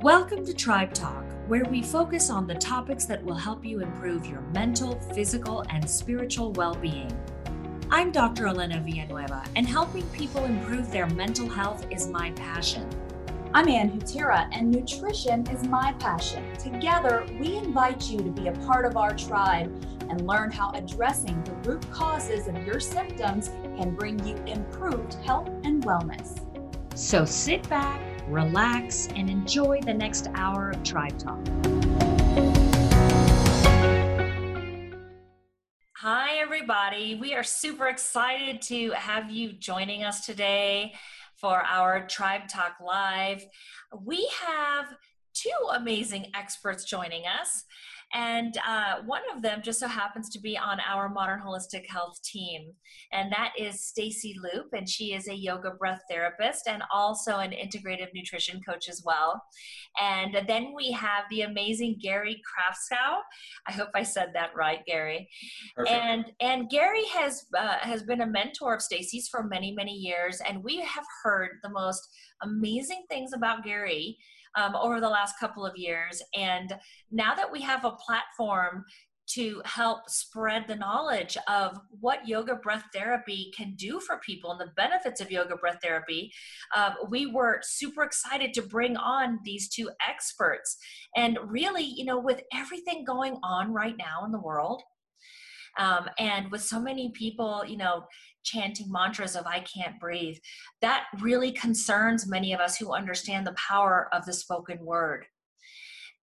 Welcome 0.00 0.46
to 0.46 0.54
Tribe 0.54 0.94
Talk, 0.94 1.22
where 1.48 1.64
we 1.64 1.82
focus 1.82 2.30
on 2.30 2.46
the 2.46 2.54
topics 2.54 3.04
that 3.04 3.22
will 3.22 3.34
help 3.34 3.62
you 3.62 3.80
improve 3.80 4.24
your 4.24 4.40
mental, 4.54 4.98
physical, 5.14 5.64
and 5.68 5.88
spiritual 5.88 6.52
well 6.52 6.74
being. 6.74 7.12
I'm 7.90 8.10
Dr. 8.10 8.46
Elena 8.46 8.80
Villanueva, 8.80 9.44
and 9.54 9.66
helping 9.66 10.08
people 10.08 10.44
improve 10.44 10.90
their 10.90 11.06
mental 11.08 11.46
health 11.46 11.86
is 11.90 12.08
my 12.08 12.30
passion. 12.30 12.88
I'm 13.52 13.68
Ann 13.68 13.90
Hutira, 13.90 14.48
and 14.50 14.70
nutrition 14.70 15.46
is 15.48 15.64
my 15.64 15.92
passion. 15.98 16.50
Together, 16.56 17.26
we 17.38 17.56
invite 17.56 18.08
you 18.08 18.16
to 18.18 18.30
be 18.30 18.48
a 18.48 18.52
part 18.66 18.86
of 18.86 18.96
our 18.96 19.14
tribe 19.14 19.70
and 20.08 20.26
learn 20.26 20.50
how 20.50 20.70
addressing 20.72 21.42
the 21.44 21.52
root 21.68 21.90
causes 21.90 22.48
of 22.48 22.56
your 22.66 22.80
symptoms 22.80 23.50
can 23.76 23.94
bring 23.94 24.26
you 24.26 24.36
improved 24.46 25.14
health 25.22 25.50
and 25.64 25.84
wellness. 25.84 26.40
So 26.96 27.26
sit 27.26 27.68
back 27.68 28.00
relax, 28.28 29.08
and 29.14 29.28
enjoy 29.28 29.80
the 29.80 29.94
next 29.94 30.28
hour 30.34 30.70
of 30.70 30.82
Tribe 30.82 31.18
Talk. 31.18 31.38
Hi, 35.96 36.38
everybody. 36.38 37.14
We 37.14 37.34
are 37.34 37.42
super 37.42 37.88
excited 37.88 38.62
to 38.62 38.90
have 38.90 39.30
you 39.30 39.52
joining 39.52 40.04
us 40.04 40.24
today 40.26 40.94
for 41.36 41.62
our 41.62 42.06
Tribe 42.06 42.48
Talk 42.48 42.76
Live. 42.84 43.44
We 44.04 44.28
have 44.42 44.86
two 45.34 45.50
amazing 45.72 46.26
experts 46.34 46.84
joining 46.84 47.24
us. 47.26 47.64
And 48.14 48.56
uh, 48.66 49.02
one 49.04 49.22
of 49.34 49.42
them 49.42 49.60
just 49.60 49.80
so 49.80 49.88
happens 49.88 50.30
to 50.30 50.40
be 50.40 50.56
on 50.56 50.78
our 50.88 51.08
Modern 51.08 51.40
Holistic 51.40 51.84
Health 51.88 52.22
team, 52.22 52.72
and 53.12 53.32
that 53.32 53.52
is 53.58 53.88
Stacy 53.88 54.36
Loop, 54.40 54.66
and 54.72 54.88
she 54.88 55.14
is 55.14 55.26
a 55.26 55.34
yoga 55.34 55.72
breath 55.72 56.00
therapist 56.08 56.68
and 56.68 56.84
also 56.92 57.38
an 57.38 57.50
integrative 57.50 58.08
nutrition 58.14 58.60
coach 58.66 58.88
as 58.88 59.02
well. 59.04 59.42
And 60.00 60.36
then 60.46 60.72
we 60.76 60.92
have 60.92 61.24
the 61.28 61.42
amazing 61.42 61.98
Gary 62.00 62.40
Kraftsow. 62.46 63.18
I 63.66 63.72
hope 63.72 63.90
I 63.96 64.04
said 64.04 64.30
that 64.34 64.50
right, 64.54 64.80
Gary. 64.86 65.28
Perfect. 65.74 65.92
And 65.92 66.24
and 66.40 66.70
Gary 66.70 67.04
has 67.14 67.46
uh, 67.58 67.78
has 67.80 68.04
been 68.04 68.20
a 68.20 68.26
mentor 68.26 68.76
of 68.76 68.82
Stacy's 68.82 69.28
for 69.28 69.42
many 69.42 69.72
many 69.72 69.92
years, 69.92 70.40
and 70.48 70.62
we 70.62 70.80
have 70.82 71.04
heard 71.24 71.58
the 71.64 71.70
most 71.70 72.08
amazing 72.42 73.04
things 73.08 73.32
about 73.32 73.64
Gary 73.64 74.18
um, 74.56 74.74
over 74.76 75.00
the 75.00 75.08
last 75.08 75.38
couple 75.38 75.64
of 75.64 75.76
years. 75.76 76.22
And 76.36 76.74
now 77.10 77.34
that 77.34 77.50
we 77.50 77.60
have 77.62 77.84
a 77.84 77.92
platform 77.92 78.84
to 79.26 79.62
help 79.64 80.08
spread 80.08 80.66
the 80.68 80.76
knowledge 80.76 81.36
of 81.48 81.78
what 82.00 82.28
yoga 82.28 82.56
breath 82.56 82.84
therapy 82.92 83.50
can 83.56 83.74
do 83.76 83.98
for 83.98 84.18
people 84.18 84.50
and 84.50 84.60
the 84.60 84.72
benefits 84.76 85.20
of 85.20 85.30
yoga 85.30 85.56
breath 85.56 85.78
therapy, 85.82 86.30
uh, 86.76 86.90
we 87.08 87.26
were 87.26 87.60
super 87.62 88.02
excited 88.02 88.52
to 88.52 88.62
bring 88.62 88.96
on 88.96 89.38
these 89.44 89.68
two 89.68 89.90
experts. 90.06 90.76
And 91.16 91.38
really, 91.46 91.84
you 91.84 92.04
know, 92.04 92.18
with 92.18 92.42
everything 92.52 93.04
going 93.04 93.38
on 93.42 93.72
right 93.72 93.96
now 93.96 94.24
in 94.26 94.32
the 94.32 94.40
world, 94.40 94.82
um, 95.78 96.08
and 96.18 96.50
with 96.52 96.62
so 96.62 96.80
many 96.80 97.10
people, 97.10 97.64
you 97.66 97.76
know, 97.76 98.04
chanting 98.44 98.90
mantras 98.90 99.36
of 99.36 99.46
I 99.46 99.60
can't 99.60 99.98
breathe, 99.98 100.36
that 100.80 101.06
really 101.20 101.52
concerns 101.52 102.28
many 102.28 102.52
of 102.52 102.60
us 102.60 102.76
who 102.76 102.92
understand 102.92 103.46
the 103.46 103.54
power 103.54 104.08
of 104.12 104.24
the 104.24 104.32
spoken 104.32 104.84
word. 104.84 105.26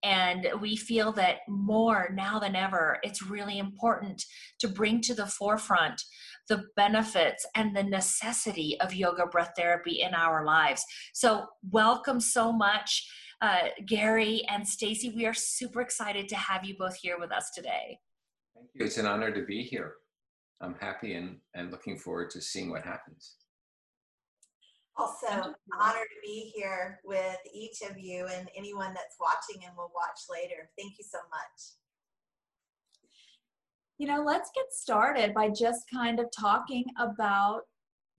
And 0.03 0.47
we 0.59 0.75
feel 0.75 1.11
that 1.13 1.39
more 1.47 2.09
now 2.13 2.39
than 2.39 2.55
ever, 2.55 2.97
it's 3.03 3.22
really 3.22 3.59
important 3.59 4.23
to 4.59 4.67
bring 4.67 5.00
to 5.02 5.13
the 5.13 5.28
forefront 5.28 6.02
the 6.50 6.63
benefits 6.75 7.45
and 7.55 7.75
the 7.75 7.83
necessity 7.83 8.80
of 8.81 8.95
yoga 8.95 9.28
breath 9.28 9.52
therapy 9.56 10.02
in 10.02 10.16
our 10.16 10.44
lives. 10.44 10.83
So, 11.13 11.45
welcome 11.69 12.19
so 12.19 12.52
much, 12.52 13.08
uh, 13.41 13.67
Gary 13.85 14.44
and 14.50 14.67
Stacy. 14.67 15.13
We 15.16 15.28
are 15.28 15.35
super 15.35 15.81
excited 15.81 16.28
to 16.30 16.35
have 16.35 16.66
you 16.66 16.75
both 16.78 16.95
here 16.95 17.19
with 17.19 17.31
us 17.31 17.51
today. 17.56 18.00
Thank 18.56 18.69
you. 18.74 18.85
It's 18.85 18.97
an 18.97 19.06
honor 19.06 19.31
to 19.31 19.45
be 19.45 19.62
here. 19.63 19.94
I'm 20.61 20.75
happy 20.79 21.13
and, 21.16 21.38
and 21.55 21.72
looking 21.72 21.97
forward 21.97 22.29
to 22.31 22.41
seeing 22.41 22.69
what 22.69 22.83
happens. 22.83 23.35
Also, 24.97 25.27
honored 25.27 26.07
to 26.13 26.22
be 26.22 26.51
here 26.53 26.99
with 27.03 27.38
each 27.53 27.81
of 27.89 27.97
you 27.97 28.27
and 28.27 28.49
anyone 28.55 28.94
that's 28.94 29.16
watching 29.19 29.66
and 29.66 29.75
will 29.75 29.91
watch 29.95 30.19
later. 30.29 30.69
Thank 30.77 30.94
you 31.00 31.05
so 31.09 31.17
much. 31.29 31.75
You 33.97 34.07
know, 34.07 34.23
let's 34.23 34.51
get 34.53 34.66
started 34.71 35.33
by 35.33 35.50
just 35.50 35.85
kind 35.91 36.19
of 36.19 36.25
talking 36.38 36.85
about 37.00 37.61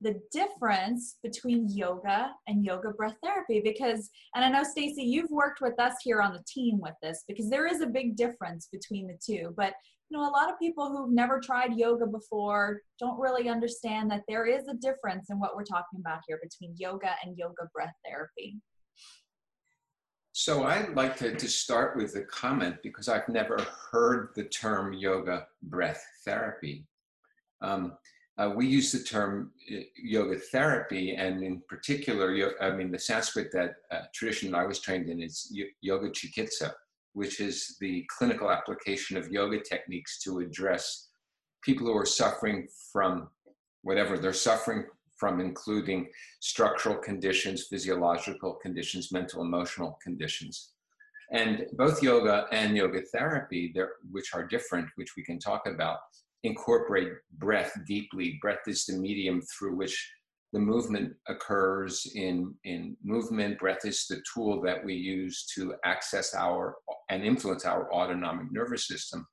the 0.01 0.21
difference 0.33 1.19
between 1.23 1.69
yoga 1.69 2.33
and 2.49 2.65
yoga 2.65 2.91
breath 2.91 3.17
therapy 3.23 3.61
because 3.63 4.11
and 4.35 4.45
I 4.45 4.49
know 4.49 4.65
Stacy 4.65 5.03
you've 5.03 5.31
worked 5.31 5.61
with 5.61 5.79
us 5.79 5.95
here 6.03 6.21
on 6.21 6.33
the 6.33 6.43
team 6.47 6.81
with 6.81 6.95
this 7.03 7.23
because 7.29 7.49
there 7.49 7.69
is 7.69 7.83
a 7.83 7.87
big 7.87 8.17
difference 8.17 8.69
between 8.73 9.07
the 9.07 9.17
two 9.25 9.55
but 9.57 9.75
you 10.13 10.19
know, 10.19 10.29
a 10.29 10.31
lot 10.31 10.51
of 10.51 10.59
people 10.59 10.91
who've 10.91 11.11
never 11.11 11.41
tried 11.41 11.73
yoga 11.75 12.07
before 12.07 12.83
don't 12.99 13.19
really 13.19 13.49
understand 13.49 14.11
that 14.11 14.23
there 14.29 14.45
is 14.45 14.69
a 14.69 14.75
difference 14.75 15.31
in 15.31 15.41
what 15.41 15.57
we're 15.57 15.65
talking 15.65 16.01
about 16.01 16.21
here 16.29 16.39
between 16.43 16.75
yoga 16.77 17.15
and 17.25 17.39
yoga 17.39 17.67
breath 17.73 17.95
therapy. 18.05 18.61
So 20.33 20.65
I'd 20.65 20.95
like 20.95 21.17
to, 21.19 21.35
to 21.35 21.49
start 21.49 21.97
with 21.97 22.15
a 22.17 22.25
comment 22.25 22.77
because 22.83 23.09
I've 23.09 23.29
never 23.29 23.59
heard 23.91 24.31
the 24.37 24.45
term 24.45 24.93
yoga 24.93 25.47
breath 25.63 26.05
therapy. 26.27 26.87
Um, 27.63 27.95
uh, 28.37 28.53
we 28.55 28.67
use 28.67 28.93
the 28.93 29.03
term 29.03 29.53
uh, 29.75 29.81
yoga 29.97 30.39
therapy, 30.39 31.15
and 31.15 31.43
in 31.43 31.63
particular, 31.71 32.55
I 32.61 32.71
mean, 32.73 32.91
the 32.91 32.99
Sanskrit 32.99 33.51
that 33.53 33.77
uh, 33.91 34.03
tradition 34.15 34.55
I 34.55 34.65
was 34.65 34.81
trained 34.81 35.09
in 35.09 35.23
is 35.23 35.55
yoga 35.81 36.11
chikitsa, 36.11 36.73
which 37.15 37.41
is 37.41 37.77
the 37.81 38.05
clinical 38.17 38.51
application 38.51 39.17
of 39.17 39.29
yoga 39.29 39.61
techniques 39.61 40.19
to 40.23 40.39
address 40.39 41.09
people 41.63 41.87
who 41.87 41.97
are 41.97 42.07
suffering 42.07 42.67
from 42.93 43.29
whatever 43.83 44.19
they're 44.19 44.33
suffering 44.33 44.85
from, 45.17 45.41
including 45.41 46.09
structural 46.41 46.97
conditions, 46.97 47.67
physiological 47.69 48.55
conditions, 48.55 49.13
mental, 49.13 49.43
emotional 49.43 49.99
conditions. 50.03 50.71
And 51.31 51.67
both 51.75 52.03
yoga 52.03 52.47
and 52.51 52.77
yoga 52.77 53.03
therapy, 53.03 53.73
which 54.11 54.35
are 54.35 54.47
different, 54.47 54.89
which 54.97 55.17
we 55.17 55.23
can 55.23 55.39
talk 55.39 55.67
about, 55.67 55.99
incorporate 56.43 57.13
breath 57.39 57.73
deeply. 57.87 58.39
Breath 58.43 58.67
is 58.67 58.85
the 58.85 58.99
medium 58.99 59.41
through 59.43 59.77
which 59.77 60.13
the 60.53 60.59
movement 60.59 61.15
occurs 61.29 62.07
in, 62.15 62.55
in 62.65 62.97
movement. 63.03 63.59
Breath 63.59 63.85
is 63.85 64.07
the 64.07 64.23
tool 64.35 64.61
that 64.63 64.85
we 64.85 64.95
use 64.95 65.47
to 65.55 65.75
access 65.85 66.35
our 66.35 66.77
and 67.09 67.25
influence 67.25 67.65
our 67.65 67.93
autonomic 67.93 68.53
nervous 68.53 68.87
system. 68.87 69.27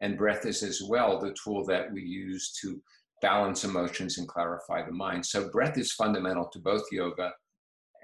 And 0.00 0.18
breath 0.18 0.44
is 0.44 0.62
as 0.62 0.82
well 0.82 1.18
the 1.18 1.34
tool 1.42 1.64
that 1.66 1.90
we 1.92 2.02
use 2.02 2.52
to 2.62 2.80
balance 3.22 3.64
emotions 3.64 4.18
and 4.18 4.28
clarify 4.28 4.84
the 4.84 4.92
mind. 4.92 5.24
So 5.24 5.50
breath 5.50 5.78
is 5.78 5.92
fundamental 5.92 6.48
to 6.52 6.58
both 6.60 6.84
yoga 6.92 7.32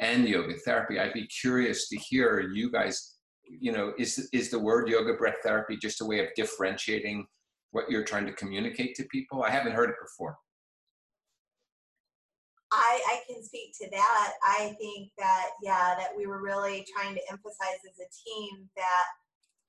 and 0.00 0.28
yoga 0.28 0.54
therapy. 0.64 0.98
I'd 0.98 1.12
be 1.12 1.28
curious 1.28 1.88
to 1.90 1.96
hear 1.96 2.40
you 2.40 2.70
guys, 2.70 3.16
you 3.46 3.72
know, 3.72 3.92
is, 3.98 4.28
is 4.32 4.50
the 4.50 4.58
word 4.58 4.88
yoga 4.88 5.14
breath 5.14 5.36
therapy 5.44 5.76
just 5.76 6.00
a 6.00 6.04
way 6.04 6.18
of 6.20 6.34
differentiating 6.34 7.26
what 7.70 7.90
you're 7.90 8.04
trying 8.04 8.26
to 8.26 8.32
communicate 8.32 8.94
to 8.96 9.04
people? 9.04 9.44
I 9.44 9.50
haven't 9.50 9.72
heard 9.72 9.90
it 9.90 9.96
before. 10.02 10.36
I, 12.74 13.00
I 13.06 13.20
can 13.26 13.42
speak 13.42 13.76
to 13.80 13.90
that. 13.90 14.32
I 14.42 14.74
think 14.80 15.10
that, 15.18 15.50
yeah, 15.62 15.94
that 15.98 16.10
we 16.16 16.26
were 16.26 16.42
really 16.42 16.86
trying 16.94 17.14
to 17.14 17.20
emphasize 17.30 17.80
as 17.86 17.98
a 17.98 18.10
team 18.10 18.68
that 18.76 19.06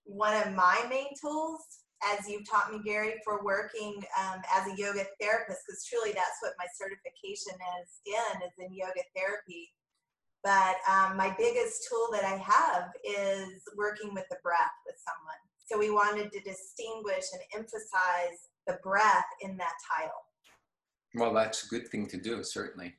one 0.04 0.36
of 0.36 0.54
my 0.54 0.86
main 0.90 1.14
tools, 1.20 1.62
as 2.04 2.28
you've 2.28 2.50
taught 2.50 2.72
me, 2.72 2.80
Gary, 2.84 3.16
for 3.24 3.44
working 3.44 4.04
um, 4.20 4.42
as 4.54 4.68
a 4.68 4.76
yoga 4.78 5.06
therapist, 5.20 5.62
because 5.66 5.86
truly 5.86 6.12
that's 6.12 6.42
what 6.42 6.54
my 6.60 6.66
certification 6.76 7.54
is 7.82 7.88
in, 8.06 8.42
is 8.42 8.54
in 8.60 8.74
yoga 8.74 9.02
therapy. 9.16 9.70
But 10.44 10.78
um, 10.90 11.18
my 11.18 11.34
biggest 11.38 11.88
tool 11.90 12.10
that 12.12 12.24
I 12.24 12.38
have 12.38 12.92
is 13.04 13.64
working 13.76 14.14
with 14.14 14.26
the 14.30 14.38
breath 14.44 14.78
with 14.86 14.96
someone. 15.02 15.42
So 15.66 15.80
we 15.80 15.90
wanted 15.90 16.32
to 16.32 16.40
distinguish 16.42 17.26
and 17.34 17.42
emphasize 17.56 18.50
the 18.68 18.78
breath 18.84 19.26
in 19.42 19.58
that 19.58 19.74
title. 19.90 20.22
Well, 21.16 21.34
that's 21.34 21.66
a 21.66 21.68
good 21.68 21.88
thing 21.88 22.08
to 22.08 22.18
do, 22.18 22.44
certainly. 22.44 22.94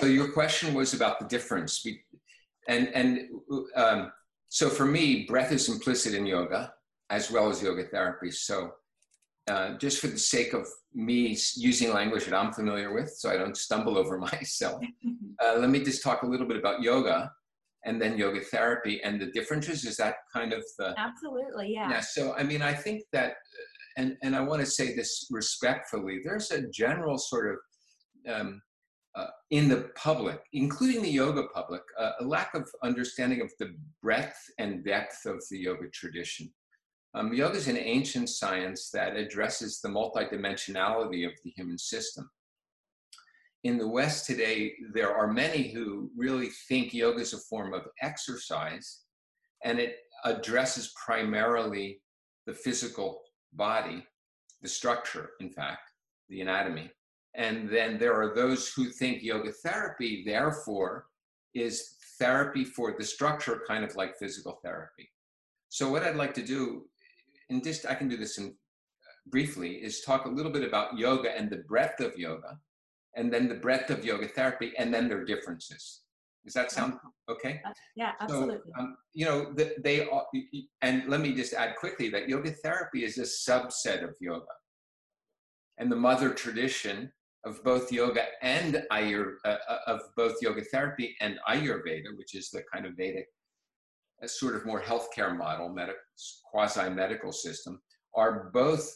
so 0.00 0.06
your 0.06 0.28
question 0.32 0.74
was 0.74 0.94
about 0.94 1.20
the 1.20 1.26
difference, 1.26 1.84
and 2.68 2.88
and 2.94 3.28
um, 3.76 4.12
so 4.48 4.68
for 4.68 4.84
me, 4.84 5.24
breath 5.26 5.52
is 5.52 5.68
implicit 5.68 6.14
in 6.14 6.26
yoga 6.26 6.72
as 7.10 7.30
well 7.30 7.48
as 7.50 7.62
yoga 7.62 7.84
therapy. 7.84 8.30
So 8.30 8.72
uh, 9.48 9.76
just 9.78 10.00
for 10.00 10.06
the 10.06 10.18
sake 10.18 10.52
of 10.52 10.66
me 10.94 11.36
using 11.56 11.92
language 11.92 12.24
that 12.24 12.34
I'm 12.34 12.52
familiar 12.52 12.92
with, 12.92 13.10
so 13.10 13.30
I 13.30 13.36
don't 13.36 13.56
stumble 13.56 13.98
over 13.98 14.18
myself, 14.32 14.82
uh, 15.44 15.56
let 15.58 15.70
me 15.70 15.82
just 15.82 16.02
talk 16.02 16.22
a 16.22 16.26
little 16.26 16.46
bit 16.46 16.56
about 16.56 16.82
yoga 16.82 17.32
and 17.84 18.00
then 18.00 18.18
yoga 18.18 18.40
therapy 18.40 19.02
and 19.02 19.20
the 19.20 19.26
differences. 19.26 19.84
Is 19.84 19.96
that 19.96 20.16
kind 20.32 20.52
of 20.52 20.64
the 20.78 20.94
absolutely 20.98 21.72
yeah? 21.74 21.90
Yeah. 21.90 22.00
So 22.00 22.34
I 22.34 22.42
mean, 22.42 22.62
I 22.62 22.74
think 22.74 23.04
that 23.12 23.34
and 23.96 24.16
and 24.22 24.34
I 24.34 24.40
want 24.40 24.60
to 24.60 24.66
say 24.66 24.94
this 24.94 25.26
respectfully. 25.30 26.20
There's 26.24 26.50
a 26.50 26.68
general 26.68 27.18
sort 27.18 27.58
of 28.26 28.34
um, 28.34 28.62
uh, 29.16 29.26
in 29.50 29.68
the 29.68 29.90
public, 29.96 30.40
including 30.52 31.02
the 31.02 31.10
yoga 31.10 31.44
public, 31.54 31.82
uh, 31.98 32.12
a 32.20 32.24
lack 32.24 32.54
of 32.54 32.68
understanding 32.82 33.40
of 33.40 33.50
the 33.58 33.74
breadth 34.02 34.38
and 34.58 34.84
depth 34.84 35.26
of 35.26 35.42
the 35.50 35.58
yoga 35.58 35.88
tradition. 35.92 36.50
Um, 37.14 37.32
yoga 37.34 37.56
is 37.56 37.66
an 37.66 37.76
ancient 37.76 38.28
science 38.28 38.90
that 38.90 39.16
addresses 39.16 39.80
the 39.80 39.88
multidimensionality 39.88 41.26
of 41.26 41.32
the 41.42 41.50
human 41.50 41.76
system. 41.76 42.30
In 43.64 43.78
the 43.78 43.88
West 43.88 44.26
today, 44.26 44.74
there 44.94 45.14
are 45.14 45.32
many 45.32 45.70
who 45.70 46.10
really 46.16 46.50
think 46.68 46.94
yoga 46.94 47.20
is 47.20 47.34
a 47.34 47.38
form 47.38 47.74
of 47.74 47.82
exercise, 48.00 49.00
and 49.64 49.78
it 49.80 49.96
addresses 50.24 50.94
primarily 51.04 52.00
the 52.46 52.54
physical 52.54 53.20
body, 53.52 54.06
the 54.62 54.68
structure, 54.68 55.30
in 55.40 55.50
fact, 55.50 55.92
the 56.28 56.40
anatomy. 56.40 56.90
And 57.34 57.68
then 57.68 57.98
there 57.98 58.14
are 58.14 58.34
those 58.34 58.72
who 58.72 58.90
think 58.90 59.22
yoga 59.22 59.52
therapy, 59.52 60.22
therefore, 60.26 61.06
is 61.54 61.96
therapy 62.18 62.64
for 62.64 62.94
the 62.96 63.04
structure, 63.04 63.62
kind 63.66 63.84
of 63.84 63.96
like 63.96 64.18
physical 64.18 64.58
therapy. 64.62 65.08
So, 65.68 65.90
what 65.90 66.02
I'd 66.02 66.16
like 66.16 66.34
to 66.34 66.42
do, 66.42 66.86
and 67.48 67.62
just 67.62 67.86
I 67.86 67.94
can 67.94 68.08
do 68.08 68.16
this 68.16 68.38
in, 68.38 68.46
uh, 68.46 68.50
briefly, 69.26 69.74
is 69.76 70.00
talk 70.00 70.26
a 70.26 70.30
little 70.30 70.52
bit 70.52 70.64
about 70.64 70.98
yoga 70.98 71.36
and 71.36 71.48
the 71.48 71.64
breadth 71.68 72.00
of 72.00 72.18
yoga, 72.18 72.58
and 73.16 73.32
then 73.32 73.48
the 73.48 73.54
breadth 73.54 73.90
of 73.90 74.04
yoga 74.04 74.28
therapy, 74.28 74.72
and 74.78 74.92
then 74.92 75.08
their 75.08 75.24
differences. 75.24 76.02
Does 76.44 76.54
that 76.54 76.72
sound 76.72 76.94
okay? 77.28 77.60
Yeah, 77.96 78.12
absolutely. 78.20 78.72
So, 78.74 78.82
um, 78.82 78.96
you 79.12 79.26
know, 79.26 79.52
the, 79.52 79.74
they 79.82 80.08
are, 80.08 80.24
and 80.80 81.06
let 81.06 81.20
me 81.20 81.34
just 81.34 81.52
add 81.52 81.76
quickly 81.76 82.08
that 82.10 82.28
yoga 82.28 82.50
therapy 82.50 83.04
is 83.04 83.18
a 83.18 83.22
subset 83.22 84.02
of 84.02 84.14
yoga. 84.20 84.46
And 85.78 85.92
the 85.92 85.96
mother 85.96 86.30
tradition 86.32 87.12
of 87.44 87.62
both 87.64 87.92
yoga 87.92 88.24
and 88.42 88.84
Ayur, 88.92 89.34
uh, 89.44 89.56
uh, 89.68 89.78
of 89.86 90.00
both 90.16 90.36
yoga 90.42 90.62
therapy 90.62 91.16
and 91.20 91.38
Ayurveda, 91.48 92.16
which 92.16 92.34
is 92.34 92.50
the 92.50 92.62
kind 92.72 92.86
of 92.86 92.96
Vedic, 92.96 93.26
a 94.22 94.28
sort 94.28 94.54
of 94.54 94.66
more 94.66 94.80
healthcare 94.80 95.36
model, 95.36 95.68
medic, 95.70 95.96
quasi-medical 96.50 97.32
system, 97.32 97.80
are 98.14 98.50
both, 98.52 98.94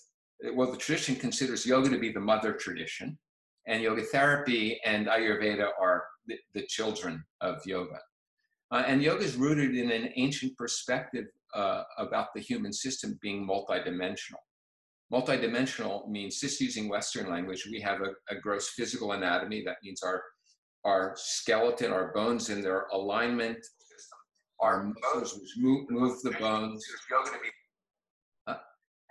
well, 0.55 0.71
the 0.71 0.77
tradition 0.77 1.17
considers 1.17 1.65
yoga 1.65 1.89
to 1.89 1.99
be 1.99 2.13
the 2.13 2.21
mother 2.21 2.53
tradition, 2.53 3.19
and 3.67 3.83
yoga 3.83 4.03
therapy 4.03 4.81
and 4.85 5.07
Ayurveda 5.07 5.69
are 5.81 6.05
the, 6.27 6.37
the 6.55 6.67
children 6.67 7.25
of 7.41 7.65
yoga. 7.67 7.99
Uh, 8.71 8.83
and 8.87 9.03
yoga 9.03 9.25
is 9.25 9.37
rooted 9.37 9.77
in 9.77 9.91
an 9.91 10.11
ancient 10.17 10.57
perspective 10.57 11.27
uh, 11.55 11.83
about 11.99 12.29
the 12.35 12.41
human 12.41 12.73
system 12.73 13.19
being 13.23 13.47
multidimensional. 13.47 14.43
Multidimensional 15.13 16.09
means, 16.09 16.41
just 16.41 16.61
using 16.61 16.89
Western 16.89 17.31
language, 17.31 17.69
we 17.71 17.81
have 17.81 18.01
a, 18.01 18.35
a 18.35 18.41
gross 18.41 18.71
physical 18.71 19.13
anatomy. 19.13 19.63
That 19.65 19.77
means 19.83 20.03
our, 20.03 20.23
our 20.85 21.15
skeleton, 21.17 21.93
our 21.93 22.13
bones 22.13 22.51
and 22.51 22.65
their 22.65 22.87
alignment, 22.93 23.59
our 24.61 24.93
muscles 25.03 25.39
which 25.39 25.53
move, 25.59 25.89
move 25.91 26.21
the 26.23 26.33
bones, 26.33 26.85
uh, 28.47 28.55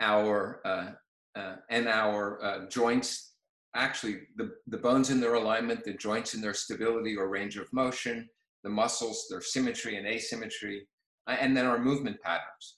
our, 0.02 0.62
uh, 0.66 0.92
uh, 1.40 1.56
and 1.70 1.88
our 1.88 2.44
uh, 2.44 2.70
joints, 2.70 3.33
actually 3.76 4.22
the, 4.36 4.52
the 4.68 4.78
bones 4.78 5.10
in 5.10 5.20
their 5.20 5.34
alignment, 5.36 5.84
the 5.84 5.94
joints 5.94 6.34
in 6.34 6.42
their 6.42 6.54
stability 6.54 7.16
or 7.16 7.28
range 7.30 7.58
of 7.58 7.72
motion, 7.74 8.30
the 8.64 8.70
muscles, 8.70 9.26
their 9.30 9.42
symmetry 9.42 9.98
and 9.98 10.08
asymmetry, 10.08 10.88
and 11.28 11.56
then 11.56 11.66
our 11.66 11.80
movement 11.80 12.22
patterns. 12.22 12.78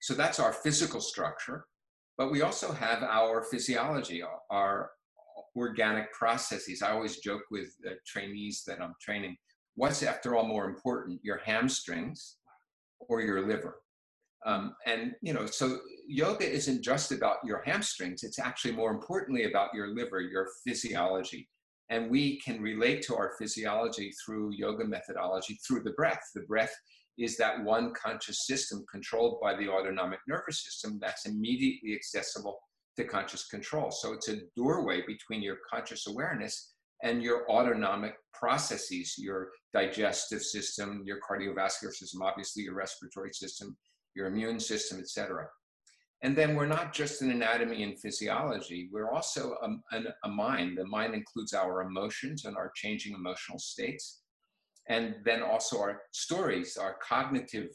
So 0.00 0.14
that's 0.14 0.40
our 0.40 0.52
physical 0.52 1.00
structure. 1.00 1.66
But 2.18 2.30
we 2.30 2.42
also 2.42 2.72
have 2.72 3.02
our 3.02 3.44
physiology, 3.44 4.22
our 4.50 4.90
organic 5.56 6.12
processes. 6.12 6.82
I 6.82 6.90
always 6.90 7.18
joke 7.18 7.42
with 7.50 7.74
trainees 8.06 8.64
that 8.66 8.80
I'm 8.80 8.94
training 9.00 9.36
what's, 9.74 10.02
after 10.02 10.34
all, 10.34 10.46
more 10.46 10.66
important, 10.66 11.20
your 11.22 11.38
hamstrings 11.38 12.36
or 13.00 13.20
your 13.20 13.46
liver? 13.46 13.81
Um, 14.44 14.74
and, 14.86 15.12
you 15.22 15.32
know, 15.32 15.46
so 15.46 15.78
yoga 16.06 16.48
isn't 16.48 16.82
just 16.82 17.12
about 17.12 17.36
your 17.44 17.62
hamstrings, 17.64 18.24
it's 18.24 18.38
actually 18.38 18.74
more 18.74 18.90
importantly 18.90 19.44
about 19.44 19.72
your 19.72 19.94
liver, 19.94 20.20
your 20.20 20.48
physiology. 20.66 21.48
And 21.90 22.10
we 22.10 22.40
can 22.40 22.60
relate 22.60 23.02
to 23.02 23.16
our 23.16 23.34
physiology 23.38 24.12
through 24.24 24.52
yoga 24.54 24.84
methodology, 24.84 25.58
through 25.66 25.82
the 25.82 25.92
breath. 25.92 26.22
The 26.34 26.42
breath 26.42 26.74
is 27.18 27.36
that 27.36 27.62
one 27.62 27.92
conscious 27.92 28.46
system 28.46 28.84
controlled 28.90 29.38
by 29.42 29.54
the 29.54 29.68
autonomic 29.68 30.20
nervous 30.26 30.64
system 30.64 30.98
that's 31.00 31.26
immediately 31.26 31.94
accessible 31.94 32.58
to 32.96 33.04
conscious 33.04 33.46
control. 33.46 33.90
So 33.90 34.12
it's 34.12 34.28
a 34.28 34.40
doorway 34.56 35.02
between 35.06 35.42
your 35.42 35.58
conscious 35.70 36.06
awareness 36.06 36.72
and 37.02 37.22
your 37.22 37.50
autonomic 37.50 38.14
processes, 38.32 39.16
your 39.18 39.50
digestive 39.74 40.42
system, 40.42 41.02
your 41.04 41.18
cardiovascular 41.18 41.92
system, 41.92 42.22
obviously 42.22 42.62
your 42.62 42.74
respiratory 42.74 43.32
system, 43.32 43.76
your 44.14 44.26
immune 44.26 44.60
system, 44.60 44.98
etc. 44.98 45.46
And 46.22 46.36
then 46.36 46.54
we're 46.54 46.66
not 46.66 46.92
just 46.92 47.22
an 47.22 47.30
anatomy 47.30 47.82
and 47.82 47.98
physiology, 47.98 48.88
we're 48.92 49.10
also 49.10 49.56
a, 49.62 49.96
a, 49.96 50.02
a 50.24 50.28
mind. 50.28 50.78
The 50.78 50.86
mind 50.86 51.14
includes 51.14 51.52
our 51.52 51.82
emotions 51.82 52.44
and 52.44 52.56
our 52.56 52.70
changing 52.76 53.14
emotional 53.14 53.58
states 53.58 54.22
and 54.88 55.16
then 55.24 55.42
also 55.42 55.80
our 55.80 56.02
stories, 56.12 56.76
our 56.76 56.96
cognitive 57.06 57.68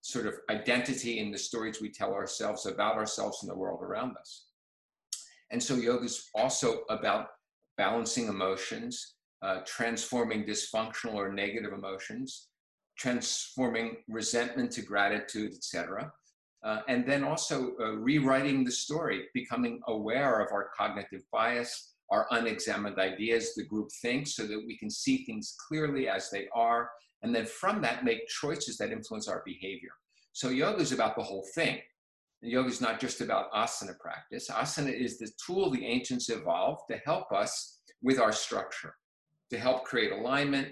sort 0.00 0.26
of 0.26 0.34
identity 0.50 1.18
in 1.18 1.30
the 1.30 1.38
stories 1.38 1.80
we 1.80 1.90
tell 1.90 2.14
ourselves 2.14 2.66
about 2.66 2.96
ourselves 2.96 3.38
and 3.42 3.50
the 3.50 3.56
world 3.56 3.80
around 3.82 4.16
us. 4.16 4.46
And 5.50 5.62
so 5.62 5.74
yoga 5.74 6.04
is 6.04 6.28
also 6.34 6.80
about 6.88 7.28
balancing 7.76 8.28
emotions, 8.28 9.14
uh, 9.42 9.60
transforming 9.66 10.44
dysfunctional 10.44 11.14
or 11.14 11.32
negative 11.32 11.72
emotions, 11.72 12.48
transforming 12.98 13.96
resentment 14.08 14.70
to 14.72 14.82
gratitude, 14.82 15.52
etc. 15.52 16.12
Uh, 16.64 16.80
and 16.88 17.06
then 17.06 17.22
also 17.22 17.72
uh, 17.80 17.92
rewriting 17.92 18.64
the 18.64 18.72
story, 18.72 19.24
becoming 19.34 19.80
aware 19.86 20.40
of 20.40 20.52
our 20.52 20.70
cognitive 20.76 21.22
bias, 21.32 21.94
our 22.10 22.26
unexamined 22.30 22.98
ideas, 22.98 23.54
the 23.54 23.64
group 23.64 23.88
thinks, 24.02 24.34
so 24.34 24.46
that 24.46 24.62
we 24.66 24.76
can 24.78 24.90
see 24.90 25.24
things 25.24 25.54
clearly 25.68 26.08
as 26.08 26.30
they 26.30 26.48
are, 26.54 26.90
and 27.22 27.34
then 27.34 27.46
from 27.46 27.82
that 27.82 28.04
make 28.04 28.26
choices 28.28 28.76
that 28.78 28.92
influence 28.92 29.28
our 29.28 29.42
behavior. 29.44 29.90
So 30.32 30.48
yoga 30.50 30.80
is 30.80 30.92
about 30.92 31.16
the 31.16 31.22
whole 31.22 31.46
thing. 31.54 31.80
yoga 32.42 32.68
is 32.68 32.80
not 32.80 33.00
just 33.00 33.20
about 33.20 33.52
asana 33.52 33.98
practice. 33.98 34.48
Asana 34.50 34.92
is 34.92 35.18
the 35.18 35.30
tool 35.44 35.70
the 35.70 35.84
ancients 35.84 36.28
evolved 36.28 36.82
to 36.90 36.98
help 37.04 37.32
us 37.32 37.80
with 38.02 38.18
our 38.18 38.32
structure, 38.32 38.94
to 39.50 39.58
help 39.58 39.84
create 39.84 40.12
alignment 40.12 40.68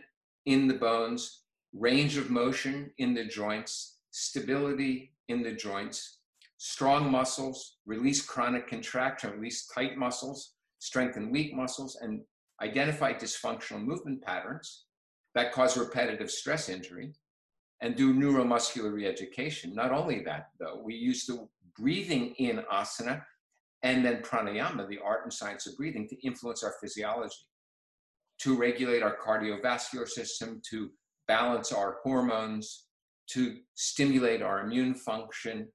in 0.46 0.68
the 0.68 0.74
bones, 0.74 1.43
range 1.76 2.16
of 2.16 2.30
motion 2.30 2.90
in 2.98 3.14
the 3.14 3.24
joints, 3.24 3.98
stability 4.10 5.12
in 5.28 5.42
the 5.42 5.52
joints, 5.52 6.18
strong 6.58 7.10
muscles, 7.10 7.78
release 7.84 8.22
chronic 8.24 8.66
contraction, 8.66 9.32
release 9.32 9.66
tight 9.74 9.96
muscles, 9.96 10.54
strengthen 10.78 11.30
weak 11.30 11.54
muscles, 11.54 11.98
and 12.00 12.20
identify 12.62 13.12
dysfunctional 13.12 13.84
movement 13.84 14.22
patterns 14.22 14.84
that 15.34 15.52
cause 15.52 15.76
repetitive 15.76 16.30
stress 16.30 16.68
injury, 16.68 17.12
and 17.80 17.96
do 17.96 18.14
neuromuscular 18.14 18.92
reeducation. 18.92 19.74
Not 19.74 19.90
only 19.90 20.22
that, 20.22 20.50
though, 20.60 20.80
we 20.82 20.94
use 20.94 21.26
the 21.26 21.48
breathing 21.76 22.34
in 22.38 22.62
asana 22.72 23.22
and 23.82 24.04
then 24.04 24.22
pranayama, 24.22 24.88
the 24.88 25.00
art 25.04 25.24
and 25.24 25.32
science 25.32 25.66
of 25.66 25.76
breathing, 25.76 26.08
to 26.08 26.26
influence 26.26 26.62
our 26.62 26.74
physiology, 26.80 27.34
to 28.38 28.56
regulate 28.56 29.02
our 29.02 29.16
cardiovascular 29.16 30.08
system, 30.08 30.62
to 30.70 30.90
balance 31.28 31.72
our 31.72 31.98
hormones, 32.02 32.86
to 33.30 33.56
stimulate 33.74 34.42
our 34.42 34.60
immune 34.60 34.94
function, 34.94 35.68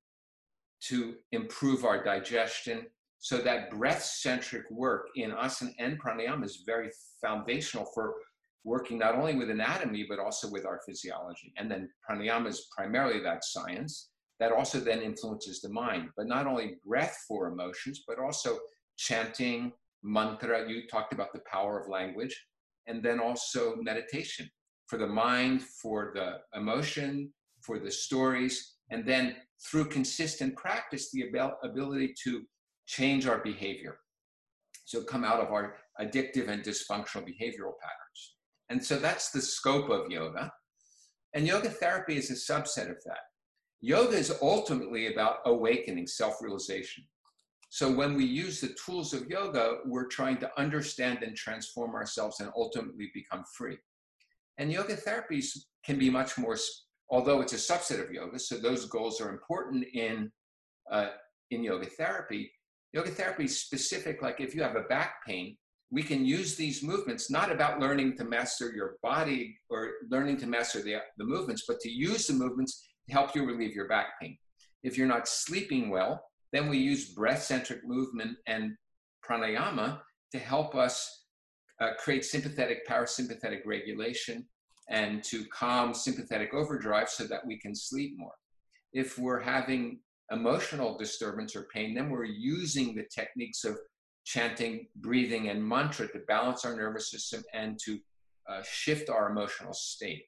to 0.81 1.15
improve 1.31 1.83
our 1.83 2.03
digestion, 2.03 2.85
so 3.17 3.37
that 3.39 3.69
breath-centric 3.71 4.69
work 4.71 5.07
in 5.15 5.31
asana 5.31 5.73
and 5.79 6.01
pranayama 6.01 6.45
is 6.45 6.63
very 6.65 6.89
foundational 7.21 7.85
for 7.93 8.15
working 8.63 8.97
not 8.97 9.15
only 9.15 9.35
with 9.35 9.49
anatomy, 9.49 10.05
but 10.07 10.19
also 10.19 10.49
with 10.49 10.65
our 10.65 10.79
physiology. 10.85 11.53
And 11.57 11.69
then 11.69 11.89
pranayama 12.09 12.47
is 12.47 12.67
primarily 12.75 13.21
that 13.23 13.43
science 13.43 14.09
that 14.39 14.53
also 14.53 14.79
then 14.79 15.01
influences 15.01 15.59
the 15.59 15.69
mind, 15.69 16.09
but 16.15 16.27
not 16.27 16.47
only 16.47 16.75
breath 16.85 17.17
for 17.27 17.47
emotions, 17.47 18.03
but 18.07 18.19
also 18.19 18.57
chanting, 18.97 19.73
mantra. 20.01 20.69
You 20.69 20.87
talked 20.87 21.11
about 21.11 21.33
the 21.33 21.41
power 21.51 21.77
of 21.79 21.89
language, 21.89 22.45
and 22.87 23.03
then 23.03 23.19
also 23.19 23.75
meditation 23.81 24.49
for 24.89 24.97
the 24.97 25.07
mind, 25.07 25.61
for 25.61 26.11
the 26.15 26.39
emotion, 26.59 27.31
for 27.61 27.77
the 27.77 27.91
stories, 27.91 28.77
and 28.89 29.05
then 29.05 29.35
through 29.69 29.85
consistent 29.85 30.55
practice, 30.55 31.11
the 31.11 31.29
ability 31.63 32.13
to 32.23 32.41
change 32.87 33.27
our 33.27 33.37
behavior. 33.37 33.99
So 34.85 35.03
come 35.03 35.23
out 35.23 35.39
of 35.39 35.51
our 35.51 35.75
addictive 36.01 36.49
and 36.49 36.63
dysfunctional 36.63 37.23
behavioral 37.23 37.77
patterns. 37.79 38.35
And 38.69 38.83
so 38.83 38.97
that's 38.97 39.29
the 39.29 39.41
scope 39.41 39.89
of 39.91 40.09
yoga. 40.09 40.51
And 41.35 41.45
yoga 41.45 41.69
therapy 41.69 42.17
is 42.17 42.31
a 42.31 42.51
subset 42.51 42.89
of 42.89 42.97
that. 43.05 43.19
Yoga 43.81 44.17
is 44.17 44.35
ultimately 44.41 45.13
about 45.13 45.37
awakening 45.45 46.07
self 46.07 46.41
realization. 46.41 47.03
So 47.69 47.91
when 47.91 48.15
we 48.15 48.25
use 48.25 48.59
the 48.59 48.75
tools 48.83 49.13
of 49.13 49.29
yoga, 49.29 49.77
we're 49.85 50.07
trying 50.07 50.37
to 50.37 50.49
understand 50.59 51.19
and 51.21 51.35
transform 51.35 51.93
ourselves 51.93 52.39
and 52.39 52.49
ultimately 52.55 53.11
become 53.13 53.43
free. 53.55 53.77
And 54.59 54.71
yoga 54.71 54.95
therapies 54.95 55.57
can 55.85 55.97
be 55.97 56.09
much 56.09 56.37
more, 56.37 56.57
although 57.09 57.41
it's 57.41 57.53
a 57.53 57.55
subset 57.55 58.03
of 58.03 58.11
yoga, 58.11 58.37
so 58.37 58.57
those 58.57 58.85
goals 58.85 59.21
are 59.21 59.29
important 59.29 59.85
in, 59.93 60.29
uh, 60.91 61.07
in 61.49 61.63
yoga 61.63 61.85
therapy. 61.85 62.51
Yoga 62.91 63.09
therapy 63.09 63.45
is 63.45 63.61
specific, 63.61 64.21
like 64.21 64.41
if 64.41 64.53
you 64.53 64.61
have 64.61 64.75
a 64.75 64.83
back 64.83 65.25
pain, 65.25 65.55
we 65.91 66.03
can 66.03 66.25
use 66.25 66.55
these 66.55 66.83
movements, 66.83 67.31
not 67.31 67.51
about 67.51 67.79
learning 67.79 68.17
to 68.17 68.23
master 68.25 68.71
your 68.75 68.97
body 69.01 69.57
or 69.69 69.91
learning 70.11 70.37
to 70.37 70.45
master 70.45 70.83
the, 70.83 70.97
the 71.17 71.25
movements, 71.25 71.63
but 71.67 71.79
to 71.79 71.89
use 71.89 72.27
the 72.27 72.33
movements 72.33 72.87
to 73.07 73.13
help 73.13 73.35
you 73.35 73.45
relieve 73.45 73.73
your 73.73 73.87
back 73.87 74.19
pain. 74.21 74.37
If 74.83 74.97
you're 74.97 75.07
not 75.07 75.27
sleeping 75.27 75.89
well, 75.89 76.21
then 76.51 76.69
we 76.69 76.77
use 76.77 77.13
breath 77.13 77.43
centric 77.43 77.87
movement 77.87 78.37
and 78.45 78.75
pranayama 79.25 80.01
to 80.31 80.39
help 80.39 80.75
us 80.75 81.18
uh, 81.81 81.91
create 81.97 82.25
sympathetic 82.25 82.87
parasympathetic 82.87 83.61
regulation 83.65 84.45
and 84.89 85.23
to 85.23 85.45
calm 85.45 85.93
sympathetic 85.93 86.53
overdrive 86.53 87.09
so 87.09 87.23
that 87.25 87.45
we 87.45 87.57
can 87.59 87.75
sleep 87.75 88.13
more. 88.17 88.33
If 88.91 89.19
we're 89.19 89.39
having 89.39 89.99
emotional 90.31 90.97
disturbance 90.97 91.55
or 91.55 91.67
pain, 91.73 91.93
then 91.93 92.09
we're 92.09 92.23
using 92.23 92.95
the 92.95 93.05
techniques 93.13 93.63
of 93.63 93.77
chanting, 94.25 94.87
breathing, 94.97 95.49
and 95.49 95.63
mantra 95.63 96.07
to 96.07 96.19
balance 96.27 96.65
our 96.65 96.75
nervous 96.75 97.09
system 97.11 97.43
and 97.53 97.79
to 97.85 97.99
uh, 98.49 98.61
shift 98.63 99.09
our 99.09 99.29
emotional 99.29 99.73
state. 99.73 100.23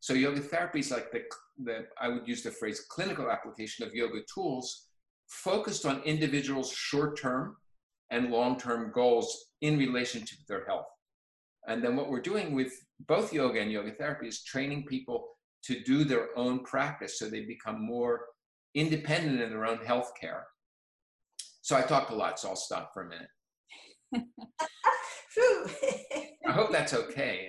So 0.00 0.14
yoga 0.14 0.40
therapy 0.40 0.80
is 0.80 0.90
like 0.90 1.10
the, 1.10 1.22
the, 1.64 1.86
I 2.00 2.08
would 2.08 2.28
use 2.28 2.42
the 2.42 2.50
phrase 2.50 2.86
clinical 2.88 3.30
application 3.30 3.86
of 3.86 3.94
yoga 3.94 4.20
tools 4.32 4.86
focused 5.28 5.84
on 5.84 6.00
individuals' 6.02 6.72
short-term 6.72 7.56
and 8.10 8.30
long-term 8.30 8.92
goals 8.94 9.45
in 9.60 9.78
relation 9.78 10.24
to 10.24 10.34
their 10.48 10.64
health. 10.66 10.86
And 11.68 11.82
then 11.82 11.96
what 11.96 12.08
we're 12.08 12.20
doing 12.20 12.54
with 12.54 12.72
both 13.06 13.32
yoga 13.32 13.60
and 13.60 13.72
yoga 13.72 13.92
therapy 13.92 14.28
is 14.28 14.42
training 14.42 14.84
people 14.86 15.28
to 15.64 15.80
do 15.82 16.04
their 16.04 16.28
own 16.36 16.62
practice 16.64 17.18
so 17.18 17.28
they 17.28 17.44
become 17.44 17.84
more 17.84 18.20
independent 18.74 19.40
in 19.40 19.50
their 19.50 19.66
own 19.66 19.78
health 19.78 20.12
care. 20.20 20.46
So 21.62 21.76
I 21.76 21.82
talked 21.82 22.10
a 22.12 22.14
lot, 22.14 22.38
so 22.38 22.50
I'll 22.50 22.56
stop 22.56 22.92
for 22.94 23.02
a 23.02 23.08
minute. 23.08 23.28
I 26.46 26.52
hope 26.52 26.70
that's 26.70 26.94
okay. 26.94 27.48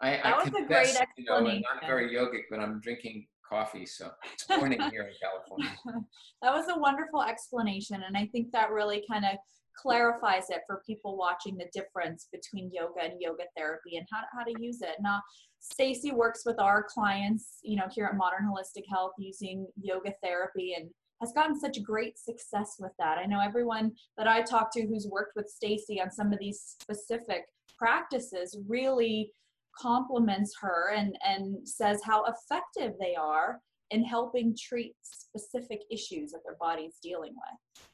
I, 0.00 0.10
that 0.10 0.26
I 0.26 0.36
was 0.36 0.44
confess, 0.44 0.62
a 0.62 0.66
great 0.66 0.80
explanation. 0.80 1.06
You 1.18 1.24
know, 1.26 1.36
I'm 1.36 1.60
not 1.60 1.86
very 1.86 2.14
yogic, 2.14 2.44
but 2.50 2.60
I'm 2.60 2.80
drinking 2.80 3.26
coffee, 3.48 3.86
so 3.86 4.10
it's 4.32 4.48
morning 4.48 4.80
here 4.90 5.02
in 5.02 5.14
California. 5.22 5.76
that 6.42 6.52
was 6.52 6.66
a 6.74 6.78
wonderful 6.78 7.22
explanation, 7.22 8.02
and 8.06 8.16
I 8.16 8.26
think 8.26 8.52
that 8.52 8.70
really 8.70 9.04
kind 9.10 9.24
of 9.24 9.36
clarifies 9.80 10.50
it 10.50 10.62
for 10.66 10.82
people 10.86 11.16
watching 11.16 11.56
the 11.56 11.68
difference 11.72 12.28
between 12.32 12.70
yoga 12.72 13.04
and 13.04 13.20
yoga 13.20 13.44
therapy 13.56 13.96
and 13.96 14.06
how, 14.12 14.20
how 14.36 14.44
to 14.44 14.54
use 14.60 14.80
it. 14.82 14.96
Now, 15.00 15.20
Stacy 15.60 16.12
works 16.12 16.42
with 16.46 16.58
our 16.60 16.82
clients, 16.82 17.58
you 17.62 17.76
know, 17.76 17.86
here 17.90 18.06
at 18.06 18.16
Modern 18.16 18.48
Holistic 18.48 18.84
Health 18.88 19.12
using 19.18 19.66
yoga 19.80 20.12
therapy 20.22 20.74
and 20.78 20.88
has 21.20 21.32
gotten 21.32 21.58
such 21.58 21.82
great 21.82 22.18
success 22.18 22.76
with 22.78 22.92
that. 22.98 23.18
I 23.18 23.26
know 23.26 23.40
everyone 23.40 23.92
that 24.16 24.28
I 24.28 24.42
talk 24.42 24.72
to 24.74 24.86
who's 24.86 25.08
worked 25.10 25.32
with 25.34 25.48
Stacy 25.48 26.00
on 26.00 26.10
some 26.10 26.32
of 26.32 26.38
these 26.38 26.76
specific 26.80 27.44
practices 27.78 28.58
really 28.68 29.32
compliments 29.78 30.54
her 30.60 30.92
and, 30.94 31.16
and 31.24 31.66
says 31.66 32.00
how 32.04 32.24
effective 32.24 32.94
they 33.00 33.14
are 33.14 33.60
in 33.90 34.04
helping 34.04 34.56
treat 34.56 34.94
specific 35.02 35.80
issues 35.90 36.32
that 36.32 36.40
their 36.44 36.56
body's 36.60 36.96
dealing 37.02 37.32
with. 37.34 37.86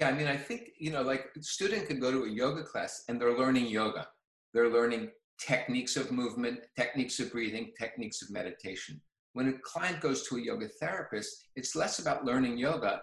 Yeah, 0.00 0.08
I 0.08 0.12
mean, 0.12 0.28
I 0.28 0.36
think, 0.36 0.70
you 0.78 0.90
know, 0.90 1.02
like 1.02 1.26
a 1.36 1.42
student 1.42 1.86
could 1.86 2.00
go 2.00 2.10
to 2.10 2.24
a 2.24 2.28
yoga 2.28 2.62
class 2.62 3.04
and 3.08 3.20
they're 3.20 3.36
learning 3.36 3.66
yoga. 3.66 4.08
They're 4.54 4.70
learning 4.70 5.10
techniques 5.38 5.94
of 5.98 6.10
movement, 6.10 6.60
techniques 6.74 7.20
of 7.20 7.30
breathing, 7.30 7.72
techniques 7.78 8.22
of 8.22 8.30
meditation. 8.30 8.98
When 9.34 9.48
a 9.48 9.58
client 9.62 10.00
goes 10.00 10.26
to 10.28 10.36
a 10.36 10.40
yoga 10.40 10.68
therapist, 10.80 11.48
it's 11.54 11.76
less 11.76 11.98
about 11.98 12.24
learning 12.24 12.56
yoga 12.56 13.02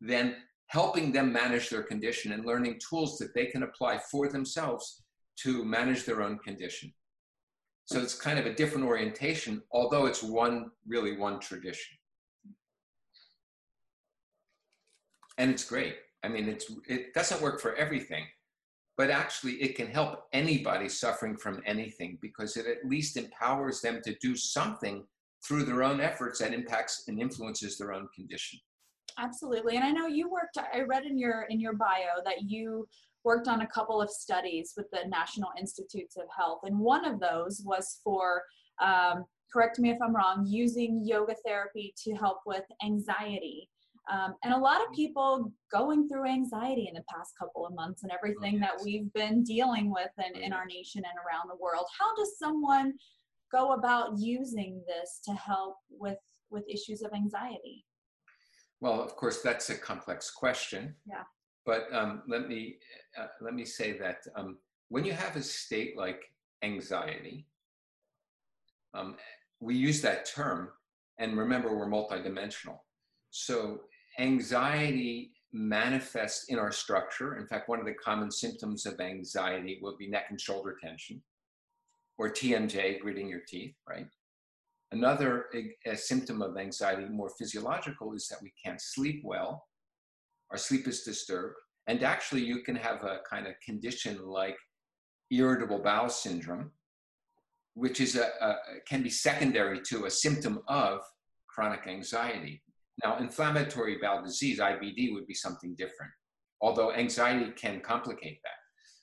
than 0.00 0.36
helping 0.68 1.10
them 1.10 1.32
manage 1.32 1.68
their 1.68 1.82
condition 1.82 2.30
and 2.30 2.46
learning 2.46 2.78
tools 2.88 3.18
that 3.18 3.34
they 3.34 3.46
can 3.46 3.64
apply 3.64 3.98
for 3.98 4.28
themselves 4.28 5.02
to 5.42 5.64
manage 5.64 6.04
their 6.04 6.22
own 6.22 6.38
condition. 6.38 6.92
So 7.86 8.00
it's 8.00 8.14
kind 8.14 8.38
of 8.38 8.46
a 8.46 8.54
different 8.54 8.86
orientation, 8.86 9.62
although 9.72 10.06
it's 10.06 10.22
one, 10.22 10.70
really 10.86 11.16
one 11.16 11.40
tradition. 11.40 11.96
And 15.38 15.50
it's 15.50 15.64
great. 15.64 15.96
I 16.22 16.28
mean, 16.28 16.48
it's, 16.48 16.70
it 16.88 17.14
doesn't 17.14 17.40
work 17.40 17.60
for 17.60 17.74
everything, 17.76 18.24
but 18.96 19.10
actually 19.10 19.54
it 19.54 19.76
can 19.76 19.86
help 19.86 20.24
anybody 20.32 20.88
suffering 20.88 21.36
from 21.36 21.62
anything 21.66 22.18
because 22.20 22.56
it 22.56 22.66
at 22.66 22.88
least 22.88 23.16
empowers 23.16 23.80
them 23.80 24.00
to 24.04 24.14
do 24.20 24.34
something 24.34 25.04
through 25.46 25.64
their 25.64 25.82
own 25.82 26.00
efforts 26.00 26.40
that 26.40 26.52
impacts 26.52 27.04
and 27.08 27.20
influences 27.20 27.78
their 27.78 27.92
own 27.92 28.08
condition. 28.14 28.58
Absolutely. 29.18 29.76
And 29.76 29.84
i 29.84 29.90
know 29.90 30.06
you 30.06 30.28
worked 30.28 30.58
i 30.72 30.80
read 30.80 31.04
in 31.04 31.18
your 31.18 31.46
in 31.48 31.60
your 31.60 31.74
bio 31.74 32.22
that 32.24 32.42
you 32.42 32.86
worked 33.24 33.48
on 33.48 33.62
a 33.62 33.66
couple 33.66 34.00
of 34.00 34.10
studies 34.10 34.74
with 34.76 34.86
the 34.92 35.08
national 35.08 35.50
institutes 35.58 36.16
of 36.16 36.24
health 36.36 36.60
and 36.64 36.78
one 36.78 37.04
of 37.04 37.18
those 37.18 37.62
was 37.64 38.00
for 38.04 38.42
um, 38.80 39.24
correct 39.52 39.78
me 39.78 39.90
if 39.90 39.98
i'm 40.02 40.14
wrong 40.14 40.44
using 40.46 41.02
yoga 41.04 41.34
therapy 41.44 41.94
to 41.96 42.14
help 42.14 42.38
with 42.46 42.64
anxiety 42.84 43.68
um, 44.10 44.34
and 44.44 44.54
a 44.54 44.58
lot 44.58 44.80
of 44.80 44.92
people 44.92 45.52
going 45.72 46.08
through 46.08 46.26
anxiety 46.26 46.86
in 46.88 46.94
the 46.94 47.04
past 47.12 47.32
couple 47.38 47.66
of 47.66 47.74
months 47.74 48.02
and 48.02 48.12
everything 48.12 48.60
that 48.60 48.72
we've 48.84 49.12
been 49.12 49.42
dealing 49.42 49.90
with 49.90 50.10
in, 50.18 50.40
in 50.40 50.52
our 50.52 50.66
nation 50.66 51.02
and 51.04 51.18
around 51.18 51.48
the 51.48 51.60
world 51.60 51.86
how 51.98 52.14
does 52.16 52.38
someone 52.38 52.92
go 53.52 53.72
about 53.72 54.18
using 54.18 54.82
this 54.86 55.20
to 55.24 55.32
help 55.32 55.76
with 55.90 56.18
with 56.50 56.64
issues 56.68 57.02
of 57.02 57.12
anxiety? 57.12 57.84
Well, 58.80 59.02
of 59.02 59.16
course, 59.16 59.42
that's 59.42 59.70
a 59.70 59.76
complex 59.76 60.30
question. 60.30 60.94
Yeah. 61.06 61.22
But 61.64 61.92
um, 61.92 62.22
let 62.28 62.48
me 62.48 62.78
uh, 63.18 63.26
let 63.40 63.54
me 63.54 63.64
say 63.64 63.98
that 63.98 64.18
um, 64.36 64.58
when 64.88 65.04
you 65.04 65.12
have 65.12 65.36
a 65.36 65.42
state 65.42 65.96
like 65.96 66.22
anxiety, 66.62 67.46
um, 68.94 69.16
we 69.60 69.74
use 69.74 70.00
that 70.02 70.26
term, 70.26 70.70
and 71.18 71.36
remember 71.36 71.76
we're 71.76 71.88
multidimensional. 71.88 72.78
So 73.30 73.80
anxiety 74.18 75.32
manifests 75.52 76.48
in 76.48 76.58
our 76.58 76.72
structure. 76.72 77.36
In 77.36 77.46
fact, 77.46 77.68
one 77.68 77.80
of 77.80 77.86
the 77.86 77.94
common 77.94 78.30
symptoms 78.30 78.86
of 78.86 79.00
anxiety 79.00 79.78
will 79.80 79.96
be 79.96 80.08
neck 80.08 80.26
and 80.30 80.40
shoulder 80.40 80.76
tension 80.82 81.22
or 82.18 82.30
TMJ, 82.30 83.00
gritting 83.00 83.28
your 83.28 83.42
teeth, 83.46 83.74
right? 83.88 84.06
Another 84.92 85.46
symptom 85.94 86.42
of 86.42 86.56
anxiety, 86.56 87.06
more 87.08 87.30
physiological, 87.38 88.14
is 88.14 88.28
that 88.28 88.42
we 88.42 88.52
can't 88.64 88.80
sleep 88.80 89.20
well. 89.24 89.66
Our 90.50 90.58
sleep 90.58 90.86
is 90.86 91.02
disturbed. 91.02 91.56
And 91.88 92.02
actually, 92.02 92.44
you 92.44 92.62
can 92.62 92.76
have 92.76 93.02
a 93.04 93.18
kind 93.28 93.46
of 93.46 93.54
condition 93.64 94.26
like 94.26 94.56
irritable 95.30 95.80
bowel 95.80 96.08
syndrome, 96.08 96.70
which 97.74 98.00
is 98.00 98.16
a, 98.16 98.30
a, 98.40 98.56
can 98.88 99.02
be 99.02 99.10
secondary 99.10 99.80
to 99.88 100.06
a 100.06 100.10
symptom 100.10 100.60
of 100.68 101.00
chronic 101.48 101.86
anxiety. 101.86 102.62
Now, 103.04 103.18
inflammatory 103.18 103.98
bowel 104.00 104.22
disease, 104.22 104.58
IBD, 104.58 105.12
would 105.12 105.26
be 105.26 105.34
something 105.34 105.74
different, 105.76 106.12
although 106.60 106.92
anxiety 106.92 107.52
can 107.52 107.80
complicate 107.80 108.40
that. 108.42 108.56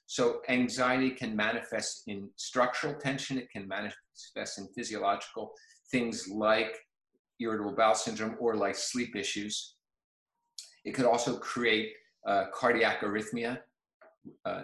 So 0.08 0.42
anxiety 0.50 1.12
can 1.12 1.36
manifest 1.36 2.04
in 2.08 2.30
structural 2.36 2.96
tension. 2.96 3.38
It 3.38 3.50
can 3.52 3.68
manifest 3.68 4.58
in 4.58 4.68
physiological 4.76 5.52
things 5.92 6.28
like 6.28 6.78
irritable 7.40 7.76
bowel 7.76 7.96
syndrome 7.96 8.36
or 8.40 8.56
like 8.56 8.76
sleep 8.76 9.16
issues. 9.16 9.76
It 10.86 10.92
could 10.92 11.06
also 11.06 11.38
create 11.38 11.94
uh, 12.28 12.46
cardiac 12.54 13.02
arrhythmia 13.02 13.60
uh, 14.46 14.64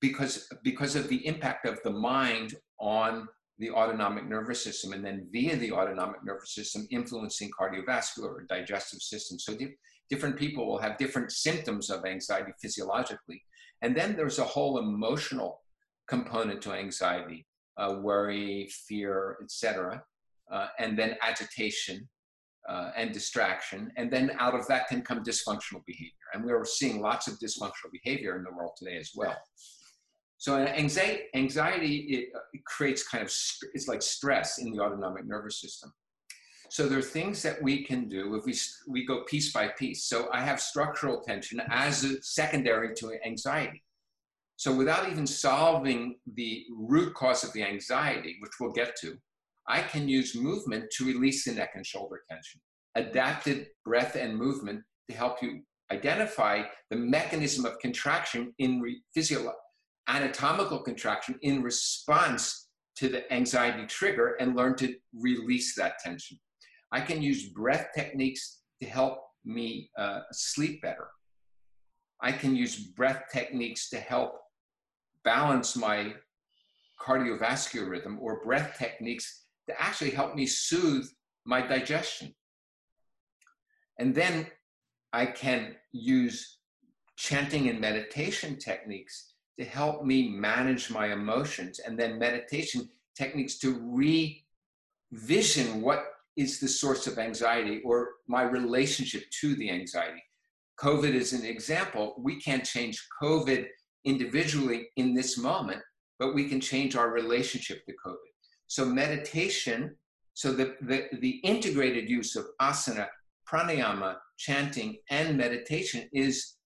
because, 0.00 0.48
because 0.62 0.96
of 0.96 1.08
the 1.08 1.26
impact 1.26 1.66
of 1.66 1.80
the 1.82 1.90
mind 1.90 2.54
on 2.78 3.28
the 3.58 3.70
autonomic 3.70 4.28
nervous 4.28 4.62
system 4.62 4.92
and 4.92 5.04
then 5.04 5.28
via 5.30 5.56
the 5.56 5.72
autonomic 5.72 6.24
nervous 6.24 6.54
system 6.54 6.86
influencing 6.90 7.50
cardiovascular 7.58 8.24
or 8.24 8.46
digestive 8.48 9.00
system. 9.00 9.38
So 9.38 9.54
di 9.54 9.74
different 10.10 10.36
people 10.36 10.66
will 10.66 10.78
have 10.78 10.98
different 10.98 11.32
symptoms 11.32 11.88
of 11.88 12.04
anxiety 12.04 12.52
physiologically. 12.60 13.42
And 13.82 13.96
then 13.96 14.16
there's 14.16 14.38
a 14.38 14.44
whole 14.44 14.78
emotional 14.78 15.62
component 16.08 16.60
to 16.62 16.72
anxiety, 16.72 17.46
uh, 17.78 17.96
worry, 18.00 18.68
fear, 18.86 19.38
etc. 19.42 20.02
Uh, 20.52 20.68
and 20.78 20.98
then 20.98 21.16
agitation 21.22 22.08
uh, 22.68 22.90
and 22.96 23.12
distraction. 23.12 23.90
And 23.96 24.10
then 24.10 24.32
out 24.38 24.54
of 24.54 24.66
that 24.68 24.88
can 24.88 25.02
come 25.02 25.22
dysfunctional 25.22 25.84
behavior. 25.86 26.12
And 26.32 26.44
we're 26.44 26.64
seeing 26.64 27.00
lots 27.00 27.28
of 27.28 27.38
dysfunctional 27.38 27.92
behavior 27.92 28.36
in 28.36 28.44
the 28.44 28.52
world 28.52 28.72
today 28.76 28.96
as 28.96 29.12
well. 29.14 29.36
So 30.38 30.56
uh, 30.56 30.66
anxiety, 30.66 31.22
anxiety 31.34 31.96
it, 31.96 32.36
uh, 32.36 32.40
it 32.52 32.64
creates 32.64 33.06
kind 33.06 33.22
of, 33.22 33.32
it's 33.72 33.88
like 33.88 34.02
stress 34.02 34.58
in 34.58 34.72
the 34.72 34.80
autonomic 34.80 35.26
nervous 35.26 35.60
system. 35.60 35.92
So 36.70 36.88
there 36.88 36.98
are 36.98 37.02
things 37.02 37.42
that 37.42 37.62
we 37.62 37.84
can 37.84 38.08
do 38.08 38.34
if 38.34 38.44
we, 38.44 38.54
we 38.88 39.06
go 39.06 39.22
piece 39.24 39.52
by 39.52 39.68
piece. 39.68 40.04
So 40.04 40.28
I 40.32 40.40
have 40.40 40.60
structural 40.60 41.20
tension 41.20 41.62
as 41.70 42.04
a 42.04 42.20
secondary 42.22 42.94
to 42.96 43.12
anxiety. 43.24 43.82
So 44.56 44.74
without 44.74 45.10
even 45.10 45.26
solving 45.26 46.16
the 46.34 46.64
root 46.70 47.14
cause 47.14 47.44
of 47.44 47.52
the 47.52 47.62
anxiety, 47.62 48.36
which 48.40 48.52
we'll 48.60 48.72
get 48.72 48.96
to, 49.00 49.16
I 49.68 49.82
can 49.82 50.08
use 50.08 50.34
movement 50.34 50.90
to 50.96 51.06
release 51.06 51.44
the 51.44 51.52
neck 51.52 51.70
and 51.74 51.86
shoulder 51.86 52.22
tension. 52.28 52.60
Adapted 52.94 53.68
breath 53.84 54.14
and 54.14 54.36
movement 54.36 54.82
to 55.10 55.16
help 55.16 55.42
you 55.42 55.62
identify 55.90 56.62
the 56.90 56.96
mechanism 56.96 57.64
of 57.64 57.78
contraction 57.78 58.52
in 58.58 58.80
re- 58.80 59.02
anatomical 60.08 60.80
contraction 60.80 61.38
in 61.42 61.62
response 61.62 62.68
to 62.96 63.08
the 63.08 63.32
anxiety 63.32 63.86
trigger 63.86 64.36
and 64.40 64.56
learn 64.56 64.76
to 64.76 64.94
release 65.14 65.74
that 65.74 65.98
tension. 65.98 66.38
I 66.92 67.00
can 67.00 67.22
use 67.22 67.48
breath 67.48 67.88
techniques 67.94 68.62
to 68.80 68.88
help 68.88 69.18
me 69.44 69.90
uh, 69.98 70.20
sleep 70.32 70.82
better. 70.82 71.08
I 72.20 72.32
can 72.32 72.54
use 72.54 72.76
breath 72.76 73.24
techniques 73.32 73.90
to 73.90 73.98
help 73.98 74.38
balance 75.24 75.76
my 75.76 76.14
cardiovascular 77.00 77.88
rhythm 77.88 78.18
or 78.20 78.42
breath 78.44 78.76
techniques 78.78 79.44
to 79.68 79.80
actually 79.80 80.10
help 80.10 80.34
me 80.34 80.46
soothe 80.46 81.06
my 81.44 81.60
digestion. 81.60 82.34
And 83.98 84.14
then 84.14 84.46
I 85.12 85.26
can 85.26 85.76
use 85.92 86.58
chanting 87.16 87.68
and 87.68 87.80
meditation 87.80 88.58
techniques 88.58 89.33
to 89.58 89.64
help 89.64 90.04
me 90.04 90.28
manage 90.28 90.90
my 90.90 91.12
emotions 91.12 91.78
and 91.78 91.98
then 91.98 92.18
meditation 92.18 92.88
techniques 93.16 93.58
to 93.58 93.78
revision 95.12 95.80
what 95.80 96.04
is 96.36 96.58
the 96.58 96.68
source 96.68 97.06
of 97.06 97.18
anxiety 97.18 97.80
or 97.84 98.08
my 98.26 98.42
relationship 98.42 99.22
to 99.40 99.54
the 99.54 99.70
anxiety. 99.70 100.22
COVID 100.80 101.14
is 101.14 101.32
an 101.32 101.44
example. 101.44 102.16
We 102.18 102.40
can't 102.40 102.64
change 102.64 103.06
COVID 103.22 103.66
individually 104.04 104.88
in 104.96 105.14
this 105.14 105.38
moment, 105.38 105.80
but 106.18 106.34
we 106.34 106.48
can 106.48 106.60
change 106.60 106.96
our 106.96 107.10
relationship 107.10 107.84
to 107.86 107.94
COVID. 108.04 108.16
So 108.66 108.84
meditation, 108.84 109.96
so 110.34 110.52
the, 110.52 110.74
the, 110.80 111.04
the 111.20 111.40
integrated 111.44 112.10
use 112.10 112.34
of 112.34 112.46
asana, 112.60 113.06
pranayama, 113.48 114.16
chanting, 114.36 114.96
and 115.10 115.36
meditation 115.36 116.08
is 116.12 116.56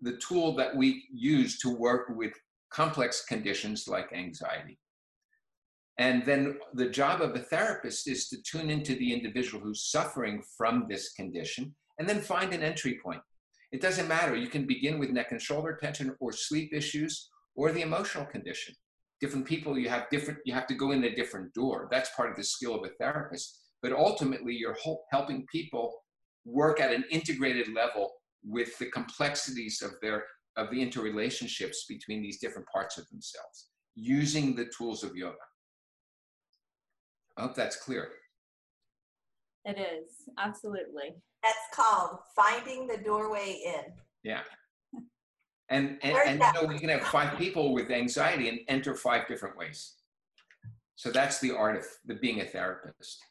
the 0.00 0.16
tool 0.18 0.54
that 0.56 0.76
we 0.76 1.04
use 1.12 1.58
to 1.58 1.74
work 1.74 2.08
with 2.10 2.32
complex 2.70 3.24
conditions 3.24 3.88
like 3.88 4.12
anxiety. 4.12 4.78
And 5.98 6.24
then 6.24 6.58
the 6.74 6.88
job 6.88 7.20
of 7.20 7.34
a 7.34 7.40
therapist 7.40 8.08
is 8.08 8.28
to 8.28 8.36
tune 8.42 8.70
into 8.70 8.94
the 8.94 9.12
individual 9.12 9.62
who's 9.62 9.90
suffering 9.90 10.42
from 10.56 10.86
this 10.88 11.12
condition 11.12 11.74
and 11.98 12.08
then 12.08 12.20
find 12.20 12.52
an 12.52 12.62
entry 12.62 13.00
point. 13.02 13.20
It 13.72 13.80
doesn't 13.80 14.08
matter. 14.08 14.36
You 14.36 14.46
can 14.46 14.64
begin 14.64 14.98
with 14.98 15.10
neck 15.10 15.32
and 15.32 15.42
shoulder 15.42 15.76
tension 15.80 16.14
or 16.20 16.32
sleep 16.32 16.72
issues 16.72 17.28
or 17.56 17.72
the 17.72 17.82
emotional 17.82 18.24
condition. 18.24 18.74
Different 19.20 19.46
people, 19.46 19.76
you 19.76 19.88
have 19.88 20.08
different, 20.10 20.38
you 20.44 20.54
have 20.54 20.68
to 20.68 20.74
go 20.74 20.92
in 20.92 21.02
a 21.02 21.14
different 21.14 21.52
door. 21.52 21.88
That's 21.90 22.10
part 22.14 22.30
of 22.30 22.36
the 22.36 22.44
skill 22.44 22.76
of 22.76 22.84
a 22.84 22.94
therapist. 23.00 23.58
But 23.82 23.92
ultimately, 23.92 24.54
you're 24.54 24.76
helping 25.10 25.46
people 25.50 25.92
work 26.44 26.80
at 26.80 26.92
an 26.92 27.04
integrated 27.10 27.74
level 27.74 28.12
with 28.44 28.78
the 28.78 28.86
complexities 28.90 29.82
of 29.82 29.92
their 30.02 30.24
of 30.56 30.70
the 30.70 30.76
interrelationships 30.76 31.76
between 31.88 32.20
these 32.20 32.40
different 32.40 32.66
parts 32.68 32.98
of 32.98 33.08
themselves 33.10 33.68
using 33.94 34.54
the 34.54 34.66
tools 34.76 35.04
of 35.04 35.14
yoga. 35.16 35.36
I 37.36 37.42
hope 37.42 37.54
that's 37.54 37.76
clear. 37.76 38.08
It 39.64 39.78
is, 39.78 40.10
absolutely. 40.38 41.14
That's 41.42 41.58
called 41.72 42.18
finding 42.34 42.88
the 42.88 42.98
doorway 42.98 43.60
in. 43.64 43.92
Yeah. 44.24 44.40
And, 45.68 45.98
and, 46.02 46.16
and 46.26 46.40
you 46.40 46.62
know, 46.62 46.72
you 46.72 46.80
can 46.80 46.88
have 46.88 47.02
five 47.02 47.38
people 47.38 47.72
with 47.72 47.90
anxiety 47.90 48.48
and 48.48 48.58
enter 48.68 48.96
five 48.96 49.28
different 49.28 49.56
ways. 49.56 49.94
So 50.96 51.12
that's 51.12 51.38
the 51.38 51.52
art 51.52 51.76
of 51.76 51.84
the 52.06 52.14
being 52.14 52.40
a 52.40 52.44
therapist. 52.44 53.22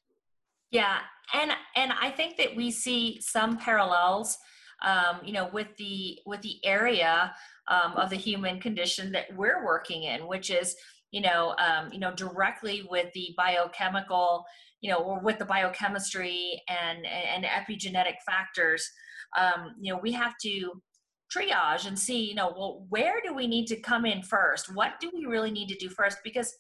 Yeah, 0.71 0.99
and 1.33 1.51
and 1.75 1.91
I 1.99 2.11
think 2.11 2.37
that 2.37 2.55
we 2.55 2.71
see 2.71 3.19
some 3.21 3.57
parallels 3.57 4.37
um, 4.85 5.19
you 5.23 5.33
know, 5.33 5.49
with 5.51 5.67
the 5.77 6.19
with 6.25 6.41
the 6.41 6.63
area 6.63 7.33
um, 7.67 7.93
of 7.93 8.09
the 8.09 8.15
human 8.15 8.59
condition 8.59 9.11
that 9.11 9.25
we're 9.35 9.65
working 9.65 10.03
in, 10.03 10.27
which 10.27 10.49
is, 10.49 10.75
you 11.11 11.21
know, 11.21 11.55
um, 11.57 11.91
you 11.91 11.99
know, 11.99 12.13
directly 12.13 12.87
with 12.89 13.11
the 13.13 13.33
biochemical, 13.37 14.45
you 14.81 14.91
know, 14.91 14.99
or 14.99 15.19
with 15.19 15.39
the 15.39 15.45
biochemistry 15.45 16.61
and 16.69 17.05
and 17.05 17.45
epigenetic 17.45 18.15
factors. 18.25 18.89
Um, 19.37 19.75
you 19.79 19.93
know, 19.93 19.99
we 19.99 20.11
have 20.13 20.35
to 20.43 20.81
triage 21.35 21.87
and 21.87 21.97
see, 21.97 22.23
you 22.23 22.35
know, 22.35 22.53
well, 22.57 22.85
where 22.89 23.15
do 23.25 23.33
we 23.33 23.47
need 23.47 23.67
to 23.67 23.81
come 23.81 24.05
in 24.05 24.21
first? 24.21 24.73
What 24.73 24.99
do 25.01 25.11
we 25.13 25.25
really 25.25 25.51
need 25.51 25.67
to 25.69 25.75
do 25.75 25.89
first? 25.89 26.19
Because 26.23 26.53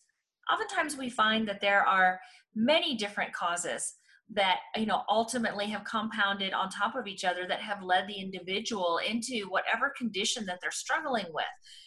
oftentimes 0.51 0.97
we 0.97 1.09
find 1.09 1.47
that 1.47 1.61
there 1.61 1.85
are 1.85 2.19
many 2.55 2.95
different 2.95 3.31
causes 3.31 3.93
that 4.33 4.57
you 4.75 4.85
know 4.85 5.03
ultimately 5.09 5.67
have 5.67 5.85
compounded 5.85 6.51
on 6.53 6.69
top 6.69 6.95
of 6.95 7.07
each 7.07 7.23
other 7.23 7.47
that 7.47 7.61
have 7.61 7.81
led 7.81 8.07
the 8.07 8.19
individual 8.19 8.99
into 9.07 9.47
whatever 9.49 9.93
condition 9.97 10.45
that 10.45 10.59
they're 10.61 10.69
struggling 10.69 11.25
with 11.33 11.45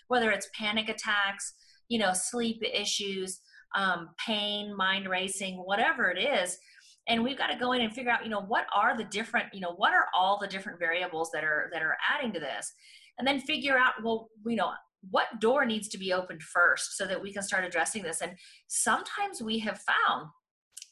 whether 0.08 0.30
it's 0.30 0.48
panic 0.58 0.88
attacks 0.88 1.52
you 1.88 1.98
know 1.98 2.12
sleep 2.14 2.62
issues 2.72 3.40
um, 3.74 4.10
pain 4.24 4.74
mind 4.76 5.08
racing 5.08 5.56
whatever 5.56 6.10
it 6.10 6.18
is. 6.18 6.58
And 7.08 7.24
we've 7.24 7.38
got 7.38 7.48
to 7.48 7.58
go 7.58 7.72
in 7.72 7.80
and 7.80 7.92
figure 7.92 8.10
out 8.10 8.24
you 8.24 8.30
know 8.30 8.42
what 8.42 8.66
are 8.74 8.96
the 8.96 9.04
different 9.04 9.46
you 9.52 9.60
know 9.60 9.72
what 9.72 9.92
are 9.92 10.06
all 10.14 10.38
the 10.38 10.46
different 10.46 10.78
variables 10.78 11.30
that 11.32 11.44
are 11.44 11.70
that 11.72 11.82
are 11.82 11.96
adding 12.08 12.32
to 12.32 12.40
this? 12.40 12.72
And 13.18 13.26
then 13.26 13.40
figure 13.40 13.76
out 13.76 13.94
well 14.02 14.28
you 14.46 14.56
know 14.56 14.72
what 15.10 15.40
door 15.40 15.64
needs 15.64 15.88
to 15.88 15.98
be 15.98 16.12
opened 16.12 16.42
first 16.42 16.96
so 16.96 17.06
that 17.06 17.22
we 17.22 17.32
can 17.32 17.42
start 17.42 17.64
addressing 17.64 18.02
this. 18.02 18.20
And 18.20 18.32
sometimes 18.68 19.40
we 19.40 19.58
have 19.60 19.80
found 19.80 20.28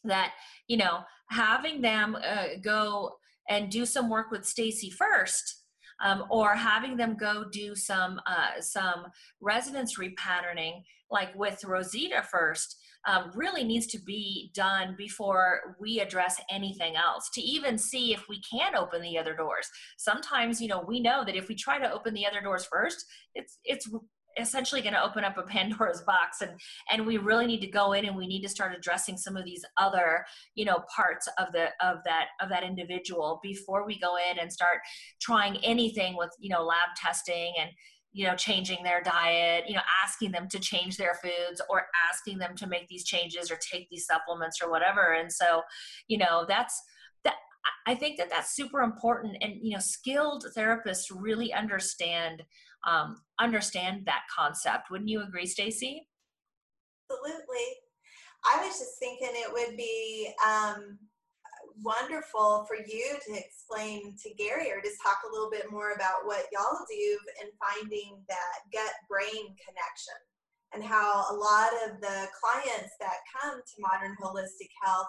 that 0.04 0.32
you 0.66 0.76
know 0.76 1.00
having 1.30 1.80
them 1.80 2.16
uh, 2.16 2.46
go 2.62 3.16
and 3.48 3.70
do 3.70 3.86
some 3.86 4.10
work 4.10 4.30
with 4.30 4.46
Stacy 4.46 4.90
first 4.90 5.64
um, 6.00 6.24
or 6.30 6.54
having 6.54 6.96
them 6.96 7.16
go 7.18 7.44
do 7.50 7.74
some 7.74 8.20
uh, 8.26 8.60
some 8.60 9.06
resonance 9.40 9.98
repatterning 9.98 10.82
like 11.10 11.34
with 11.34 11.64
Rosita 11.64 12.22
first 12.30 12.76
um, 13.06 13.30
really 13.34 13.64
needs 13.64 13.86
to 13.86 13.98
be 13.98 14.50
done 14.54 14.94
before 14.98 15.76
we 15.80 16.00
address 16.00 16.40
anything 16.50 16.96
else 16.96 17.30
to 17.32 17.40
even 17.40 17.78
see 17.78 18.12
if 18.12 18.28
we 18.28 18.40
can 18.42 18.74
open 18.74 19.00
the 19.00 19.16
other 19.16 19.34
doors. 19.34 19.68
Sometimes 19.96 20.60
you 20.60 20.68
know 20.68 20.84
we 20.86 21.00
know 21.00 21.24
that 21.24 21.36
if 21.36 21.48
we 21.48 21.54
try 21.54 21.78
to 21.78 21.92
open 21.92 22.14
the 22.14 22.26
other 22.26 22.40
doors 22.40 22.66
first 22.70 23.04
it's 23.34 23.58
it's 23.64 23.88
essentially 24.38 24.80
going 24.80 24.94
to 24.94 25.02
open 25.02 25.24
up 25.24 25.38
a 25.38 25.42
pandora's 25.42 26.02
box 26.06 26.40
and 26.40 26.52
and 26.90 27.06
we 27.06 27.18
really 27.18 27.46
need 27.46 27.60
to 27.60 27.66
go 27.66 27.92
in 27.92 28.04
and 28.04 28.16
we 28.16 28.26
need 28.26 28.42
to 28.42 28.48
start 28.48 28.74
addressing 28.76 29.16
some 29.16 29.36
of 29.36 29.44
these 29.44 29.64
other 29.76 30.24
you 30.54 30.64
know 30.64 30.78
parts 30.94 31.28
of 31.38 31.52
the 31.52 31.66
of 31.80 31.98
that 32.04 32.26
of 32.40 32.48
that 32.48 32.62
individual 32.62 33.40
before 33.42 33.86
we 33.86 33.98
go 33.98 34.16
in 34.30 34.38
and 34.38 34.52
start 34.52 34.78
trying 35.20 35.56
anything 35.58 36.16
with 36.16 36.30
you 36.38 36.50
know 36.50 36.62
lab 36.62 36.88
testing 36.96 37.52
and 37.60 37.70
you 38.12 38.26
know 38.26 38.34
changing 38.34 38.82
their 38.82 39.02
diet 39.02 39.64
you 39.68 39.74
know 39.74 39.82
asking 40.04 40.32
them 40.32 40.48
to 40.48 40.58
change 40.58 40.96
their 40.96 41.14
foods 41.14 41.60
or 41.68 41.86
asking 42.10 42.38
them 42.38 42.54
to 42.56 42.66
make 42.66 42.88
these 42.88 43.04
changes 43.04 43.50
or 43.50 43.56
take 43.56 43.88
these 43.90 44.06
supplements 44.06 44.58
or 44.62 44.70
whatever. 44.70 45.12
And 45.12 45.32
so 45.32 45.62
you 46.08 46.18
know 46.18 46.44
that's 46.48 46.82
that 47.24 47.34
i 47.86 47.94
think 47.94 48.16
that 48.18 48.30
that's 48.30 48.54
super 48.54 48.80
important. 48.80 49.36
And 49.40 49.54
you 49.60 49.74
know 49.74 49.80
skilled 49.80 50.44
therapists 50.56 51.06
really 51.14 51.52
understand 51.52 52.42
um, 52.86 53.16
understand 53.40 54.02
that 54.06 54.22
concept. 54.34 54.90
Wouldn't 54.90 55.10
you 55.10 55.22
agree, 55.22 55.46
Stacy? 55.46 56.08
Absolutely. 57.10 57.66
I 58.44 58.64
was 58.64 58.78
just 58.78 58.98
thinking 58.98 59.28
it 59.32 59.52
would 59.52 59.76
be 59.76 60.30
um, 60.46 60.98
wonderful 61.82 62.66
for 62.66 62.76
you 62.76 63.16
to 63.26 63.32
explain 63.34 64.14
to 64.22 64.34
Gary 64.34 64.70
or 64.70 64.80
just 64.82 65.02
talk 65.02 65.18
a 65.26 65.32
little 65.32 65.50
bit 65.50 65.70
more 65.70 65.92
about 65.92 66.24
what 66.24 66.46
y'all 66.52 66.84
do 66.88 67.18
in 67.42 67.48
finding 67.58 68.22
that 68.28 68.58
gut 68.72 68.94
brain 69.08 69.54
connection 69.58 70.18
and 70.74 70.84
how 70.84 71.24
a 71.30 71.34
lot 71.34 71.70
of 71.86 72.00
the 72.00 72.28
clients 72.36 72.94
that 73.00 73.24
come 73.40 73.58
to 73.58 73.74
modern 73.80 74.16
holistic 74.22 74.70
health 74.82 75.08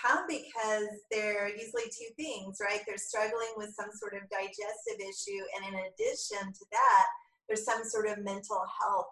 come 0.00 0.24
because 0.28 0.88
they're 1.10 1.48
usually 1.48 1.84
two 1.84 2.12
things, 2.16 2.58
right? 2.60 2.80
They're 2.86 2.98
struggling 2.98 3.54
with 3.56 3.74
some 3.74 3.90
sort 3.94 4.14
of 4.14 4.28
digestive 4.30 4.98
issue, 4.98 5.42
and 5.56 5.74
in 5.74 5.80
addition 5.80 6.52
to 6.52 6.64
that, 6.70 7.06
there's 7.48 7.64
some 7.64 7.84
sort 7.84 8.08
of 8.08 8.24
mental 8.24 8.62
health 8.80 9.08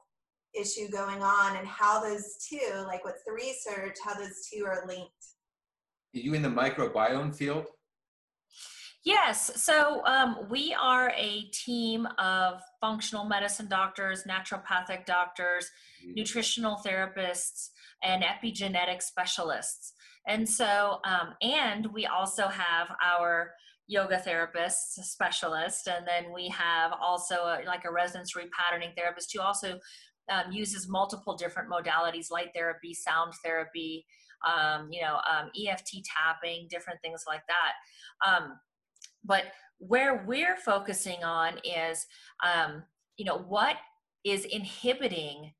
issue 0.55 0.89
going 0.89 1.23
on, 1.23 1.57
and 1.57 1.67
how 1.67 2.01
those 2.03 2.37
two, 2.49 2.85
like 2.87 3.05
what's 3.05 3.25
the 3.25 3.33
research, 3.33 3.97
how 4.05 4.15
those 4.15 4.49
two 4.53 4.65
are 4.65 4.85
linked. 4.87 5.13
Are 6.15 6.19
you 6.19 6.35
in 6.35 6.43
the 6.43 6.49
microbiome 6.49 7.35
field? 7.35 7.67
Yes. 9.05 9.63
So 9.63 10.05
um, 10.05 10.47
we 10.51 10.77
are 10.79 11.11
a 11.17 11.45
team 11.53 12.07
of 12.19 12.61
functional 12.81 13.25
medicine 13.25 13.67
doctors, 13.69 14.25
naturopathic 14.25 15.07
doctors, 15.07 15.71
mm-hmm. 16.05 16.15
nutritional 16.15 16.81
therapists, 16.85 17.71
and 18.03 18.23
epigenetic 18.23 19.03
specialists. 19.03 19.95
And 20.27 20.49
so, 20.49 20.99
um, 21.05 21.35
and 21.43 21.87
we 21.93 22.07
also 22.07 22.49
have 22.49 22.89
our 23.05 23.53
yoga 23.87 24.19
therapist 24.19 25.03
specialist, 25.05 25.89
and 25.89 26.07
then 26.07 26.33
we 26.33 26.49
have 26.49 26.93
also 27.01 27.35
a, 27.35 27.59
like 27.67 27.85
a 27.85 27.93
resonance 27.93 28.35
repatterning 28.35 28.95
therapist 28.97 29.33
who 29.35 29.41
also 29.41 29.79
um, 30.31 30.53
uses 30.53 30.89
multiple 30.89 31.37
different 31.37 31.69
modalities, 31.69 32.31
light 32.31 32.51
therapy, 32.55 32.95
sound 32.95 33.33
therapy, 33.45 34.07
um, 34.47 34.89
you 34.93 35.03
know, 35.03 35.17
um, 35.31 35.51
EFT 35.61 36.05
tapping, 36.05 36.69
different 36.71 37.01
things 37.03 37.25
like 37.27 37.43
that. 37.49 38.29
Um, 38.29 38.59
but 39.25 39.45
where 39.79 40.25
we're 40.27 40.57
focusing 40.57 41.25
on 41.25 41.55
is, 41.65 42.07
um, 42.45 42.85
you 43.17 43.25
know, 43.25 43.39
what 43.39 43.77
is 44.25 44.45
inhibiting 44.45 45.53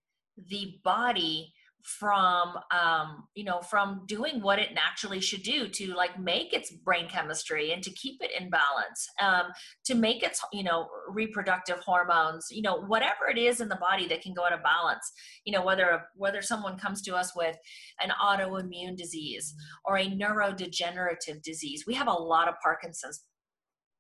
the 0.49 0.79
body 0.85 1.53
from 1.85 2.55
um, 2.71 3.25
you 3.35 3.45
know 3.45 3.61
from 3.61 4.03
doing 4.07 4.41
what 4.41 4.59
it 4.59 4.75
naturally 4.75 5.21
should 5.21 5.43
do 5.43 5.69
to 5.69 5.95
like 5.95 6.19
make 6.19 6.53
its 6.53 6.71
brain 6.71 7.09
chemistry 7.09 7.73
and 7.73 7.83
to 7.83 7.91
keep 7.93 8.23
it 8.23 8.31
in 8.39 8.51
balance 8.51 9.09
um, 9.23 9.53
to 9.85 9.95
make 9.95 10.23
its 10.23 10.41
you 10.53 10.63
know 10.63 10.89
reproductive 11.09 11.79
hormones 11.81 12.47
you 12.51 12.63
know 12.63 12.81
whatever 12.87 13.29
it 13.31 13.39
is 13.39 13.61
in 13.61 13.69
the 13.69 13.77
body 13.77 14.07
that 14.07 14.23
can 14.23 14.35
go 14.35 14.45
out 14.45 14.53
of 14.53 14.63
balance 14.63 15.13
you 15.45 15.53
know 15.53 15.65
whether 15.65 16.03
whether 16.17 16.43
someone 16.43 16.79
comes 16.79 17.03
to 17.03 17.15
us 17.15 17.35
with 17.37 17.57
an 18.01 18.11
autoimmune 18.23 18.97
disease 18.97 19.55
or 19.85 19.99
a 19.99 20.07
neurodegenerative 20.07 21.43
disease. 21.43 21.85
We 21.87 21.95
have 21.95 22.09
a 22.09 22.13
lot 22.13 22.49
of 22.49 22.55
parkinson's 22.63 23.25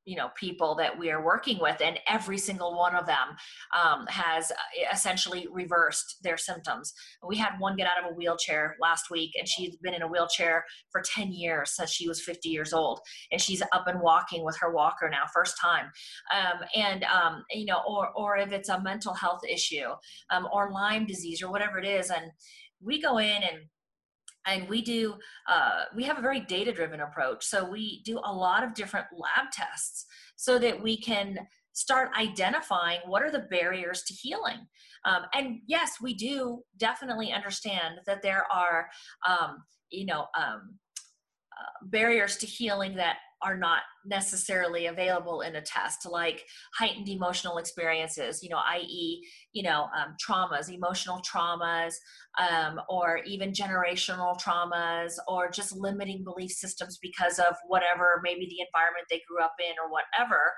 you 0.05 0.17
know 0.17 0.31
people 0.39 0.75
that 0.75 0.99
we 0.99 1.11
are 1.11 1.25
working 1.25 1.59
with 1.61 1.81
and 1.81 1.99
every 2.09 2.39
single 2.39 2.77
one 2.77 2.95
of 2.95 3.07
them 3.07 3.37
um, 3.79 4.07
has 4.09 4.51
uh, 4.51 4.55
essentially 4.93 5.47
reversed 5.53 6.17
their 6.23 6.37
symptoms. 6.37 6.93
We 7.27 7.37
had 7.37 7.59
one 7.59 7.77
get 7.77 7.87
out 7.87 8.05
of 8.05 8.11
a 8.11 8.15
wheelchair 8.15 8.77
last 8.81 9.11
week 9.11 9.33
and 9.39 9.49
she's 9.49 9.77
been 9.77 9.95
in 9.95 10.03
a 10.03 10.09
wheelchair 10.09 10.65
for 10.91 11.03
10 11.03 11.33
years 11.33 11.77
since 11.77 11.91
she 11.91 12.09
was 12.09 12.23
50 12.23 12.49
years 12.49 12.73
old 12.73 13.01
and 13.31 13.41
she's 13.41 13.63
up 13.73 13.87
and 13.87 14.01
walking 14.01 14.45
with 14.45 14.57
her 14.61 14.73
walker 14.73 15.09
now 15.11 15.25
first 15.33 15.57
time. 15.61 15.87
Um, 16.35 16.61
and 16.75 17.05
um, 17.05 17.45
you 17.51 17.67
know 17.67 17.83
or 17.87 18.09
or 18.17 18.37
if 18.37 18.53
it's 18.53 18.69
a 18.69 18.81
mental 18.81 19.15
health 19.15 19.41
issue 19.49 19.91
um, 20.31 20.49
or 20.53 20.71
lyme 20.73 21.07
disease 21.07 21.43
or 21.43 21.51
whatever 21.51 21.79
it 21.79 21.87
is 21.87 22.11
and 22.11 22.31
we 22.83 23.01
go 23.01 23.19
in 23.19 23.43
and 23.43 23.61
and 24.51 24.69
we 24.69 24.83
do 24.83 25.15
uh, 25.49 25.85
we 25.95 26.05
have 26.05 26.19
a 26.19 26.23
very 26.23 26.41
data 26.41 26.73
driven 26.73 27.01
approach. 27.01 27.45
So 27.45 27.69
we 27.69 28.03
do 28.05 28.21
a 28.25 28.33
lot 28.33 28.65
of 28.65 28.75
different 28.75 29.07
lab 29.13 29.51
tests 29.53 30.07
so 30.37 30.59
that 30.59 30.83
we 30.83 30.97
can 30.97 31.39
start 31.73 32.11
identifying 32.19 32.99
what 33.07 33.23
are 33.23 33.31
the 33.31 33.47
barriers 33.51 34.03
to 34.03 34.15
healing. 34.15 34.67
Um, 35.05 35.23
and 35.33 35.61
yes 35.67 35.93
we 36.03 36.13
do 36.15 36.63
definitely 36.77 37.33
understand 37.33 38.01
that 38.07 38.23
there 38.23 38.45
are 38.53 38.89
um, 39.27 39.63
you 39.91 40.05
know 40.05 40.27
um, 40.37 40.75
uh, 41.59 41.87
barriers 41.87 42.37
to 42.39 42.47
healing 42.47 42.95
that 42.97 43.17
are 43.43 43.57
not 43.57 43.83
necessarily 44.05 44.87
available 44.87 45.41
in 45.43 45.57
a 45.57 45.61
test 45.61 46.07
like 46.11 46.45
heightened 46.75 47.09
emotional 47.09 47.59
experiences 47.59 48.43
you 48.43 48.49
know 48.49 48.61
i.e 48.69 49.21
you 49.53 49.63
know 49.63 49.89
um, 49.97 50.15
traumas 50.25 50.71
emotional 50.71 51.21
traumas 51.21 51.95
um, 52.39 52.81
or 52.89 53.19
even 53.27 53.53
generational 53.53 54.41
traumas 54.41 55.13
or 55.27 55.51
just 55.51 55.77
limiting 55.77 56.23
belief 56.23 56.51
systems 56.53 56.99
because 57.03 57.39
of 57.39 57.57
whatever 57.67 58.21
maybe 58.23 58.47
the 58.47 58.65
environment 58.65 59.07
they 59.11 59.21
grew 59.29 59.43
up 59.43 59.55
in 59.59 59.75
or 59.83 59.91
whatever. 59.91 60.53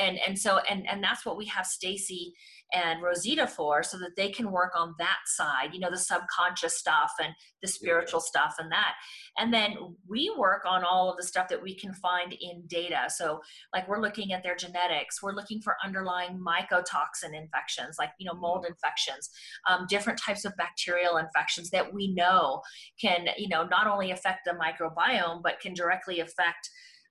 And 0.00 0.18
and 0.26 0.38
so 0.38 0.58
and 0.70 0.88
and 0.88 1.02
that's 1.02 1.26
what 1.26 1.36
we 1.36 1.46
have 1.46 1.66
stacy 1.66 2.32
and 2.72 3.02
rosita 3.02 3.46
for 3.46 3.82
so 3.82 3.98
that 3.98 4.16
they 4.16 4.30
can 4.30 4.50
work 4.50 4.72
on 4.76 4.94
that 4.98 5.20
side 5.24 5.72
you 5.72 5.80
know 5.80 5.90
the 5.90 5.96
subconscious 5.96 6.76
stuff 6.76 7.12
and 7.18 7.32
the 7.62 7.68
spiritual 7.68 8.20
stuff 8.20 8.54
and 8.58 8.70
that. 8.72 8.94
And 9.36 9.52
then 9.52 9.76
we 10.08 10.32
work 10.36 10.62
on 10.66 10.84
all 10.84 11.10
of 11.10 11.16
the 11.16 11.22
stuff 11.22 11.48
that 11.48 11.62
we 11.62 11.74
can 11.74 11.92
find 11.92 12.32
in 12.32 12.64
data 12.88 13.08
so 13.08 13.40
like 13.72 13.86
we're 13.88 14.00
looking 14.00 14.32
at 14.32 14.42
their 14.42 14.56
genetics 14.56 15.22
we're 15.22 15.34
looking 15.34 15.60
for 15.60 15.76
underlying 15.84 16.38
mycotoxin 16.38 17.34
infections 17.34 17.96
like 17.98 18.10
you 18.18 18.26
know 18.26 18.34
mold 18.34 18.62
mm-hmm. 18.62 18.72
infections 18.72 19.30
um, 19.68 19.86
different 19.88 20.18
types 20.18 20.44
of 20.44 20.56
bacterial 20.56 21.16
infections 21.16 21.70
that 21.70 21.92
we 21.92 22.12
know 22.14 22.60
can 23.00 23.26
you 23.36 23.48
know 23.48 23.64
not 23.66 23.86
only 23.86 24.10
affect 24.10 24.40
the 24.44 24.52
microbiome 24.52 25.42
but 25.42 25.60
can 25.60 25.74
directly 25.74 26.20
affect 26.20 26.70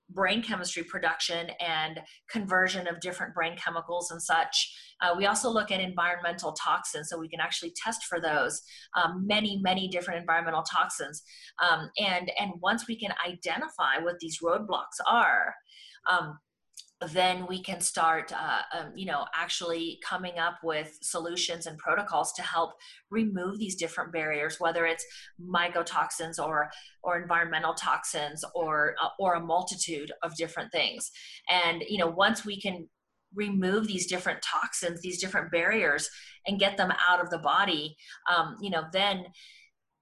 brain 0.10 0.42
chemistry 0.42 0.84
production 0.84 1.50
and 1.60 2.00
conversion 2.30 2.88
of 2.88 3.00
different 3.00 3.34
brain 3.34 3.58
chemicals 3.58 4.12
and 4.12 4.22
such. 4.22 4.74
Uh, 5.02 5.14
we 5.18 5.26
also 5.26 5.50
look 5.50 5.72
at 5.72 5.80
environmental 5.80 6.54
toxins, 6.54 7.10
so 7.10 7.18
we 7.18 7.30
can 7.30 7.40
actually 7.40 7.74
test 7.76 8.06
for 8.06 8.20
those. 8.20 8.62
Um, 8.96 9.26
many, 9.28 9.60
many 9.62 9.88
different 9.88 10.20
environmental 10.20 10.64
toxins, 10.64 11.24
um, 11.62 11.90
and 12.00 12.32
and 12.40 12.52
once 12.62 12.88
we 12.88 12.98
can 12.98 13.14
identify 13.26 14.00
what 14.02 14.20
these 14.20 14.40
roadblocks 14.44 15.00
are. 15.08 15.54
Um, 16.10 16.40
then 17.14 17.46
we 17.48 17.62
can 17.62 17.80
start, 17.80 18.32
uh, 18.34 18.62
um, 18.76 18.92
you 18.96 19.06
know, 19.06 19.26
actually 19.36 20.00
coming 20.04 20.40
up 20.40 20.56
with 20.64 20.98
solutions 21.02 21.68
and 21.68 21.78
protocols 21.78 22.34
to 22.34 22.42
help 22.42 22.72
remove 23.12 23.60
these 23.60 23.76
different 23.76 24.12
barriers, 24.12 24.60
whether 24.60 24.86
it's 24.86 25.06
mycotoxins 25.40 26.40
or 26.40 26.72
or 27.04 27.22
environmental 27.22 27.76
toxins 27.76 28.44
or 28.56 28.96
uh, 29.02 29.10
or 29.20 29.36
a 29.36 29.40
multitude 29.40 30.12
of 30.24 30.36
different 30.38 30.72
things. 30.72 31.12
And 31.50 31.84
you 31.88 32.00
know, 32.00 32.08
once 32.08 32.44
we 32.44 32.60
can 32.60 32.90
remove 33.36 33.88
these 33.88 34.08
different 34.08 34.42
toxins, 34.42 35.02
these 35.02 35.20
different 35.20 35.52
barriers, 35.52 36.10
and 36.46 36.60
get 36.60 36.78
them 36.78 36.92
out 37.08 37.22
of 37.22 37.30
the 37.30 37.38
body, 37.38 37.96
um, 38.34 38.56
you 38.62 38.70
know, 38.70 38.84
then 38.94 39.26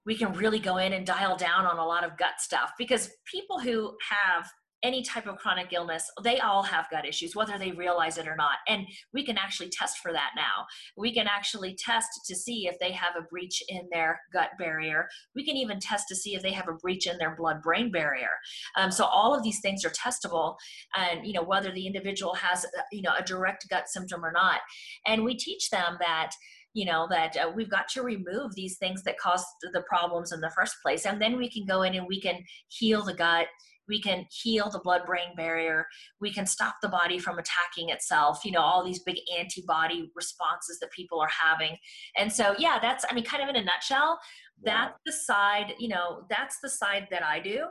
we 0.04 0.14
can 0.14 0.32
really 0.34 0.60
go 0.60 0.76
in 0.76 0.92
and 0.92 1.04
dial 1.04 1.36
down 1.36 1.66
on 1.66 1.78
a 1.78 1.84
lot 1.84 2.04
of 2.04 2.16
gut 2.16 2.38
stuff. 2.38 2.70
Because 2.78 3.10
people 3.30 3.58
who 3.58 3.96
have 4.08 4.48
any 4.86 5.02
type 5.02 5.26
of 5.26 5.36
chronic 5.36 5.72
illness, 5.72 6.08
they 6.22 6.38
all 6.38 6.62
have 6.62 6.88
gut 6.90 7.04
issues, 7.04 7.34
whether 7.34 7.58
they 7.58 7.72
realize 7.72 8.18
it 8.18 8.28
or 8.28 8.36
not. 8.36 8.58
And 8.68 8.86
we 9.12 9.26
can 9.26 9.36
actually 9.36 9.68
test 9.68 9.98
for 9.98 10.12
that 10.12 10.30
now. 10.36 10.64
We 10.96 11.12
can 11.12 11.26
actually 11.26 11.74
test 11.74 12.08
to 12.26 12.36
see 12.36 12.68
if 12.68 12.78
they 12.78 12.92
have 12.92 13.14
a 13.18 13.22
breach 13.22 13.60
in 13.68 13.88
their 13.90 14.20
gut 14.32 14.50
barrier. 14.60 15.08
We 15.34 15.44
can 15.44 15.56
even 15.56 15.80
test 15.80 16.06
to 16.08 16.14
see 16.14 16.36
if 16.36 16.42
they 16.42 16.52
have 16.52 16.68
a 16.68 16.74
breach 16.74 17.08
in 17.08 17.18
their 17.18 17.34
blood 17.34 17.62
brain 17.62 17.90
barrier. 17.90 18.30
Um, 18.76 18.92
so 18.92 19.04
all 19.04 19.34
of 19.34 19.42
these 19.42 19.60
things 19.60 19.84
are 19.84 19.90
testable, 19.90 20.54
and 20.96 21.26
you 21.26 21.32
know 21.32 21.42
whether 21.42 21.72
the 21.72 21.86
individual 21.86 22.34
has 22.34 22.64
uh, 22.64 22.82
you 22.92 23.02
know 23.02 23.14
a 23.18 23.24
direct 23.24 23.68
gut 23.68 23.88
symptom 23.88 24.24
or 24.24 24.30
not. 24.30 24.60
And 25.06 25.24
we 25.24 25.34
teach 25.34 25.68
them 25.70 25.96
that 25.98 26.30
you 26.74 26.84
know 26.84 27.08
that 27.10 27.36
uh, 27.36 27.50
we've 27.52 27.70
got 27.70 27.88
to 27.88 28.02
remove 28.02 28.54
these 28.54 28.76
things 28.78 29.02
that 29.02 29.18
caused 29.18 29.46
the 29.72 29.82
problems 29.88 30.30
in 30.30 30.40
the 30.40 30.50
first 30.50 30.76
place 30.82 31.06
and 31.06 31.20
then 31.20 31.38
we 31.38 31.50
can 31.50 31.64
go 31.64 31.82
in 31.82 31.94
and 31.94 32.06
we 32.06 32.20
can 32.20 32.44
heal 32.68 33.02
the 33.02 33.14
gut 33.14 33.46
we 33.88 34.00
can 34.00 34.26
heal 34.30 34.70
the 34.70 34.80
blood 34.80 35.02
brain 35.06 35.34
barrier 35.36 35.86
we 36.20 36.32
can 36.32 36.46
stop 36.46 36.76
the 36.82 36.88
body 36.88 37.18
from 37.18 37.38
attacking 37.38 37.90
itself 37.90 38.44
you 38.44 38.52
know 38.52 38.60
all 38.60 38.84
these 38.84 39.00
big 39.00 39.16
antibody 39.38 40.10
responses 40.14 40.78
that 40.80 40.90
people 40.90 41.20
are 41.20 41.28
having. 41.28 41.76
And 42.16 42.32
so 42.32 42.54
yeah 42.58 42.78
that's 42.80 43.04
i 43.10 43.14
mean 43.14 43.24
kind 43.24 43.42
of 43.42 43.48
in 43.48 43.56
a 43.56 43.64
nutshell 43.64 44.18
that's 44.62 44.98
the 45.04 45.12
side 45.12 45.74
you 45.78 45.88
know 45.88 46.22
that's 46.30 46.58
the 46.62 46.70
side 46.70 47.06
that 47.10 47.22
i 47.22 47.40
do. 47.40 47.64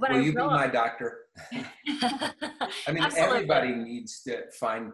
But 0.00 0.10
will 0.10 0.18
I 0.18 0.20
you 0.20 0.32
be 0.32 0.38
my 0.38 0.66
doctor. 0.66 1.18
I 1.52 2.92
mean 2.92 3.04
everybody 3.16 3.72
needs 3.72 4.22
to 4.22 4.50
find 4.58 4.92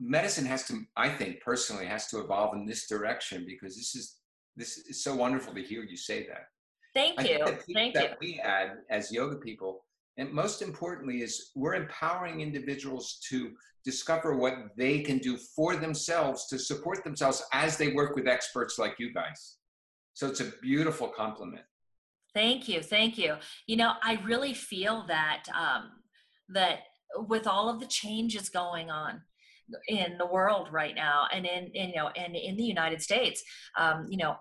medicine 0.00 0.46
has 0.46 0.64
to 0.64 0.80
i 0.96 1.08
think 1.08 1.40
personally 1.42 1.84
has 1.84 2.06
to 2.06 2.20
evolve 2.20 2.54
in 2.54 2.64
this 2.64 2.88
direction 2.88 3.44
because 3.46 3.76
this 3.76 3.94
is 3.94 4.16
this 4.56 4.78
is 4.78 5.04
so 5.04 5.14
wonderful 5.14 5.54
to 5.54 5.62
hear 5.62 5.82
you 5.82 5.96
say 5.96 6.26
that 6.26 6.46
Thank 6.94 7.28
you. 7.28 7.44
Thank 7.72 7.94
that 7.94 8.10
you. 8.10 8.16
we 8.20 8.40
add 8.40 8.78
as 8.90 9.12
yoga 9.12 9.36
people, 9.36 9.84
and 10.16 10.32
most 10.32 10.62
importantly, 10.62 11.22
is 11.22 11.50
we're 11.54 11.74
empowering 11.74 12.40
individuals 12.40 13.20
to 13.28 13.52
discover 13.84 14.36
what 14.36 14.54
they 14.76 15.00
can 15.00 15.18
do 15.18 15.38
for 15.56 15.76
themselves 15.76 16.46
to 16.48 16.58
support 16.58 17.02
themselves 17.04 17.42
as 17.52 17.76
they 17.76 17.92
work 17.92 18.14
with 18.14 18.26
experts 18.26 18.78
like 18.78 18.96
you 18.98 19.12
guys. 19.12 19.56
So 20.14 20.26
it's 20.26 20.40
a 20.40 20.52
beautiful 20.60 21.08
compliment. 21.08 21.62
Thank 22.34 22.68
you. 22.68 22.82
Thank 22.82 23.18
you. 23.18 23.36
You 23.66 23.76
know, 23.76 23.94
I 24.02 24.20
really 24.24 24.54
feel 24.54 25.04
that 25.08 25.44
um, 25.58 25.90
that 26.50 26.80
with 27.28 27.46
all 27.46 27.68
of 27.68 27.80
the 27.80 27.86
changes 27.86 28.48
going 28.48 28.90
on 28.90 29.22
in 29.88 30.18
the 30.18 30.26
world 30.26 30.68
right 30.70 30.94
now, 30.94 31.26
and 31.32 31.46
in, 31.46 31.70
in 31.74 31.90
you 31.90 31.96
know, 31.96 32.08
and 32.08 32.36
in 32.36 32.56
the 32.56 32.64
United 32.64 33.00
States, 33.00 33.42
um, 33.76 34.06
you 34.08 34.18
know, 34.18 34.36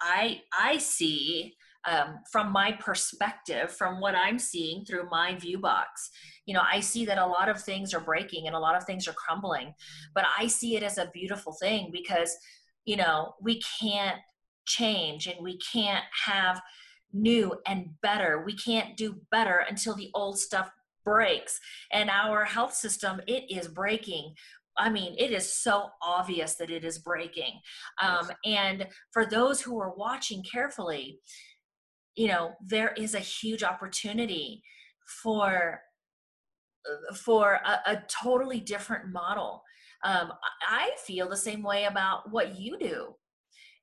I 0.00 0.40
I 0.58 0.78
see 0.78 1.54
um, 1.84 2.20
from 2.30 2.52
my 2.52 2.72
perspective, 2.72 3.72
from 3.72 4.00
what 4.00 4.14
I'm 4.14 4.38
seeing 4.38 4.84
through 4.84 5.08
my 5.10 5.34
view 5.36 5.58
box, 5.58 6.10
you 6.46 6.54
know, 6.54 6.62
I 6.70 6.80
see 6.80 7.04
that 7.06 7.18
a 7.18 7.26
lot 7.26 7.48
of 7.48 7.60
things 7.60 7.92
are 7.94 8.00
breaking 8.00 8.46
and 8.46 8.54
a 8.54 8.60
lot 8.60 8.76
of 8.76 8.84
things 8.84 9.08
are 9.08 9.14
crumbling, 9.14 9.74
but 10.14 10.24
I 10.38 10.46
see 10.46 10.76
it 10.76 10.82
as 10.82 10.98
a 10.98 11.10
beautiful 11.12 11.52
thing 11.60 11.90
because, 11.92 12.36
you 12.84 12.96
know, 12.96 13.34
we 13.40 13.60
can't 13.80 14.18
change 14.66 15.26
and 15.26 15.42
we 15.42 15.58
can't 15.58 16.04
have 16.26 16.60
new 17.12 17.54
and 17.66 17.90
better. 18.00 18.42
We 18.44 18.54
can't 18.54 18.96
do 18.96 19.16
better 19.30 19.64
until 19.68 19.94
the 19.94 20.10
old 20.14 20.38
stuff 20.38 20.70
breaks. 21.04 21.58
And 21.92 22.10
our 22.10 22.44
health 22.44 22.74
system, 22.74 23.20
it 23.26 23.44
is 23.50 23.68
breaking. 23.68 24.34
I 24.78 24.88
mean, 24.88 25.14
it 25.18 25.30
is 25.32 25.52
so 25.52 25.90
obvious 26.00 26.54
that 26.54 26.70
it 26.70 26.84
is 26.84 26.98
breaking. 26.98 27.60
Um. 28.00 28.30
And 28.44 28.86
for 29.10 29.26
those 29.26 29.60
who 29.60 29.78
are 29.78 29.94
watching 29.94 30.42
carefully, 30.42 31.18
you 32.14 32.28
know 32.28 32.52
there 32.64 32.92
is 32.96 33.14
a 33.14 33.20
huge 33.20 33.62
opportunity 33.62 34.62
for 35.22 35.80
for 37.14 37.60
a, 37.64 37.90
a 37.92 38.02
totally 38.08 38.60
different 38.60 39.12
model. 39.12 39.62
Um, 40.04 40.32
i 40.68 40.90
feel 41.06 41.28
the 41.28 41.36
same 41.36 41.62
way 41.62 41.84
about 41.84 42.32
what 42.32 42.58
you 42.58 42.78
do. 42.78 43.14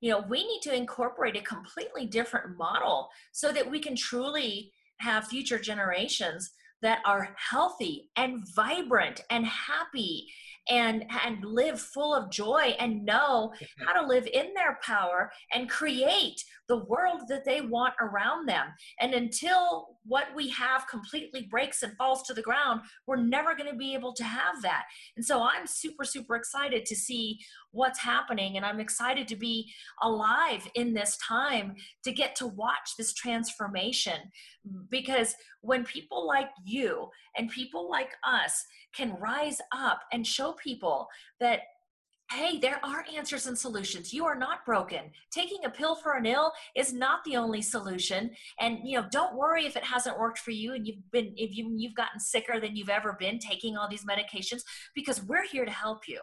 You 0.01 0.11
know 0.11 0.25
we 0.29 0.45
need 0.45 0.61
to 0.63 0.75
incorporate 0.75 1.37
a 1.37 1.41
completely 1.41 2.05
different 2.05 2.57
model 2.57 3.09
so 3.31 3.51
that 3.51 3.69
we 3.69 3.79
can 3.79 3.95
truly 3.95 4.73
have 4.99 5.27
future 5.27 5.59
generations 5.59 6.51
that 6.81 6.99
are 7.05 7.35
healthy 7.51 8.09
and 8.15 8.43
vibrant 8.55 9.21
and 9.29 9.45
happy 9.45 10.27
and 10.69 11.05
and 11.25 11.43
live 11.43 11.79
full 11.79 12.13
of 12.13 12.31
joy 12.31 12.75
and 12.79 13.05
know 13.05 13.51
mm-hmm. 13.55 13.85
how 13.85 13.99
to 13.99 14.07
live 14.07 14.27
in 14.31 14.53
their 14.53 14.79
power 14.83 15.31
and 15.53 15.69
create 15.69 16.43
the 16.67 16.85
world 16.85 17.21
that 17.27 17.45
they 17.45 17.61
want 17.61 17.95
around 17.99 18.47
them. 18.47 18.67
And 18.99 19.13
until 19.13 19.97
what 20.05 20.27
we 20.35 20.49
have 20.49 20.87
completely 20.87 21.47
breaks 21.49 21.83
and 21.83 21.95
falls 21.97 22.23
to 22.23 22.33
the 22.33 22.41
ground 22.41 22.81
we're 23.07 23.15
never 23.15 23.55
going 23.55 23.69
to 23.69 23.77
be 23.77 23.93
able 23.93 24.13
to 24.13 24.23
have 24.23 24.61
that. 24.61 24.85
And 25.15 25.25
so 25.25 25.41
i'm 25.41 25.67
super 25.67 26.03
super 26.03 26.35
excited 26.35 26.85
to 26.85 26.95
see 26.95 27.39
what's 27.71 27.99
happening 27.99 28.57
and 28.57 28.65
i'm 28.65 28.79
excited 28.79 29.27
to 29.27 29.35
be 29.35 29.71
alive 30.01 30.67
in 30.75 30.93
this 30.93 31.17
time 31.17 31.75
to 32.03 32.11
get 32.11 32.35
to 32.35 32.47
watch 32.47 32.95
this 32.97 33.13
transformation 33.13 34.17
because 34.89 35.35
when 35.61 35.83
people 35.83 36.25
like 36.27 36.49
you 36.65 37.09
and 37.37 37.49
people 37.49 37.89
like 37.89 38.11
us 38.23 38.65
can 38.95 39.15
rise 39.19 39.59
up 39.71 40.01
and 40.13 40.25
show 40.25 40.53
people 40.53 41.07
that 41.39 41.61
hey 42.31 42.59
there 42.59 42.79
are 42.85 43.03
answers 43.15 43.47
and 43.47 43.57
solutions 43.57 44.13
you 44.13 44.23
are 44.23 44.35
not 44.37 44.63
broken 44.63 45.09
taking 45.31 45.65
a 45.65 45.69
pill 45.69 45.95
for 45.95 46.13
an 46.15 46.27
ill 46.27 46.51
is 46.75 46.93
not 46.93 47.23
the 47.23 47.35
only 47.35 47.61
solution 47.61 48.29
and 48.59 48.77
you 48.83 48.95
know 49.01 49.07
don't 49.11 49.35
worry 49.35 49.65
if 49.65 49.75
it 49.75 49.83
hasn't 49.83 50.19
worked 50.19 50.37
for 50.39 50.51
you 50.51 50.73
and 50.73 50.85
you've 50.85 51.11
been 51.11 51.33
if 51.37 51.55
you, 51.57 51.73
you've 51.75 51.95
gotten 51.95 52.19
sicker 52.19 52.59
than 52.59 52.75
you've 52.75 52.89
ever 52.89 53.15
been 53.19 53.39
taking 53.39 53.75
all 53.75 53.89
these 53.89 54.05
medications 54.05 54.61
because 54.93 55.23
we're 55.23 55.45
here 55.45 55.65
to 55.65 55.71
help 55.71 56.07
you 56.07 56.19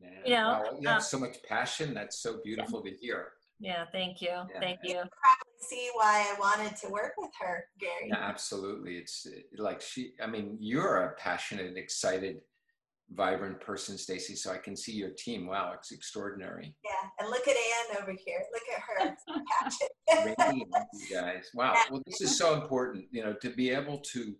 Yeah. 0.00 0.08
You 0.24 0.30
know, 0.34 0.50
Wow, 0.64 0.78
you 0.80 0.88
have 0.88 0.96
um, 0.98 1.02
so 1.02 1.18
much 1.18 1.36
passion. 1.48 1.94
That's 1.94 2.18
so 2.18 2.40
beautiful 2.44 2.82
to 2.82 2.90
hear. 2.90 3.20
yeah 3.60 3.84
thank 3.92 4.20
you 4.20 4.34
Yeah. 4.52 4.60
thank 4.60 4.78
you 4.82 4.98
see 5.68 5.90
why 5.94 6.26
I 6.30 6.38
wanted 6.38 6.76
to 6.76 6.88
work 6.88 7.12
with 7.16 7.30
her, 7.40 7.64
Gary. 7.80 8.08
Yeah, 8.08 8.18
absolutely. 8.18 8.96
It's 8.96 9.26
like 9.56 9.80
she. 9.80 10.12
I 10.22 10.26
mean, 10.26 10.56
you're 10.60 11.02
a 11.02 11.14
passionate, 11.14 11.76
excited, 11.76 12.38
vibrant 13.12 13.60
person, 13.60 13.98
Stacy. 13.98 14.34
So 14.34 14.52
I 14.52 14.58
can 14.58 14.76
see 14.76 14.92
your 14.92 15.10
team. 15.10 15.46
Wow, 15.46 15.72
it's 15.74 15.92
extraordinary. 15.92 16.74
Yeah, 16.84 17.08
and 17.20 17.28
look 17.28 17.46
at 17.48 17.56
Anne 17.56 18.02
over 18.02 18.12
here. 18.12 18.42
Look 18.52 18.62
at 18.74 18.82
her 18.82 19.16
passion. 19.60 20.66
You 20.98 21.16
guys. 21.16 21.50
Wow. 21.54 21.74
Well, 21.90 22.02
this 22.06 22.20
is 22.20 22.38
so 22.38 22.54
important. 22.54 23.06
You 23.10 23.24
know, 23.24 23.34
to 23.42 23.50
be 23.50 23.70
able 23.70 23.98
to 24.12 24.34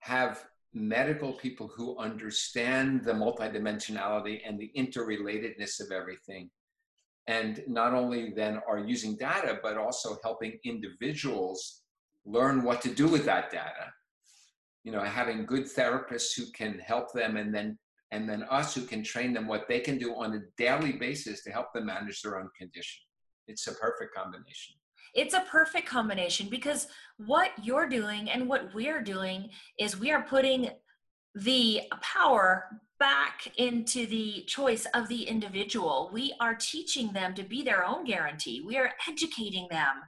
have 0.00 0.44
medical 0.72 1.32
people 1.32 1.68
who 1.74 1.98
understand 1.98 3.02
the 3.04 3.12
multidimensionality 3.12 4.40
and 4.46 4.58
the 4.58 4.70
interrelatedness 4.76 5.80
of 5.80 5.90
everything 5.90 6.48
and 7.30 7.62
not 7.68 7.94
only 7.94 8.30
then 8.30 8.60
are 8.68 8.78
using 8.78 9.16
data 9.16 9.58
but 9.62 9.78
also 9.78 10.18
helping 10.24 10.58
individuals 10.64 11.82
learn 12.24 12.62
what 12.64 12.82
to 12.82 12.90
do 12.92 13.06
with 13.06 13.24
that 13.24 13.50
data. 13.50 13.86
You 14.84 14.92
know 14.92 15.02
having 15.02 15.46
good 15.46 15.64
therapists 15.64 16.34
who 16.36 16.44
can 16.60 16.78
help 16.78 17.12
them 17.12 17.36
and 17.36 17.54
then 17.54 17.78
and 18.10 18.28
then 18.28 18.42
us 18.50 18.74
who 18.74 18.84
can 18.92 19.02
train 19.04 19.32
them 19.32 19.46
what 19.46 19.68
they 19.68 19.78
can 19.78 19.96
do 19.96 20.14
on 20.14 20.34
a 20.34 20.40
daily 20.56 20.92
basis 20.92 21.44
to 21.44 21.50
help 21.52 21.72
them 21.72 21.86
manage 21.86 22.20
their 22.22 22.40
own 22.40 22.48
condition. 22.58 23.02
It's 23.46 23.66
a 23.68 23.74
perfect 23.74 24.12
combination. 24.14 24.74
It's 25.14 25.34
a 25.34 25.44
perfect 25.50 25.88
combination 25.88 26.48
because 26.48 26.88
what 27.18 27.50
you're 27.62 27.88
doing 27.88 28.30
and 28.30 28.48
what 28.48 28.74
we're 28.74 29.02
doing 29.02 29.50
is 29.78 29.98
we 29.98 30.10
are 30.10 30.22
putting 30.22 30.70
the 31.34 31.82
power 32.00 32.80
back 33.00 33.50
into 33.56 34.06
the 34.06 34.44
choice 34.46 34.86
of 34.94 35.08
the 35.08 35.24
individual. 35.24 36.10
We 36.12 36.34
are 36.38 36.54
teaching 36.54 37.12
them 37.12 37.34
to 37.34 37.42
be 37.42 37.62
their 37.62 37.84
own 37.84 38.04
guarantee. 38.04 38.62
We 38.64 38.76
are 38.76 38.92
educating 39.08 39.66
them 39.70 40.02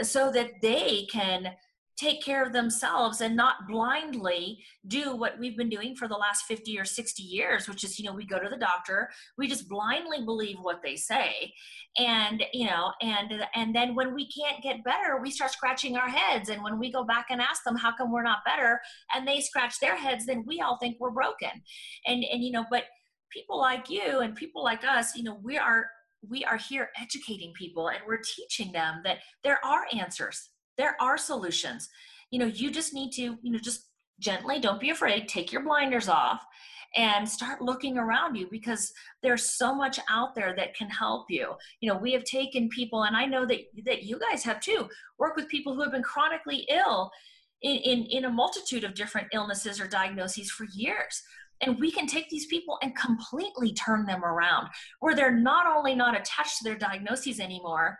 uh, 0.00 0.04
so 0.04 0.30
that 0.32 0.62
they 0.62 1.06
can 1.10 1.52
take 2.00 2.22
care 2.24 2.42
of 2.42 2.52
themselves 2.52 3.20
and 3.20 3.36
not 3.36 3.68
blindly 3.68 4.58
do 4.86 5.14
what 5.14 5.38
we've 5.38 5.56
been 5.56 5.68
doing 5.68 5.94
for 5.94 6.08
the 6.08 6.14
last 6.14 6.44
50 6.46 6.78
or 6.78 6.84
60 6.84 7.22
years 7.22 7.68
which 7.68 7.84
is 7.84 7.98
you 7.98 8.06
know 8.06 8.14
we 8.14 8.24
go 8.24 8.38
to 8.38 8.48
the 8.48 8.56
doctor 8.56 9.10
we 9.36 9.46
just 9.46 9.68
blindly 9.68 10.24
believe 10.24 10.56
what 10.62 10.80
they 10.82 10.96
say. 10.96 11.52
And 11.98 12.44
you 12.52 12.66
know 12.66 12.92
and 13.02 13.32
and 13.54 13.74
then 13.74 13.94
when 13.94 14.14
we 14.14 14.28
can't 14.30 14.62
get 14.62 14.84
better 14.84 15.20
we 15.20 15.30
start 15.30 15.50
scratching 15.50 15.96
our 15.96 16.08
heads. 16.08 16.48
And 16.48 16.62
when 16.62 16.78
we 16.78 16.90
go 16.90 17.04
back 17.04 17.26
and 17.30 17.40
ask 17.40 17.64
them 17.64 17.76
how 17.76 17.94
come 17.94 18.12
we're 18.12 18.22
not 18.22 18.38
better? 18.46 18.80
and 19.14 19.26
they 19.26 19.40
scratch 19.40 19.74
their 19.80 19.96
heads 19.96 20.24
then 20.26 20.44
we 20.46 20.60
all 20.60 20.78
think 20.78 20.96
we're 20.98 21.10
broken. 21.10 21.50
And 22.06 22.24
and 22.32 22.42
you 22.42 22.52
know 22.52 22.64
but 22.70 22.84
people 23.30 23.60
like 23.60 23.90
you 23.90 24.20
and 24.20 24.34
people 24.34 24.64
like 24.64 24.84
us 24.84 25.14
you 25.16 25.22
know 25.22 25.38
we 25.42 25.58
are 25.58 25.86
we 26.28 26.44
are 26.44 26.56
here 26.56 26.90
educating 27.00 27.52
people 27.54 27.88
and 27.88 28.00
we're 28.06 28.20
teaching 28.36 28.72
them 28.72 29.00
that 29.04 29.18
there 29.42 29.64
are 29.64 29.84
answers 29.98 30.50
there 30.76 30.96
are 31.00 31.18
solutions. 31.18 31.88
You 32.30 32.38
know 32.38 32.46
you 32.46 32.70
just 32.70 32.94
need 32.94 33.12
to 33.12 33.22
you 33.42 33.52
know 33.52 33.58
just 33.58 33.86
gently 34.18 34.60
don't 34.60 34.80
be 34.80 34.90
afraid 34.90 35.28
take 35.28 35.50
your 35.50 35.62
blinders 35.62 36.08
off 36.08 36.44
and 36.96 37.28
start 37.28 37.62
looking 37.62 37.96
around 37.96 38.34
you 38.34 38.46
because 38.50 38.92
there's 39.22 39.50
so 39.50 39.74
much 39.74 39.98
out 40.10 40.34
there 40.34 40.54
that 40.56 40.74
can 40.74 40.88
help 40.88 41.26
you. 41.28 41.52
You 41.80 41.92
know 41.92 41.98
we 41.98 42.12
have 42.12 42.24
taken 42.24 42.68
people 42.68 43.04
and 43.04 43.16
i 43.16 43.24
know 43.26 43.46
that 43.46 43.60
that 43.86 44.04
you 44.04 44.18
guys 44.18 44.44
have 44.44 44.60
too 44.60 44.88
work 45.18 45.36
with 45.36 45.48
people 45.48 45.74
who 45.74 45.82
have 45.82 45.92
been 45.92 46.02
chronically 46.02 46.66
ill 46.70 47.10
in 47.62 47.76
in, 47.76 48.04
in 48.06 48.24
a 48.24 48.30
multitude 48.30 48.84
of 48.84 48.94
different 48.94 49.28
illnesses 49.32 49.80
or 49.80 49.86
diagnoses 49.86 50.50
for 50.50 50.66
years. 50.72 51.22
And 51.62 51.78
we 51.78 51.90
can 51.90 52.06
take 52.06 52.30
these 52.30 52.46
people 52.46 52.78
and 52.82 52.96
completely 52.96 53.74
turn 53.74 54.06
them 54.06 54.24
around 54.24 54.68
where 55.00 55.14
they're 55.14 55.30
not 55.30 55.66
only 55.66 55.94
not 55.94 56.18
attached 56.18 56.58
to 56.58 56.64
their 56.64 56.78
diagnoses 56.78 57.38
anymore 57.38 57.98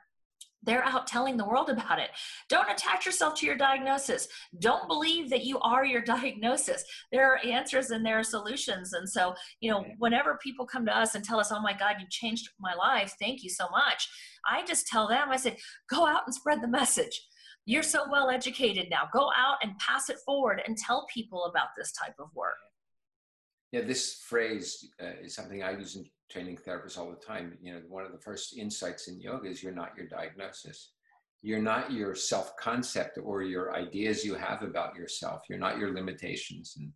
they're 0.63 0.85
out 0.85 1.07
telling 1.07 1.37
the 1.37 1.47
world 1.47 1.71
about 1.71 1.99
it. 1.99 2.11
Don't 2.49 2.71
attach 2.71 3.07
yourself 3.07 3.35
to 3.37 3.47
your 3.47 3.57
diagnosis. 3.57 4.29
Don't 4.59 4.89
believe 4.89 5.31
that 5.31 5.45
you 5.45 5.59
are 5.61 5.85
your 5.85 6.03
diagnosis. 6.17 6.85
There 7.13 7.33
are 7.33 7.39
answers 7.45 7.91
and 7.91 8.05
there 8.05 8.19
are 8.19 8.25
solutions. 8.25 8.93
And 8.93 9.09
so, 9.09 9.35
you 9.61 9.71
know, 9.71 9.85
whenever 9.99 10.39
people 10.43 10.67
come 10.67 10.85
to 10.87 10.97
us 10.97 11.15
and 11.15 11.25
tell 11.25 11.41
us, 11.41 11.53
oh 11.53 11.61
my 11.61 11.73
God, 11.73 11.97
you 12.01 12.07
changed 12.11 12.49
my 12.61 12.75
life, 12.75 13.15
thank 13.21 13.43
you 13.43 13.51
so 13.51 13.69
much. 13.71 14.09
I 14.49 14.65
just 14.65 14.87
tell 14.87 15.09
them, 15.09 15.29
I 15.31 15.37
say, 15.37 15.59
go 15.89 16.07
out 16.07 16.23
and 16.27 16.35
spread 16.35 16.63
the 16.63 16.69
message. 16.69 17.27
You're 17.67 17.83
so 17.83 18.11
well 18.11 18.31
educated 18.31 18.89
now. 18.91 19.03
Go 19.13 19.31
out 19.37 19.59
and 19.63 19.79
pass 19.79 20.09
it 20.09 20.17
forward 20.25 20.63
and 20.67 20.77
tell 20.77 21.07
people 21.13 21.45
about 21.45 21.69
this 21.77 21.93
type 21.93 22.15
of 22.19 22.29
work. 22.35 22.57
Yeah, 23.71 23.83
this 23.83 24.23
phrase 24.27 24.91
uh, 25.01 25.13
is 25.23 25.35
something 25.35 25.63
I 25.63 25.73
use 25.73 25.95
in 25.95 26.05
training 26.31 26.59
therapists 26.67 26.97
all 26.97 27.11
the 27.11 27.17
time. 27.17 27.59
You 27.61 27.75
know, 27.75 27.81
one 27.89 28.05
of 28.05 28.13
the 28.13 28.19
first 28.19 28.57
insights 28.57 29.09
in 29.09 29.21
yoga 29.21 29.49
is 29.49 29.63
you're 29.63 29.73
not 29.75 29.93
your 29.97 30.07
diagnosis. 30.07 30.93
You're 31.43 31.63
not 31.63 31.91
your 31.93 32.15
self 32.15 32.57
concept 32.57 33.19
or 33.23 33.43
your 33.43 33.75
ideas 33.75 34.25
you 34.25 34.35
have 34.35 34.63
about 34.63 34.95
yourself. 34.95 35.43
You're 35.49 35.59
not 35.59 35.79
your 35.79 35.93
limitations. 35.93 36.75
And 36.79 36.93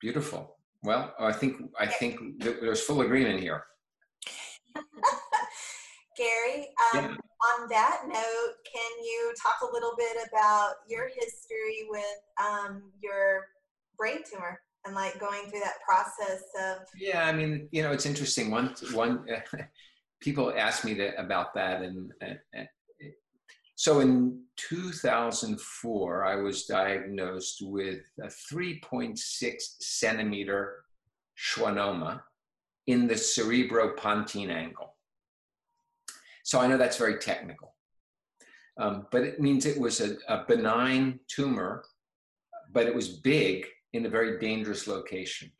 beautiful. 0.00 0.56
Well, 0.82 1.14
I 1.18 1.32
think 1.32 1.56
I 1.78 1.86
think 1.86 2.42
there's 2.42 2.80
full 2.80 3.02
agreement 3.02 3.40
here. 3.40 3.64
Gary, 6.16 6.68
um, 6.94 7.04
Yeah. 7.04 7.14
on 7.60 7.68
that 7.68 8.02
note, 8.06 8.54
can 8.72 9.04
you 9.04 9.32
talk 9.40 9.56
a 9.68 9.72
little 9.72 9.94
bit 9.96 10.16
about 10.28 10.74
your 10.88 11.08
history 11.08 11.86
with 11.88 12.18
um, 12.40 12.90
your 13.00 13.46
brain 13.96 14.18
tumor 14.28 14.60
and 14.84 14.94
like 14.94 15.18
going 15.18 15.42
through 15.50 15.60
that 15.60 15.80
process 15.86 16.42
of 16.60 16.86
Yeah, 16.98 17.26
I 17.26 17.32
mean, 17.32 17.68
you 17.72 17.82
know, 17.82 17.92
it's 17.92 18.06
interesting. 18.06 18.50
One, 18.50 18.74
one, 18.92 19.24
people 20.20 20.52
ask 20.56 20.84
me 20.84 20.94
that, 20.94 21.20
about 21.20 21.54
that, 21.54 21.82
and, 21.82 22.12
and, 22.20 22.38
and 22.54 22.68
so 23.78 24.00
in 24.00 24.42
2004, 24.56 26.24
I 26.24 26.34
was 26.34 26.66
diagnosed 26.66 27.58
with 27.62 28.00
a 28.20 28.26
3.6 28.26 29.16
centimeter 29.80 30.82
schwannoma 31.38 32.20
in 32.88 33.06
the 33.06 33.14
cerebellopontine 33.14 34.50
angle. 34.50 34.96
So 36.42 36.58
I 36.58 36.66
know 36.66 36.76
that's 36.76 36.96
very 36.96 37.18
technical, 37.18 37.76
um, 38.80 39.06
but 39.12 39.22
it 39.22 39.40
means 39.40 39.64
it 39.64 39.78
was 39.78 40.00
a, 40.00 40.16
a 40.28 40.44
benign 40.48 41.20
tumor, 41.28 41.84
but 42.72 42.86
it 42.86 42.94
was 42.94 43.08
big 43.08 43.64
in 43.92 44.06
a 44.06 44.08
very 44.08 44.38
dangerous 44.38 44.86
location. 44.86 45.50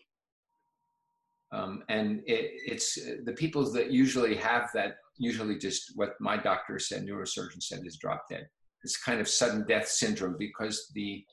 Um, 1.53 1.83
and 1.89 2.21
it, 2.27 2.53
it's 2.67 2.99
the 3.25 3.33
people 3.33 3.71
that 3.73 3.91
usually 3.91 4.35
have 4.37 4.71
that, 4.75 4.97
usually 5.17 5.57
just 5.59 5.93
what 5.95 6.13
my 6.21 6.37
doctor 6.37 6.79
said, 6.79 7.07
neurosurgeon 7.07 7.63
said, 7.63 7.81
is 7.87 7.97
drop 7.97 8.25
dead. 8.31 8.47
It's 8.85 9.03
kind 9.03 9.21
of 9.21 9.29
sudden 9.29 9.67
death 9.67 9.89
syndrome 9.89 10.37
because 10.39 10.91
the 10.95 11.25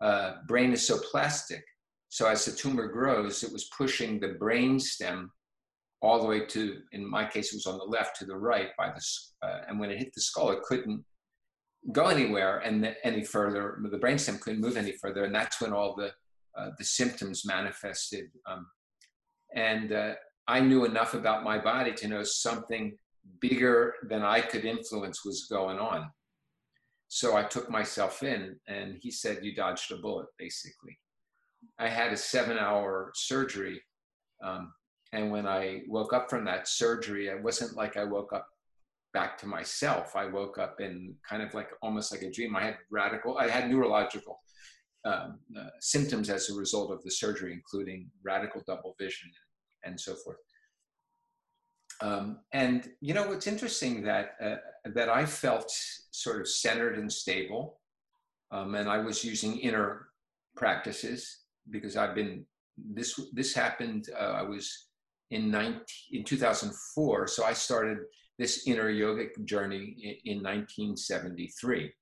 uh, 0.00 0.34
brain 0.48 0.72
is 0.72 0.86
so 0.86 0.98
plastic. 1.10 1.62
So 2.08 2.26
as 2.26 2.44
the 2.44 2.52
tumor 2.52 2.88
grows, 2.88 3.44
it 3.44 3.52
was 3.52 3.70
pushing 3.76 4.18
the 4.18 4.34
brain 4.40 4.80
stem 4.80 5.30
all 6.02 6.20
the 6.20 6.26
way 6.26 6.46
to, 6.46 6.78
in 6.92 7.08
my 7.08 7.24
case, 7.26 7.52
it 7.52 7.56
was 7.56 7.66
on 7.66 7.78
the 7.78 7.84
left 7.84 8.18
to 8.18 8.24
the 8.24 8.36
right 8.36 8.70
by 8.76 8.88
the, 8.88 9.46
uh, 9.46 9.60
and 9.68 9.78
when 9.78 9.90
it 9.90 9.98
hit 9.98 10.12
the 10.14 10.20
skull, 10.20 10.50
it 10.50 10.62
couldn't 10.62 11.04
go 11.92 12.06
anywhere 12.06 12.58
and 12.58 12.94
any 13.04 13.22
further. 13.22 13.78
The 13.90 13.98
brainstem 13.98 14.40
couldn't 14.40 14.60
move 14.60 14.76
any 14.76 14.92
further, 14.92 15.24
and 15.24 15.34
that's 15.34 15.60
when 15.60 15.72
all 15.72 15.94
the 15.94 16.10
uh, 16.56 16.70
the 16.78 16.84
symptoms 16.84 17.44
manifested. 17.44 18.26
Um, 18.46 18.66
and 19.54 19.92
uh, 19.92 20.14
I 20.46 20.60
knew 20.60 20.84
enough 20.84 21.14
about 21.14 21.44
my 21.44 21.58
body 21.58 21.92
to 21.94 22.08
know 22.08 22.22
something 22.22 22.96
bigger 23.40 23.94
than 24.08 24.22
I 24.22 24.40
could 24.40 24.64
influence 24.64 25.24
was 25.24 25.46
going 25.50 25.78
on. 25.78 26.10
So 27.08 27.36
I 27.36 27.42
took 27.42 27.68
myself 27.68 28.22
in, 28.22 28.56
and 28.68 28.96
he 29.00 29.10
said, 29.10 29.44
"You 29.44 29.54
dodged 29.54 29.90
a 29.90 29.96
bullet." 29.96 30.28
Basically, 30.38 30.98
I 31.78 31.88
had 31.88 32.12
a 32.12 32.16
seven-hour 32.16 33.12
surgery. 33.14 33.82
Um, 34.42 34.72
and 35.12 35.30
when 35.32 35.46
I 35.46 35.82
woke 35.88 36.12
up 36.12 36.30
from 36.30 36.44
that 36.44 36.68
surgery, 36.68 37.26
it 37.26 37.42
wasn't 37.42 37.76
like 37.76 37.96
I 37.96 38.04
woke 38.04 38.32
up 38.32 38.46
back 39.12 39.36
to 39.38 39.46
myself. 39.46 40.14
I 40.14 40.26
woke 40.26 40.58
up 40.58 40.80
in 40.80 41.14
kind 41.28 41.42
of 41.42 41.52
like 41.52 41.70
almost 41.82 42.12
like 42.12 42.22
a 42.22 42.30
dream. 42.30 42.54
I 42.54 42.62
had 42.62 42.78
radical, 42.90 43.38
I 43.38 43.48
had 43.48 43.68
neurological 43.68 44.40
um, 45.04 45.38
uh, 45.58 45.68
symptoms 45.80 46.28
as 46.30 46.50
a 46.50 46.54
result 46.54 46.90
of 46.90 47.02
the 47.02 47.10
surgery, 47.10 47.52
including 47.52 48.10
radical 48.22 48.62
double 48.66 48.94
vision 48.98 49.30
and 49.84 49.98
so 49.98 50.14
forth. 50.14 50.38
Um, 52.02 52.38
and 52.52 52.88
you 53.00 53.12
know 53.12 53.28
what's 53.28 53.46
interesting 53.46 54.02
that 54.04 54.32
uh, 54.42 54.56
that 54.94 55.08
I 55.08 55.26
felt 55.26 55.70
sort 56.10 56.40
of 56.40 56.48
centered 56.48 56.98
and 56.98 57.12
stable, 57.12 57.78
um, 58.50 58.74
and 58.74 58.88
I 58.88 58.98
was 58.98 59.22
using 59.22 59.58
inner 59.58 60.08
practices 60.56 61.40
because 61.68 61.96
I've 61.96 62.14
been 62.14 62.46
this 62.78 63.20
this 63.32 63.52
happened. 63.54 64.08
Uh, 64.18 64.32
I 64.32 64.42
was 64.42 64.86
in 65.30 65.50
19, 65.50 65.80
in 66.12 66.24
2004, 66.24 67.26
so 67.28 67.44
I 67.44 67.52
started 67.52 67.98
this 68.38 68.66
inner 68.66 68.90
yogic 68.90 69.44
journey 69.44 70.18
in, 70.24 70.38
in 70.38 70.42
1973. 70.42 71.92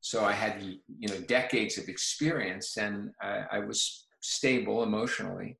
So 0.00 0.24
I 0.24 0.32
had 0.32 0.62
you 0.62 1.08
know 1.08 1.20
decades 1.20 1.78
of 1.78 1.88
experience, 1.88 2.76
and 2.76 3.10
I, 3.20 3.44
I 3.52 3.58
was 3.60 4.06
stable 4.20 4.82
emotionally. 4.82 5.58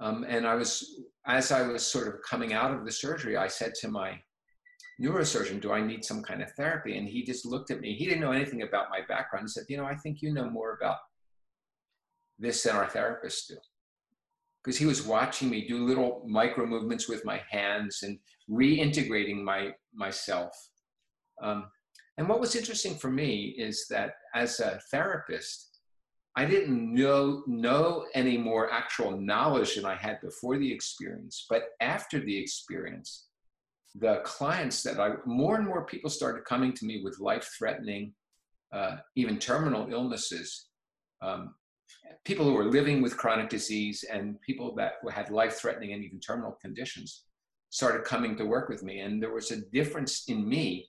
Um, 0.00 0.26
and 0.28 0.46
I 0.46 0.54
was, 0.54 1.00
as 1.26 1.52
I 1.52 1.62
was 1.62 1.86
sort 1.86 2.08
of 2.08 2.20
coming 2.28 2.52
out 2.52 2.74
of 2.74 2.84
the 2.84 2.92
surgery, 2.92 3.36
I 3.36 3.46
said 3.46 3.72
to 3.80 3.88
my 3.88 4.20
neurosurgeon, 5.00 5.60
"Do 5.60 5.72
I 5.72 5.80
need 5.80 6.04
some 6.04 6.22
kind 6.22 6.42
of 6.42 6.52
therapy?" 6.52 6.98
And 6.98 7.08
he 7.08 7.24
just 7.24 7.46
looked 7.46 7.70
at 7.70 7.80
me. 7.80 7.94
He 7.94 8.06
didn't 8.06 8.20
know 8.20 8.32
anything 8.32 8.62
about 8.62 8.90
my 8.90 9.00
background. 9.08 9.44
He 9.44 9.48
said, 9.48 9.64
"You 9.68 9.78
know, 9.78 9.86
I 9.86 9.96
think 9.96 10.22
you 10.22 10.32
know 10.32 10.50
more 10.50 10.74
about 10.74 10.98
this 12.38 12.62
than 12.62 12.76
our 12.76 12.88
therapists 12.88 13.48
do." 13.48 13.56
because 14.66 14.76
he 14.76 14.84
was 14.86 15.06
watching 15.06 15.48
me 15.48 15.64
do 15.64 15.86
little 15.86 16.24
micro 16.26 16.66
movements 16.66 17.08
with 17.08 17.24
my 17.24 17.40
hands 17.48 18.02
and 18.02 18.18
reintegrating 18.50 19.40
my 19.40 19.70
myself. 19.94 20.52
Um, 21.40 21.70
and 22.18 22.28
what 22.28 22.40
was 22.40 22.56
interesting 22.56 22.94
for 22.94 23.10
me 23.10 23.54
is 23.58 23.86
that 23.90 24.14
as 24.34 24.60
a 24.60 24.80
therapist, 24.90 25.80
I 26.34 26.44
didn't 26.44 26.92
know 26.94 27.42
know 27.46 28.06
any 28.14 28.36
more 28.36 28.70
actual 28.70 29.18
knowledge 29.18 29.76
than 29.76 29.84
I 29.84 29.94
had 29.94 30.20
before 30.20 30.58
the 30.58 30.72
experience. 30.72 31.46
But 31.48 31.70
after 31.80 32.20
the 32.20 32.36
experience, 32.36 33.28
the 33.94 34.20
clients 34.24 34.82
that 34.82 35.00
I 35.00 35.14
more 35.24 35.56
and 35.56 35.66
more 35.66 35.84
people 35.84 36.10
started 36.10 36.44
coming 36.44 36.72
to 36.74 36.84
me 36.84 37.02
with 37.02 37.18
life-threatening, 37.20 38.12
uh, 38.72 38.96
even 39.14 39.38
terminal 39.38 39.88
illnesses. 39.90 40.68
Um, 41.22 41.54
people 42.24 42.44
who 42.44 42.52
were 42.52 42.64
living 42.64 43.00
with 43.00 43.16
chronic 43.16 43.48
disease 43.48 44.04
and 44.10 44.40
people 44.40 44.74
that 44.74 44.94
had 45.10 45.30
life-threatening 45.30 45.92
and 45.92 46.04
even 46.04 46.20
terminal 46.20 46.58
conditions 46.60 47.24
started 47.70 48.04
coming 48.04 48.36
to 48.36 48.44
work 48.44 48.68
with 48.68 48.82
me 48.82 49.00
and 49.00 49.22
there 49.22 49.32
was 49.32 49.50
a 49.50 49.64
difference 49.72 50.24
in 50.28 50.48
me 50.48 50.88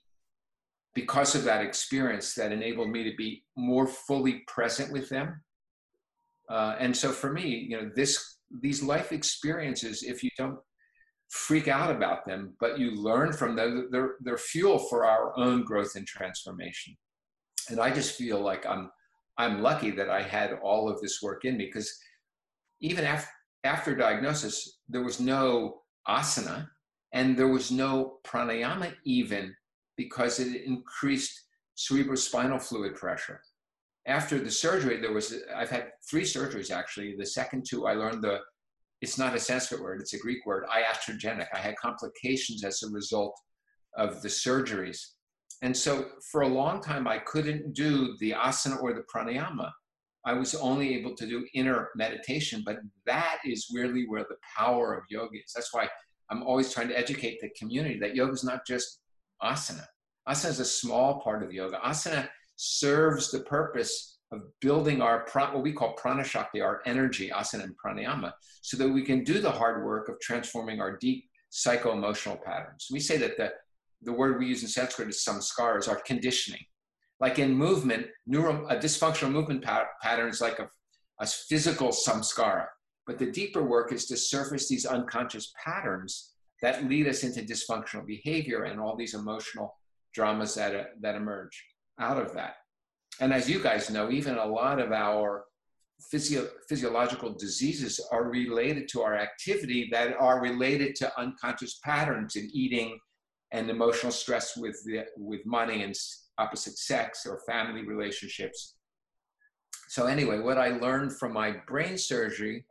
because 0.94 1.34
of 1.34 1.44
that 1.44 1.64
experience 1.64 2.34
that 2.34 2.52
enabled 2.52 2.90
me 2.90 3.04
to 3.04 3.16
be 3.16 3.44
more 3.56 3.86
fully 3.86 4.42
present 4.46 4.92
with 4.92 5.08
them. 5.08 5.42
Uh, 6.50 6.76
and 6.80 6.96
so 6.96 7.12
for 7.12 7.32
me 7.32 7.66
you 7.68 7.76
know 7.76 7.90
this 7.94 8.38
these 8.62 8.82
life 8.82 9.12
experiences 9.12 10.02
if 10.02 10.22
you 10.22 10.30
don't 10.38 10.58
freak 11.28 11.68
out 11.68 11.90
about 11.94 12.24
them 12.24 12.54
but 12.58 12.78
you 12.78 12.90
learn 12.92 13.30
from 13.34 13.54
them 13.54 13.88
they're, 13.90 14.14
they're 14.20 14.38
fuel 14.38 14.78
for 14.78 15.04
our 15.04 15.38
own 15.38 15.62
growth 15.62 15.94
and 15.94 16.06
transformation. 16.06 16.96
And 17.68 17.78
i 17.80 17.90
just 17.90 18.16
feel 18.16 18.40
like 18.40 18.64
i'm 18.64 18.90
I'm 19.38 19.62
lucky 19.62 19.92
that 19.92 20.10
I 20.10 20.22
had 20.22 20.58
all 20.62 20.90
of 20.90 21.00
this 21.00 21.22
work 21.22 21.44
in 21.44 21.56
me 21.56 21.66
because 21.66 21.96
even 22.80 23.04
after, 23.04 23.30
after 23.62 23.94
diagnosis, 23.94 24.80
there 24.88 25.04
was 25.04 25.20
no 25.20 25.82
asana 26.08 26.68
and 27.12 27.36
there 27.36 27.48
was 27.48 27.70
no 27.70 28.18
pranayama 28.26 28.92
even 29.04 29.54
because 29.98 30.38
it 30.38 30.64
increased 30.64 31.42
cerebrospinal 31.76 32.62
fluid 32.62 32.94
pressure. 32.94 33.42
After 34.06 34.38
the 34.38 34.50
surgery, 34.50 34.98
there 34.98 35.12
was, 35.12 35.34
I've 35.54 35.68
had 35.68 35.90
three 36.08 36.22
surgeries 36.22 36.70
actually. 36.70 37.16
The 37.18 37.26
second 37.26 37.66
two, 37.68 37.86
I 37.86 37.92
learned 37.92 38.22
the, 38.22 38.38
it's 39.02 39.18
not 39.18 39.34
a 39.34 39.40
Sanskrit 39.40 39.82
word, 39.82 40.00
it's 40.00 40.14
a 40.14 40.18
Greek 40.18 40.46
word, 40.46 40.64
iatrogenic. 40.66 41.48
I 41.52 41.58
had 41.58 41.76
complications 41.76 42.64
as 42.64 42.82
a 42.82 42.90
result 42.90 43.38
of 43.98 44.22
the 44.22 44.28
surgeries. 44.28 44.98
And 45.60 45.76
so 45.76 46.06
for 46.30 46.42
a 46.42 46.48
long 46.48 46.80
time, 46.80 47.06
I 47.06 47.18
couldn't 47.18 47.74
do 47.74 48.16
the 48.20 48.30
asana 48.30 48.80
or 48.80 48.94
the 48.94 49.04
pranayama. 49.12 49.70
I 50.24 50.32
was 50.32 50.54
only 50.54 50.94
able 50.94 51.14
to 51.16 51.26
do 51.26 51.46
inner 51.54 51.90
meditation, 51.96 52.62
but 52.64 52.78
that 53.06 53.38
is 53.44 53.68
really 53.72 54.06
where 54.06 54.24
the 54.24 54.36
power 54.56 54.94
of 54.94 55.04
yoga 55.10 55.36
is. 55.36 55.52
That's 55.54 55.74
why 55.74 55.88
I'm 56.30 56.42
always 56.42 56.72
trying 56.72 56.88
to 56.88 56.98
educate 56.98 57.40
the 57.40 57.50
community 57.58 57.98
that 58.00 58.14
yoga 58.14 58.32
is 58.32 58.44
not 58.44 58.66
just 58.66 59.00
asana. 59.42 59.84
Asana 60.28 60.50
is 60.50 60.60
a 60.60 60.64
small 60.64 61.20
part 61.20 61.42
of 61.42 61.52
yoga. 61.52 61.78
Asana 61.84 62.28
serves 62.56 63.30
the 63.30 63.40
purpose 63.40 64.18
of 64.30 64.42
building 64.60 65.00
our 65.00 65.26
what 65.32 65.62
we 65.62 65.72
call 65.72 65.94
prana 65.94 66.24
shakti, 66.24 66.60
our 66.60 66.82
energy, 66.84 67.30
asana 67.30 67.64
and 67.64 67.74
pranayama, 67.82 68.32
so 68.60 68.76
that 68.76 68.88
we 68.88 69.02
can 69.02 69.24
do 69.24 69.40
the 69.40 69.50
hard 69.50 69.84
work 69.84 70.08
of 70.08 70.20
transforming 70.20 70.80
our 70.80 70.96
deep 70.98 71.24
psycho-emotional 71.50 72.36
patterns. 72.44 72.88
We 72.90 73.00
say 73.00 73.16
that 73.18 73.36
the 73.38 73.52
the 74.02 74.12
word 74.12 74.38
we 74.38 74.46
use 74.46 74.62
in 74.62 74.68
Sanskrit 74.68 75.08
is 75.08 75.24
samskaras, 75.24 75.88
are 75.88 76.00
conditioning. 76.06 76.64
Like 77.20 77.40
in 77.40 77.52
movement, 77.52 78.06
neuro, 78.26 78.64
a 78.68 78.76
dysfunctional 78.76 79.32
movement 79.32 79.64
pat- 79.64 79.88
pattern 80.00 80.28
is 80.28 80.40
like 80.40 80.60
a, 80.60 80.70
a 81.20 81.26
physical 81.26 81.88
samskara. 81.88 82.66
But 83.08 83.18
the 83.18 83.32
deeper 83.32 83.64
work 83.64 83.92
is 83.92 84.06
to 84.06 84.16
surface 84.16 84.68
these 84.68 84.86
unconscious 84.86 85.52
patterns 85.64 86.34
that 86.62 86.84
lead 86.88 87.06
us 87.06 87.22
into 87.22 87.42
dysfunctional 87.42 88.06
behavior 88.06 88.64
and 88.64 88.80
all 88.80 88.96
these 88.96 89.14
emotional 89.14 89.76
dramas 90.14 90.54
that, 90.54 90.74
uh, 90.74 90.84
that 91.00 91.14
emerge 91.14 91.64
out 92.00 92.20
of 92.20 92.32
that. 92.34 92.54
And 93.20 93.32
as 93.32 93.48
you 93.48 93.62
guys 93.62 93.90
know, 93.90 94.10
even 94.10 94.38
a 94.38 94.44
lot 94.46 94.80
of 94.80 94.92
our 94.92 95.44
physio- 96.10 96.48
physiological 96.68 97.34
diseases 97.34 98.00
are 98.12 98.24
related 98.24 98.88
to 98.88 99.02
our 99.02 99.16
activity 99.16 99.88
that 99.92 100.16
are 100.18 100.40
related 100.40 100.94
to 100.96 101.20
unconscious 101.20 101.80
patterns 101.84 102.36
in 102.36 102.48
eating, 102.52 102.98
and 103.52 103.70
emotional 103.70 104.12
stress 104.12 104.56
with 104.56 104.82
the, 104.84 105.04
with 105.16 105.44
money 105.46 105.82
and 105.82 105.94
opposite 106.38 106.78
sex 106.78 107.26
or 107.26 107.40
family 107.46 107.82
relationships. 107.86 108.74
So 109.88 110.06
anyway, 110.06 110.38
what 110.40 110.58
I 110.58 110.68
learned 110.68 111.18
from 111.18 111.32
my 111.32 111.56
brain 111.66 111.96
surgery, 111.96 112.66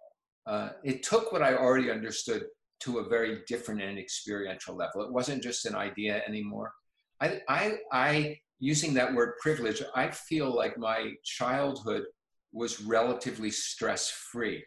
uh, 0.46 0.70
it 0.84 1.04
took 1.04 1.32
what 1.32 1.42
I 1.42 1.56
already 1.56 1.90
understood 1.90 2.44
to 2.82 3.00
a 3.00 3.10
very 3.10 3.42
different 3.48 3.82
and 3.82 3.98
experiential 3.98 4.76
level. 4.76 5.02
It 5.02 5.12
wasn't 5.12 5.44
just 5.44 5.66
an 5.66 5.76
idea 5.76 6.22
anymore. 6.28 6.72
I, 7.20 7.42
I, 7.48 7.78
I 7.92 8.38
using 8.60 8.94
that 8.96 9.14
word 9.14 9.34
privilege, 9.42 9.82
I 9.96 10.10
feel 10.10 10.54
like 10.56 10.78
my 10.78 11.14
childhood 11.24 12.04
was 12.52 12.82
relatively 12.82 13.52
stress 13.52 14.10
free. 14.10 14.64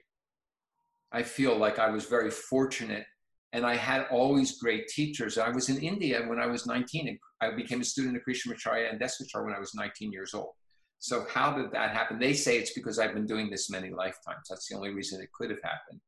I 1.12 1.22
feel 1.22 1.56
like 1.56 1.78
I 1.78 1.90
was 1.90 2.04
very 2.04 2.30
fortunate 2.30 3.04
and 3.52 3.66
I 3.66 3.74
had 3.74 4.06
always 4.10 4.58
great 4.58 4.86
teachers. 4.88 5.38
I 5.38 5.48
was 5.48 5.68
in 5.68 5.78
India 5.78 6.22
when 6.26 6.38
I 6.38 6.46
was 6.46 6.66
19, 6.66 7.08
and 7.08 7.18
I 7.40 7.54
became 7.54 7.80
a 7.80 7.84
student 7.84 8.16
of 8.16 8.22
Krishnamacharya 8.22 8.90
and 8.90 9.00
Desikachar 9.00 9.44
when 9.44 9.54
I 9.54 9.58
was 9.58 9.74
19 9.74 10.12
years 10.12 10.34
old. 10.34 10.52
So 11.00 11.26
how 11.28 11.56
did 11.56 11.72
that 11.72 11.90
happen? 11.90 12.18
They 12.18 12.34
say 12.34 12.58
it's 12.58 12.74
because 12.74 12.98
I've 12.98 13.14
been 13.14 13.26
doing 13.26 13.50
this 13.50 13.70
many 13.70 13.90
lifetimes. 13.90 14.46
That's 14.48 14.68
the 14.68 14.76
only 14.76 14.90
reason 14.90 15.20
it 15.20 15.30
could 15.32 15.50
have 15.50 15.62
happened. 15.64 16.00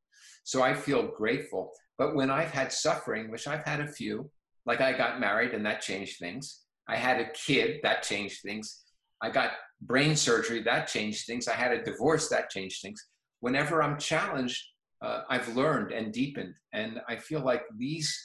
So 0.43 0.61
I 0.61 0.73
feel 0.73 1.07
grateful. 1.07 1.71
But 1.97 2.15
when 2.15 2.29
I've 2.29 2.51
had 2.51 2.71
suffering, 2.71 3.31
which 3.31 3.47
I've 3.47 3.63
had 3.63 3.79
a 3.79 3.87
few, 3.87 4.29
like 4.65 4.81
I 4.81 4.93
got 4.93 5.19
married 5.19 5.53
and 5.53 5.65
that 5.65 5.81
changed 5.81 6.19
things. 6.19 6.61
I 6.87 6.95
had 6.95 7.19
a 7.19 7.29
kid, 7.31 7.79
that 7.83 8.03
changed 8.03 8.41
things. 8.41 8.83
I 9.21 9.29
got 9.29 9.51
brain 9.81 10.15
surgery, 10.15 10.61
that 10.63 10.87
changed 10.87 11.25
things. 11.25 11.47
I 11.47 11.53
had 11.53 11.71
a 11.71 11.83
divorce, 11.83 12.29
that 12.29 12.49
changed 12.49 12.81
things. 12.81 13.01
Whenever 13.39 13.81
I'm 13.81 13.97
challenged, 13.97 14.61
uh, 15.01 15.21
I've 15.29 15.55
learned 15.55 15.91
and 15.91 16.13
deepened. 16.13 16.55
And 16.73 16.99
I 17.07 17.17
feel 17.17 17.41
like 17.41 17.63
these, 17.77 18.17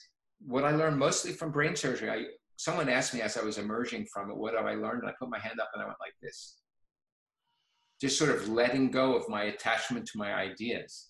what 0.44 0.64
I 0.64 0.70
learned 0.70 0.98
mostly 0.98 1.32
from 1.32 1.52
brain 1.52 1.76
surgery, 1.76 2.10
I, 2.10 2.24
someone 2.56 2.88
asked 2.88 3.14
me 3.14 3.20
as 3.20 3.36
I 3.36 3.44
was 3.44 3.58
emerging 3.58 4.06
from 4.12 4.30
it, 4.30 4.36
what 4.36 4.54
have 4.54 4.66
I 4.66 4.74
learned? 4.74 5.02
And 5.02 5.10
I 5.10 5.14
put 5.18 5.30
my 5.30 5.38
hand 5.38 5.60
up 5.60 5.70
and 5.74 5.82
I 5.82 5.86
went 5.86 5.98
like 6.00 6.14
this. 6.22 6.56
Just 8.00 8.18
sort 8.18 8.30
of 8.30 8.48
letting 8.48 8.90
go 8.90 9.16
of 9.16 9.28
my 9.28 9.44
attachment 9.44 10.06
to 10.06 10.18
my 10.18 10.34
ideas. 10.34 11.07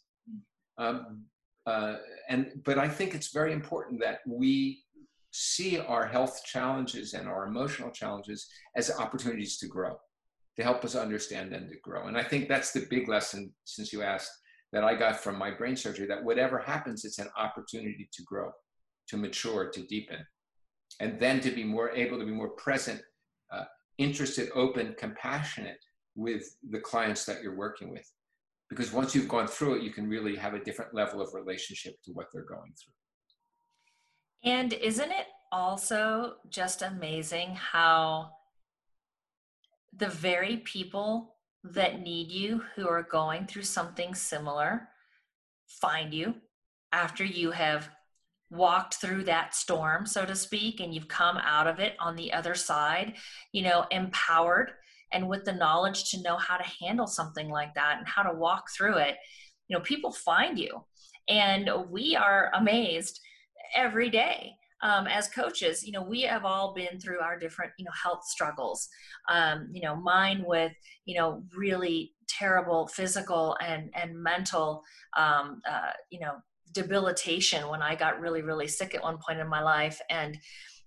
Um, 0.79 1.25
uh, 1.67 1.97
and 2.29 2.63
but 2.65 2.79
I 2.79 2.89
think 2.89 3.15
it's 3.15 3.33
very 3.33 3.53
important 3.53 4.01
that 4.01 4.21
we 4.27 4.83
see 5.33 5.79
our 5.79 6.07
health 6.07 6.43
challenges 6.45 7.13
and 7.13 7.29
our 7.29 7.47
emotional 7.47 7.91
challenges 7.91 8.47
as 8.77 8.91
opportunities 8.99 9.59
to 9.59 9.67
grow, 9.67 9.97
to 10.57 10.63
help 10.63 10.85
us 10.85 10.95
understand 10.95 11.53
and 11.53 11.69
to 11.69 11.77
grow. 11.83 12.07
And 12.07 12.17
I 12.17 12.23
think 12.23 12.49
that's 12.49 12.73
the 12.73 12.87
big 12.89 13.09
lesson, 13.09 13.53
since 13.65 13.93
you 13.93 14.03
asked, 14.03 14.31
that 14.73 14.85
I 14.85 14.95
got 14.95 15.21
from 15.21 15.39
my 15.39 15.51
brain 15.51 15.77
surgery 15.77 16.07
that 16.07 16.25
whatever 16.25 16.59
happens, 16.59 17.05
it's 17.05 17.19
an 17.19 17.29
opportunity 17.37 18.09
to 18.13 18.23
grow, 18.23 18.51
to 19.09 19.17
mature, 19.17 19.71
to 19.71 19.83
deepen, 19.87 20.25
and 21.01 21.19
then 21.19 21.41
to 21.41 21.51
be 21.51 21.65
more 21.65 21.91
able 21.91 22.19
to 22.19 22.25
be 22.25 22.33
more 22.33 22.51
present, 22.51 23.01
uh, 23.53 23.65
interested, 23.99 24.51
open, 24.55 24.95
compassionate 24.99 25.79
with 26.15 26.57
the 26.71 26.81
clients 26.81 27.25
that 27.25 27.43
you're 27.43 27.57
working 27.57 27.91
with. 27.91 28.11
Because 28.69 28.93
once 28.93 29.15
you've 29.15 29.29
gone 29.29 29.47
through 29.47 29.77
it, 29.77 29.83
you 29.83 29.91
can 29.91 30.09
really 30.09 30.37
have 30.37 30.55
a 30.55 30.63
different 30.63 30.95
level 30.95 31.21
of 31.21 31.33
relationship 31.33 31.97
to 32.05 32.13
what 32.13 32.27
they're 32.33 32.45
going 32.45 32.73
through. 32.83 32.93
And 34.51 34.73
isn't 34.73 35.11
it 35.11 35.27
also 35.51 36.35
just 36.51 36.83
amazing 36.83 37.55
how 37.55 38.31
the 39.97 40.09
very 40.09 40.59
people 40.59 41.37
that 41.65 42.01
need 42.01 42.31
you 42.31 42.63
who 42.77 42.89
are 42.89 43.03
going 43.03 43.47
through 43.47 43.63
something 43.63 44.15
similar 44.15 44.89
find 45.67 46.15
you 46.15 46.35
after 46.93 47.25
you 47.25 47.51
have 47.51 47.91
walked 48.51 48.95
through 48.95 49.25
that 49.25 49.55
storm 49.55 50.07
so 50.07 50.25
to 50.25 50.35
speak 50.35 50.81
and 50.81 50.95
you've 50.95 51.09
come 51.09 51.37
out 51.39 51.67
of 51.67 51.81
it 51.81 51.95
on 52.01 52.17
the 52.17 52.33
other 52.33 52.55
side 52.55 53.15
you 53.53 53.63
know 53.63 53.85
empowered 53.91 54.73
and 55.13 55.29
with 55.29 55.45
the 55.45 55.53
knowledge 55.53 56.11
to 56.11 56.23
know 56.23 56.37
how 56.37 56.57
to 56.57 56.71
handle 56.81 57.07
something 57.07 57.49
like 57.49 57.75
that 57.75 57.99
and 57.99 58.07
how 58.09 58.23
to 58.23 58.37
walk 58.37 58.65
through 58.77 58.97
it 58.97 59.17
you 59.69 59.77
know 59.77 59.83
people 59.83 60.13
find 60.13 60.59
you. 60.59 60.85
And 61.29 61.71
we 61.91 62.17
are 62.17 62.51
amazed 62.55 63.21
every 63.77 64.09
day 64.09 64.53
um, 64.83 65.07
as 65.07 65.29
coaches 65.29 65.85
you 65.85 65.93
know 65.93 66.03
we 66.03 66.23
have 66.23 66.45
all 66.45 66.73
been 66.73 66.99
through 66.99 67.21
our 67.21 67.39
different 67.39 67.73
you 67.79 67.85
know 67.85 67.93
health 68.03 68.25
struggles. 68.25 68.89
Um, 69.29 69.69
you 69.73 69.83
know 69.83 69.95
mine 69.95 70.43
with 70.47 70.73
you 71.05 71.19
know 71.19 71.45
really 71.57 72.13
terrible 72.29 72.87
physical 72.89 73.57
and 73.61 73.91
and 73.95 74.17
mental 74.17 74.83
um, 75.17 75.61
uh, 75.69 75.93
you 76.11 76.21
know 76.21 76.35
debilitation 76.75 77.67
when 77.69 77.81
i 77.81 77.95
got 77.95 78.21
really 78.21 78.43
really 78.43 78.69
sick 78.69 78.95
at 78.95 79.03
one 79.03 79.19
point 79.19 79.39
in 79.39 79.49
my 79.49 79.63
life. 79.63 80.01
And 80.11 80.39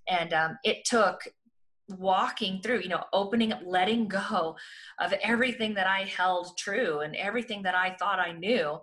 and 0.07 0.33
um, 0.33 0.57
it 0.63 0.83
took 0.85 1.21
walking 1.93 2.61
through 2.61 2.79
you 2.79 2.89
know 2.89 3.03
opening 3.13 3.51
up 3.51 3.61
letting 3.65 4.07
go 4.07 4.55
of 4.99 5.13
everything 5.23 5.73
that 5.73 5.87
i 5.87 6.03
held 6.03 6.57
true 6.57 6.99
and 6.99 7.15
everything 7.15 7.61
that 7.61 7.75
i 7.75 7.95
thought 7.99 8.19
i 8.19 8.31
knew 8.31 8.77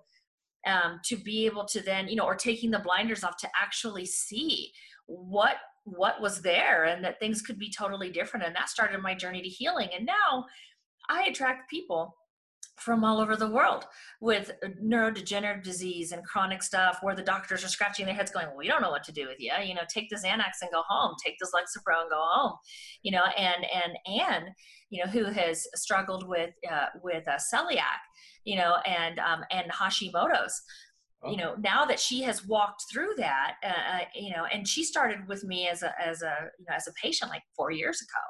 um, 0.66 1.00
to 1.04 1.16
be 1.16 1.46
able 1.46 1.64
to 1.64 1.80
then 1.80 2.08
you 2.08 2.16
know 2.16 2.24
or 2.24 2.34
taking 2.34 2.70
the 2.70 2.78
blinders 2.78 3.24
off 3.24 3.36
to 3.38 3.48
actually 3.60 4.04
see 4.04 4.72
what 5.06 5.56
what 5.96 6.20
was 6.20 6.42
there 6.42 6.84
and 6.84 7.04
that 7.04 7.18
things 7.18 7.42
could 7.42 7.58
be 7.58 7.70
totally 7.70 8.10
different. 8.10 8.44
And 8.44 8.54
that 8.54 8.68
started 8.68 9.00
my 9.00 9.14
journey 9.14 9.42
to 9.42 9.48
healing. 9.48 9.88
And 9.96 10.06
now 10.06 10.44
i 11.08 11.22
attract 11.24 11.70
people 11.70 12.14
from 12.78 13.04
all 13.04 13.20
over 13.20 13.36
the 13.36 13.50
world 13.50 13.84
with 14.20 14.52
neurodegenerative 14.82 15.62
disease 15.62 16.12
and 16.12 16.24
chronic 16.24 16.62
stuff 16.62 16.98
where 17.02 17.14
the 17.14 17.22
doctors 17.22 17.64
are 17.64 17.68
scratching 17.68 18.06
their 18.06 18.14
heads 18.14 18.30
going 18.30 18.46
well, 18.46 18.56
we 18.56 18.68
don't 18.68 18.82
know 18.82 18.90
what 18.90 19.04
to 19.04 19.12
do 19.12 19.26
with 19.26 19.38
you 19.38 19.52
you 19.64 19.74
know 19.74 19.82
take 19.88 20.08
the 20.10 20.16
xanax 20.16 20.62
and 20.62 20.70
go 20.72 20.82
home 20.88 21.14
take 21.24 21.36
this 21.38 21.50
lexapro 21.54 22.00
and 22.00 22.10
go 22.10 22.20
home 22.20 22.52
you 23.02 23.12
know 23.12 23.24
and 23.36 23.64
and 23.74 24.20
Anne, 24.20 24.54
you 24.90 25.04
know 25.04 25.10
who 25.10 25.24
has 25.24 25.66
struggled 25.74 26.28
with 26.28 26.50
uh, 26.70 26.86
with 27.02 27.26
uh, 27.28 27.38
celiac 27.52 28.00
you 28.44 28.56
know 28.56 28.76
and 28.86 29.18
um, 29.18 29.42
and 29.50 29.70
hashimoto's 29.70 30.62
you 31.26 31.36
know 31.36 31.56
now 31.58 31.84
that 31.84 31.98
she 31.98 32.22
has 32.22 32.46
walked 32.46 32.84
through 32.92 33.12
that 33.16 33.54
uh, 33.64 33.96
uh, 33.96 34.04
you 34.14 34.30
know 34.30 34.44
and 34.52 34.68
she 34.68 34.84
started 34.84 35.26
with 35.26 35.42
me 35.42 35.66
as 35.66 35.82
a 35.82 35.92
as 36.00 36.22
a 36.22 36.34
you 36.58 36.64
know 36.68 36.76
as 36.76 36.86
a 36.86 36.92
patient 36.92 37.28
like 37.30 37.42
four 37.56 37.72
years 37.72 38.00
ago 38.00 38.20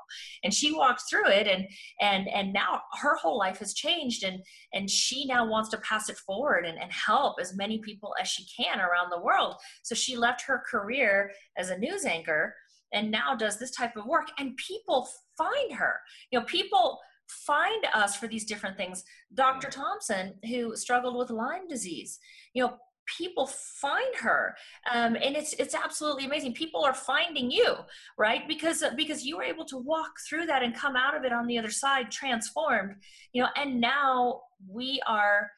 and 0.42 0.54
she 0.54 0.72
walked 0.72 1.02
through 1.08 1.28
it 1.28 1.46
and 1.46 1.66
and 2.00 2.28
and 2.28 2.52
now 2.52 2.80
her 3.00 3.16
whole 3.16 3.38
life 3.38 3.58
has 3.58 3.74
changed 3.74 4.24
and 4.24 4.42
and 4.72 4.88
she 4.90 5.26
now 5.26 5.46
wants 5.46 5.68
to 5.68 5.78
pass 5.78 6.08
it 6.08 6.16
forward 6.18 6.64
and, 6.64 6.78
and 6.78 6.92
help 6.92 7.36
as 7.40 7.56
many 7.56 7.78
people 7.78 8.14
as 8.20 8.28
she 8.28 8.44
can 8.56 8.80
around 8.80 9.10
the 9.10 9.20
world. 9.20 9.56
So 9.82 9.94
she 9.94 10.16
left 10.16 10.42
her 10.42 10.62
career 10.70 11.30
as 11.56 11.70
a 11.70 11.78
news 11.78 12.04
anchor 12.04 12.54
and 12.92 13.10
now 13.10 13.34
does 13.34 13.58
this 13.58 13.70
type 13.70 13.96
of 13.96 14.06
work 14.06 14.28
and 14.38 14.56
people 14.56 15.08
find 15.36 15.72
her. 15.74 15.96
You 16.30 16.40
know 16.40 16.44
people 16.46 16.98
find 17.28 17.86
us 17.94 18.16
for 18.16 18.26
these 18.26 18.44
different 18.44 18.76
things. 18.76 19.04
Dr. 19.34 19.68
Thompson, 19.68 20.34
who 20.48 20.76
struggled 20.76 21.16
with 21.16 21.30
Lyme 21.30 21.68
disease, 21.68 22.18
you 22.54 22.62
know, 22.62 22.74
people 23.16 23.46
find 23.46 24.14
her 24.16 24.54
um, 24.92 25.16
and 25.16 25.36
it's 25.36 25.54
it's 25.54 25.74
absolutely 25.74 26.26
amazing 26.26 26.52
people 26.52 26.84
are 26.84 26.94
finding 26.94 27.50
you 27.50 27.74
right 28.18 28.46
because 28.46 28.84
because 28.96 29.24
you 29.24 29.36
were 29.36 29.42
able 29.42 29.64
to 29.64 29.78
walk 29.78 30.10
through 30.28 30.46
that 30.46 30.62
and 30.62 30.74
come 30.74 30.94
out 30.94 31.16
of 31.16 31.24
it 31.24 31.32
on 31.32 31.46
the 31.46 31.58
other 31.58 31.70
side 31.70 32.10
transformed 32.10 32.94
you 33.32 33.42
know 33.42 33.48
and 33.56 33.80
now 33.80 34.40
we 34.68 35.00
are 35.06 35.50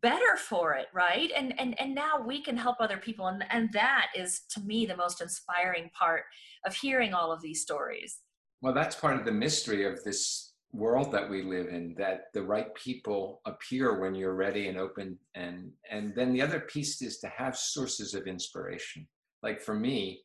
better 0.00 0.36
for 0.36 0.74
it 0.74 0.86
right 0.94 1.30
and 1.36 1.58
and 1.60 1.78
and 1.80 1.94
now 1.94 2.18
we 2.24 2.40
can 2.40 2.56
help 2.56 2.76
other 2.80 2.96
people 2.96 3.26
and 3.26 3.44
and 3.50 3.70
that 3.72 4.06
is 4.16 4.42
to 4.50 4.60
me 4.60 4.86
the 4.86 4.96
most 4.96 5.20
inspiring 5.20 5.90
part 5.98 6.22
of 6.64 6.74
hearing 6.74 7.12
all 7.12 7.30
of 7.30 7.42
these 7.42 7.60
stories 7.60 8.20
well 8.62 8.72
that's 8.72 8.96
part 8.96 9.16
of 9.16 9.24
the 9.24 9.32
mystery 9.32 9.84
of 9.84 10.02
this 10.04 10.53
world 10.74 11.12
that 11.12 11.30
we 11.30 11.42
live 11.42 11.68
in 11.68 11.94
that 11.96 12.32
the 12.34 12.42
right 12.42 12.74
people 12.74 13.40
appear 13.46 14.00
when 14.00 14.14
you're 14.14 14.34
ready 14.34 14.66
and 14.66 14.76
open 14.76 15.16
and 15.36 15.70
and 15.88 16.12
then 16.16 16.32
the 16.32 16.42
other 16.42 16.60
piece 16.60 17.00
is 17.00 17.18
to 17.18 17.28
have 17.28 17.56
sources 17.56 18.12
of 18.14 18.26
inspiration. 18.26 19.06
Like 19.42 19.60
for 19.60 19.74
me 19.74 20.22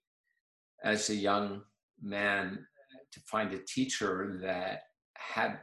as 0.83 1.09
a 1.09 1.15
young 1.15 1.61
man 2.01 2.65
to 3.11 3.19
find 3.21 3.53
a 3.53 3.59
teacher 3.59 4.39
that 4.41 4.81
had 5.15 5.59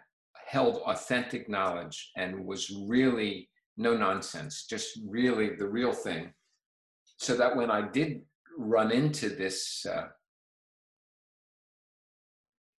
held 0.47 0.77
authentic 0.79 1.49
knowledge 1.49 2.13
and 2.17 2.47
was 2.47 2.71
really 2.87 3.49
no 3.77 3.97
nonsense 3.97 4.67
just 4.71 5.01
really 5.09 5.57
the 5.57 5.67
real 5.67 5.93
thing. 5.93 6.33
So 7.19 7.37
that 7.37 7.57
when 7.57 7.71
i 7.71 7.83
did 7.83 8.23
run 8.57 8.93
into 8.93 9.31
this 9.31 9.85
uh, 9.87 10.07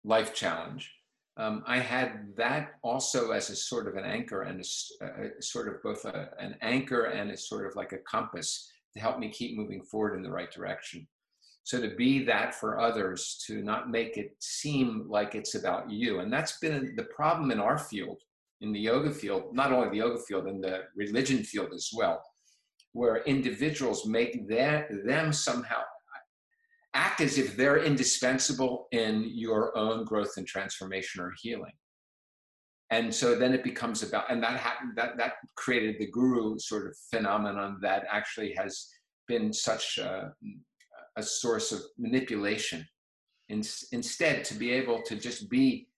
life 0.05 0.33
challenge 0.33 0.93
um, 1.39 1.63
I 1.67 1.79
had 1.79 2.35
that 2.37 2.75
also 2.83 3.33
as 3.33 3.51
a 3.51 3.57
sort 3.57 3.89
of 3.89 3.97
an 3.97 4.05
anchor 4.05 4.43
and 4.43 4.61
a, 4.61 5.07
a 5.07 5.43
sort 5.43 5.69
of 5.69 5.83
both 5.83 6.05
a, 6.07 6.31
an 6.39 6.57
anchor 6.63 7.05
and 7.05 7.31
a 7.31 7.37
sort 7.37 7.67
of 7.67 7.77
like 7.77 7.93
a 7.93 7.99
compass 7.99 8.71
to 8.95 9.01
help 9.01 9.19
me 9.19 9.29
keep 9.29 9.57
moving 9.57 9.83
forward 9.83 10.17
in 10.17 10.23
the 10.23 10.31
right 10.31 10.51
direction. 10.51 11.07
So 11.65 11.81
to 11.81 11.95
be 11.95 12.25
that 12.25 12.55
for 12.55 12.81
others, 12.81 13.43
to 13.47 13.63
not 13.63 13.91
make 13.91 14.17
it 14.17 14.37
seem 14.41 15.07
like 15.09 15.35
it's 15.35 15.57
about 15.57 15.91
you. 15.91 16.21
And 16.21 16.33
that's 16.33 16.59
been 16.59 16.95
the 16.97 17.05
problem 17.05 17.51
in 17.51 17.61
our 17.61 17.77
field, 17.77 18.19
in 18.61 18.73
the 18.73 18.81
yoga 18.81 19.11
field, 19.11 19.53
not 19.53 19.73
only 19.73 19.91
the 19.91 19.97
yoga 19.97 20.23
field, 20.23 20.47
in 20.47 20.61
the 20.61 20.85
religion 20.95 21.43
field 21.43 21.75
as 21.75 21.91
well, 21.93 22.23
where 22.93 23.25
individuals 23.25 24.07
make 24.07 24.49
that, 24.49 24.89
them 25.05 25.33
somehow 25.33 25.83
act 26.97 27.21
as 27.21 27.37
if 27.37 27.57
they're 27.57 27.85
indispensable 27.85 28.89
in 28.91 29.31
your 29.35 29.77
own 29.77 30.05
growth 30.05 30.33
and 30.39 30.47
transformation 30.47 31.21
or 31.21 31.33
healing. 31.43 31.73
And 32.91 33.15
so 33.15 33.35
then 33.35 33.53
it 33.53 33.63
becomes 33.63 34.03
about 34.03 34.31
and 34.31 34.43
that 34.43 34.59
happened 34.59 34.93
that 34.97 35.19
that 35.19 35.35
created 35.57 35.97
the 35.99 36.11
guru 36.11 36.59
sort 36.59 36.87
of 36.87 36.97
phenomenon 37.11 37.79
that 37.83 38.05
actually 38.11 38.55
has 38.55 38.89
been 39.29 39.53
such 39.53 39.99
a, 39.99 40.33
a 41.17 41.23
source 41.23 41.73
of 41.73 41.81
manipulation. 41.99 42.87
In, 43.49 43.63
instead 43.93 44.45
to 44.47 44.55
be 44.55 44.73
able 44.73 45.03
to 45.03 45.17
just 45.17 45.49
be 45.49 45.89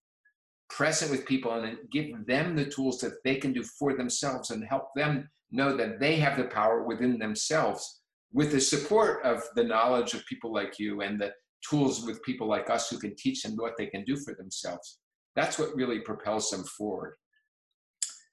present 0.68 1.10
with 1.10 1.26
people 1.26 1.52
and 1.52 1.78
give 1.90 2.08
them 2.26 2.56
the 2.56 2.66
tools 2.66 2.98
that 3.00 3.22
they 3.24 3.36
can 3.36 3.52
do 3.52 3.62
for 3.62 3.96
themselves 3.96 4.50
and 4.50 4.62
help 4.64 4.88
them 4.94 5.30
know 5.50 5.74
that 5.76 5.98
they 5.98 6.16
have 6.16 6.36
the 6.36 6.44
power 6.44 6.82
within 6.82 7.18
themselves 7.18 7.97
with 8.32 8.52
the 8.52 8.60
support 8.60 9.24
of 9.24 9.42
the 9.54 9.64
knowledge 9.64 10.14
of 10.14 10.24
people 10.26 10.52
like 10.52 10.78
you 10.78 11.00
and 11.00 11.20
the 11.20 11.32
tools 11.68 12.04
with 12.04 12.22
people 12.22 12.46
like 12.46 12.70
us 12.70 12.88
who 12.88 12.98
can 12.98 13.14
teach 13.16 13.42
them 13.42 13.56
what 13.56 13.76
they 13.76 13.86
can 13.86 14.04
do 14.04 14.16
for 14.16 14.34
themselves. 14.34 14.98
That's 15.34 15.58
what 15.58 15.74
really 15.74 16.00
propels 16.00 16.50
them 16.50 16.64
forward. 16.64 17.14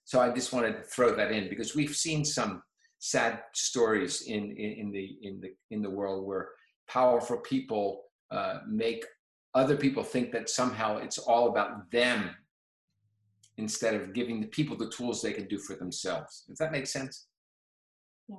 So 0.03 0.19
I 0.19 0.31
just 0.31 0.53
wanted 0.53 0.77
to 0.77 0.83
throw 0.83 1.15
that 1.15 1.31
in 1.31 1.49
because 1.49 1.75
we've 1.75 1.95
seen 1.95 2.23
some 2.23 2.61
sad 2.99 3.39
stories 3.53 4.23
in, 4.23 4.51
in, 4.51 4.71
in 4.79 4.91
the, 4.91 5.17
in, 5.21 5.41
the, 5.41 5.49
in 5.71 5.81
the 5.81 5.89
world 5.89 6.25
where 6.25 6.49
powerful 6.87 7.37
people 7.37 8.03
uh, 8.31 8.59
make 8.67 9.05
other 9.55 9.77
people 9.77 10.03
think 10.03 10.31
that 10.31 10.49
somehow 10.49 10.97
it's 10.97 11.17
all 11.17 11.49
about 11.49 11.89
them 11.91 12.29
instead 13.57 13.93
of 13.95 14.13
giving 14.13 14.41
the 14.41 14.47
people 14.47 14.75
the 14.75 14.89
tools 14.89 15.21
they 15.21 15.31
can 15.31 15.47
do 15.47 15.57
for 15.57 15.75
themselves. 15.75 16.43
Does 16.47 16.57
that 16.57 16.71
make 16.71 16.87
sense? 16.87 17.27
Yeah. 18.27 18.35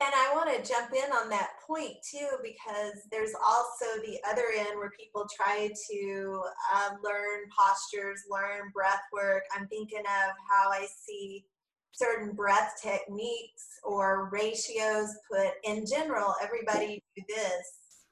And 0.00 0.14
I 0.14 0.32
want 0.32 0.48
to 0.50 0.72
jump 0.72 0.92
in 0.92 1.10
on 1.12 1.28
that 1.30 1.50
point 1.66 1.94
too, 2.08 2.28
because 2.42 2.94
there's 3.10 3.32
also 3.44 3.86
the 4.06 4.18
other 4.30 4.44
end 4.56 4.76
where 4.76 4.90
people 4.90 5.26
try 5.34 5.70
to 5.90 6.42
uh, 6.72 6.90
learn 7.02 7.40
postures, 7.58 8.22
learn 8.30 8.70
breath 8.72 9.02
work. 9.12 9.42
I'm 9.56 9.66
thinking 9.66 9.98
of 9.98 10.34
how 10.48 10.70
I 10.70 10.86
see 10.86 11.44
certain 11.92 12.32
breath 12.32 12.74
techniques 12.80 13.80
or 13.82 14.28
ratios 14.30 15.08
put 15.30 15.50
in 15.64 15.84
general, 15.84 16.34
everybody 16.42 17.02
do 17.16 17.22
this. 17.28 17.66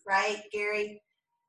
right, 0.07 0.43
Gary? 0.53 1.01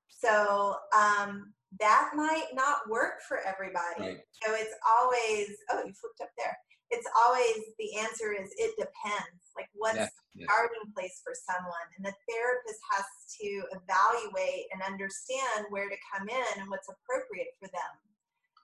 So 0.10 0.76
um, 0.96 1.54
that 1.80 2.12
might 2.16 2.48
not 2.54 2.90
work 2.90 3.22
for 3.28 3.40
everybody. 3.40 4.00
Right. 4.00 4.18
So 4.44 4.54
it's 4.54 4.74
always, 5.00 5.50
oh, 5.72 5.84
you 5.86 5.94
flipped 5.94 6.22
up 6.22 6.30
there. 6.38 6.58
It's 6.90 7.08
always 7.26 7.58
the 7.80 7.98
answer 8.00 8.32
is 8.32 8.50
it 8.58 8.76
depends. 8.78 9.47
Like 9.58 9.68
what's 9.74 9.98
the 9.98 10.14
yeah. 10.38 10.46
starting 10.46 10.94
place 10.94 11.20
for 11.26 11.34
someone, 11.34 11.88
and 11.98 12.06
the 12.06 12.14
therapist 12.30 12.82
has 12.94 13.08
to 13.42 13.50
evaluate 13.74 14.70
and 14.70 14.86
understand 14.86 15.66
where 15.74 15.90
to 15.90 15.98
come 16.14 16.30
in 16.30 16.54
and 16.62 16.70
what's 16.70 16.88
appropriate 16.88 17.58
for 17.58 17.68
them. 17.74 17.94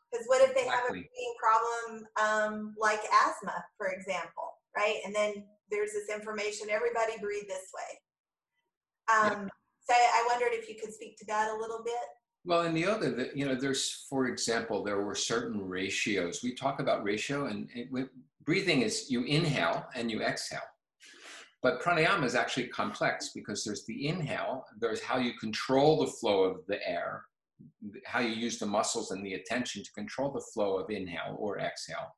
Because 0.08 0.30
what 0.30 0.46
if 0.46 0.54
they 0.54 0.70
have 0.70 0.86
a 0.86 0.94
breathing 0.94 1.34
problem 1.42 2.06
um, 2.22 2.54
like 2.78 3.02
asthma, 3.26 3.66
for 3.76 3.90
example, 3.90 4.62
right? 4.78 5.02
And 5.04 5.14
then 5.14 5.44
there's 5.74 5.92
this 5.98 6.14
information, 6.14 6.70
everybody 6.70 7.18
breathe 7.20 7.50
this 7.50 7.74
way. 7.74 7.92
Um, 9.10 9.50
So 9.86 9.94
I 9.94 10.28
wondered 10.32 10.54
if 10.54 10.70
you 10.70 10.76
could 10.80 10.94
speak 10.94 11.18
to 11.18 11.26
that 11.26 11.52
a 11.52 11.58
little 11.58 11.84
bit. 11.84 11.94
Well, 12.46 12.62
in 12.62 12.76
yoga, 12.76 13.12
the, 13.12 13.32
you 13.36 13.46
know, 13.46 13.56
there's, 13.56 14.06
for 14.10 14.28
example, 14.28 14.84
there 14.84 15.02
were 15.02 15.16
certain 15.16 15.68
ratios. 15.68 16.42
We 16.44 16.56
talk 16.56 16.80
about 16.80 17.04
ratio, 17.04 17.48
and 17.48 17.70
it, 17.74 17.90
breathing 18.46 18.82
is 18.82 19.10
you 19.10 19.24
inhale 19.24 19.86
and 19.96 20.12
you 20.12 20.22
exhale. 20.22 20.62
But 21.64 21.82
pranayama 21.82 22.26
is 22.26 22.36
actually 22.36 22.68
complex 22.68 23.32
because 23.34 23.64
there's 23.64 23.86
the 23.86 24.08
inhale, 24.08 24.66
there's 24.80 25.02
how 25.02 25.18
you 25.18 25.34
control 25.40 26.02
the 26.02 26.12
flow 26.12 26.44
of 26.44 26.58
the 26.68 26.78
air, 26.88 27.24
how 28.06 28.20
you 28.20 28.36
use 28.36 28.60
the 28.60 28.66
muscles 28.66 29.12
and 29.12 29.26
the 29.26 29.36
attention 29.36 29.82
to 29.82 29.92
control 29.94 30.30
the 30.30 30.46
flow 30.54 30.78
of 30.78 30.90
inhale 30.90 31.38
or 31.40 31.60
exhale. 31.60 32.14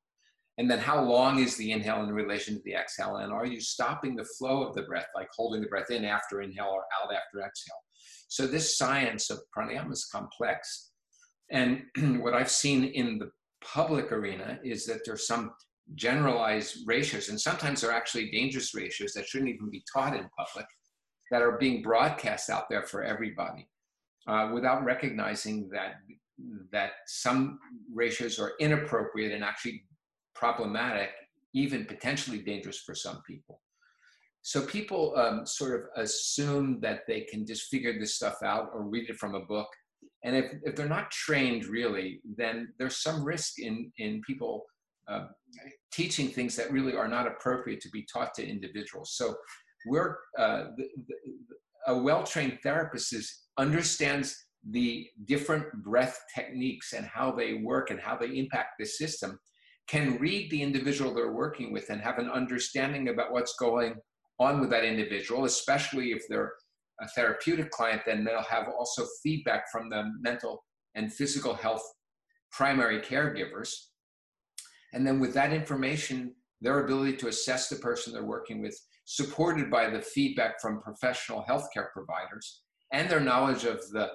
And 0.58 0.72
then 0.72 0.80
how 0.80 1.04
long 1.04 1.40
is 1.40 1.56
the 1.58 1.72
inhale 1.72 2.02
in 2.02 2.12
relation 2.12 2.56
to 2.56 2.62
the 2.64 2.74
exhale? 2.74 3.18
And 3.18 3.32
are 3.32 3.46
you 3.46 3.62
stopping 3.62 4.16
the 4.16 4.26
flow 4.38 4.64
of 4.64 4.74
the 4.74 4.84
breath, 4.84 5.10
like 5.14 5.30
holding 5.36 5.62
the 5.62 5.68
breath 5.68 5.92
in 5.92 6.06
after 6.06 6.42
inhale 6.42 6.72
or 6.72 6.86
out 7.00 7.14
after 7.14 7.46
exhale? 7.46 7.76
So 8.30 8.48
this 8.48 8.78
science 8.78 9.30
of 9.30 9.42
pranayama 9.56 9.92
is 9.92 10.10
complex. 10.12 10.92
And 11.52 11.84
what 12.22 12.34
I've 12.34 12.50
seen 12.50 12.86
in 12.86 13.20
the 13.20 13.30
public 13.62 14.12
arena 14.12 14.60
is 14.64 14.88
that 14.88 15.02
there's 15.06 15.28
some 15.28 15.52
generalized 15.94 16.80
ratios, 16.88 17.30
and 17.30 17.40
sometimes 17.40 17.82
they're 17.82 17.92
actually 17.92 18.32
dangerous 18.32 18.74
ratios 18.74 19.14
that 19.14 19.28
shouldn't 19.28 19.52
even 19.52 19.70
be 19.70 19.84
taught 19.94 20.16
in 20.16 20.28
public, 20.38 20.66
that 21.32 21.42
are 21.42 21.58
being 21.58 21.84
broadcast 21.84 22.50
out 22.50 22.70
there 22.70 22.84
for 22.84 23.04
everybody, 23.04 23.68
uh, 24.28 24.50
without 24.54 24.84
recognizing 24.84 25.70
that 25.70 25.96
that 26.72 26.92
some 27.08 27.60
ratios 27.94 28.40
are 28.40 28.54
inappropriate 28.60 29.32
and 29.32 29.44
actually 29.44 29.86
problematic, 30.34 31.12
even 31.54 31.86
potentially 31.86 32.40
dangerous 32.40 32.80
for 32.80 32.94
some 32.94 33.22
people. 33.26 33.62
So 34.42 34.62
people 34.62 35.16
um, 35.16 35.46
sort 35.46 35.80
of 35.80 36.04
assume 36.04 36.80
that 36.82 37.02
they 37.08 37.22
can 37.22 37.48
just 37.48 37.70
figure 37.70 37.98
this 37.98 38.16
stuff 38.16 38.44
out 38.44 38.70
or 38.74 38.84
read 38.84 39.10
it 39.10 39.16
from 39.16 39.34
a 39.34 39.40
book. 39.40 39.68
And 40.24 40.36
if, 40.36 40.46
if 40.64 40.76
they're 40.76 40.90
not 40.90 41.10
trained 41.10 41.66
really, 41.66 42.20
then 42.38 42.74
there's 42.78 42.98
some 42.98 43.24
risk 43.24 43.60
in, 43.60 43.92
in 43.98 44.22
people 44.28 44.66
uh, 45.08 45.26
teaching 45.92 46.30
things 46.30 46.56
that 46.56 46.72
really 46.72 46.96
are 46.96 47.08
not 47.08 47.28
appropriate 47.28 47.82
to 47.82 47.90
be 47.90 48.06
taught 48.12 48.34
to 48.36 48.48
individuals. 48.48 49.14
So 49.16 49.36
we're, 49.88 50.18
uh, 50.38 50.66
the, 50.78 50.88
the, 51.08 51.16
a 51.88 51.98
well-trained 51.98 52.60
therapist 52.64 53.14
is, 53.14 53.44
understands 53.58 54.36
the 54.72 55.08
different 55.26 55.72
breath 55.84 56.20
techniques 56.34 56.94
and 56.94 57.06
how 57.06 57.32
they 57.32 57.54
work 57.54 57.92
and 57.92 58.00
how 58.00 58.18
they 58.18 58.38
impact 58.38 58.72
the 58.80 58.86
system, 58.86 59.40
can 59.88 60.18
read 60.18 60.50
the 60.50 60.62
individual 60.62 61.14
they're 61.14 61.34
working 61.34 61.72
with 61.72 61.90
and 61.90 62.02
have 62.02 62.18
an 62.18 62.30
understanding 62.30 63.10
about 63.10 63.32
what's 63.32 63.56
going 63.58 63.94
on 64.40 64.60
with 64.60 64.72
that 64.72 64.84
individual, 64.84 65.46
especially 65.46 66.12
if 66.12 66.24
they're 66.28 66.54
a 67.02 67.08
therapeutic 67.10 67.70
client, 67.72 68.02
then 68.06 68.24
they'll 68.24 68.42
have 68.42 68.68
also 68.68 69.06
feedback 69.22 69.66
from 69.72 69.90
the 69.90 70.12
mental 70.22 70.64
and 70.96 71.14
physical 71.14 71.54
health 71.54 71.84
primary 72.52 73.02
caregivers. 73.02 73.70
And 74.96 75.06
then 75.06 75.20
with 75.20 75.34
that 75.36 75.54
information, 75.54 76.34
their 76.62 76.84
ability 76.84 77.18
to 77.18 77.28
assess 77.28 77.70
the 77.70 77.76
person 77.76 78.14
they're 78.14 78.24
working 78.24 78.62
with, 78.62 78.76
supported 79.04 79.70
by 79.70 79.90
the 79.90 80.02
feedback 80.02 80.60
from 80.60 80.82
professional 80.82 81.46
healthcare 81.48 81.92
providers 81.94 82.64
and 82.92 83.08
their 83.08 83.20
knowledge 83.20 83.66
of 83.66 83.88
the 83.92 84.10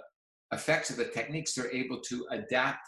effects 0.53 0.91
of 0.91 0.97
the 0.97 1.05
techniques, 1.05 1.55
they're 1.55 1.71
able 1.73 2.01
to 2.01 2.27
adapt 2.33 2.81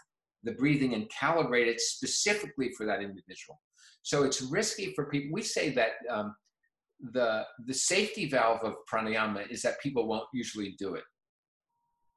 the 0.43 0.53
breathing 0.53 0.95
and 0.95 1.09
calibrate 1.11 1.67
it 1.67 1.81
specifically 1.81 2.73
for 2.77 2.87
that 2.87 3.01
individual. 3.01 3.61
So 4.03 4.25
it's 4.25 4.43
risky 4.43 4.93
for 4.95 5.07
people. 5.07 5.33
We 5.33 5.43
say 5.43 5.71
that 5.71 5.91
um, 6.11 6.35
the 7.13 7.45
the 7.67 7.75
safety 7.75 8.29
valve 8.29 8.63
of 8.63 8.75
pranayama 8.93 9.49
is 9.51 9.63
that 9.63 9.81
people 9.81 10.09
won't 10.09 10.29
usually 10.33 10.75
do 10.79 10.95
it. 10.95 11.05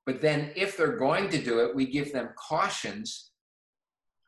But 0.05 0.21
then 0.21 0.51
if 0.55 0.77
they're 0.77 0.97
going 0.97 1.29
to 1.29 1.41
do 1.41 1.59
it, 1.59 1.75
we 1.75 1.85
give 1.85 2.11
them 2.13 2.29
cautions. 2.37 3.31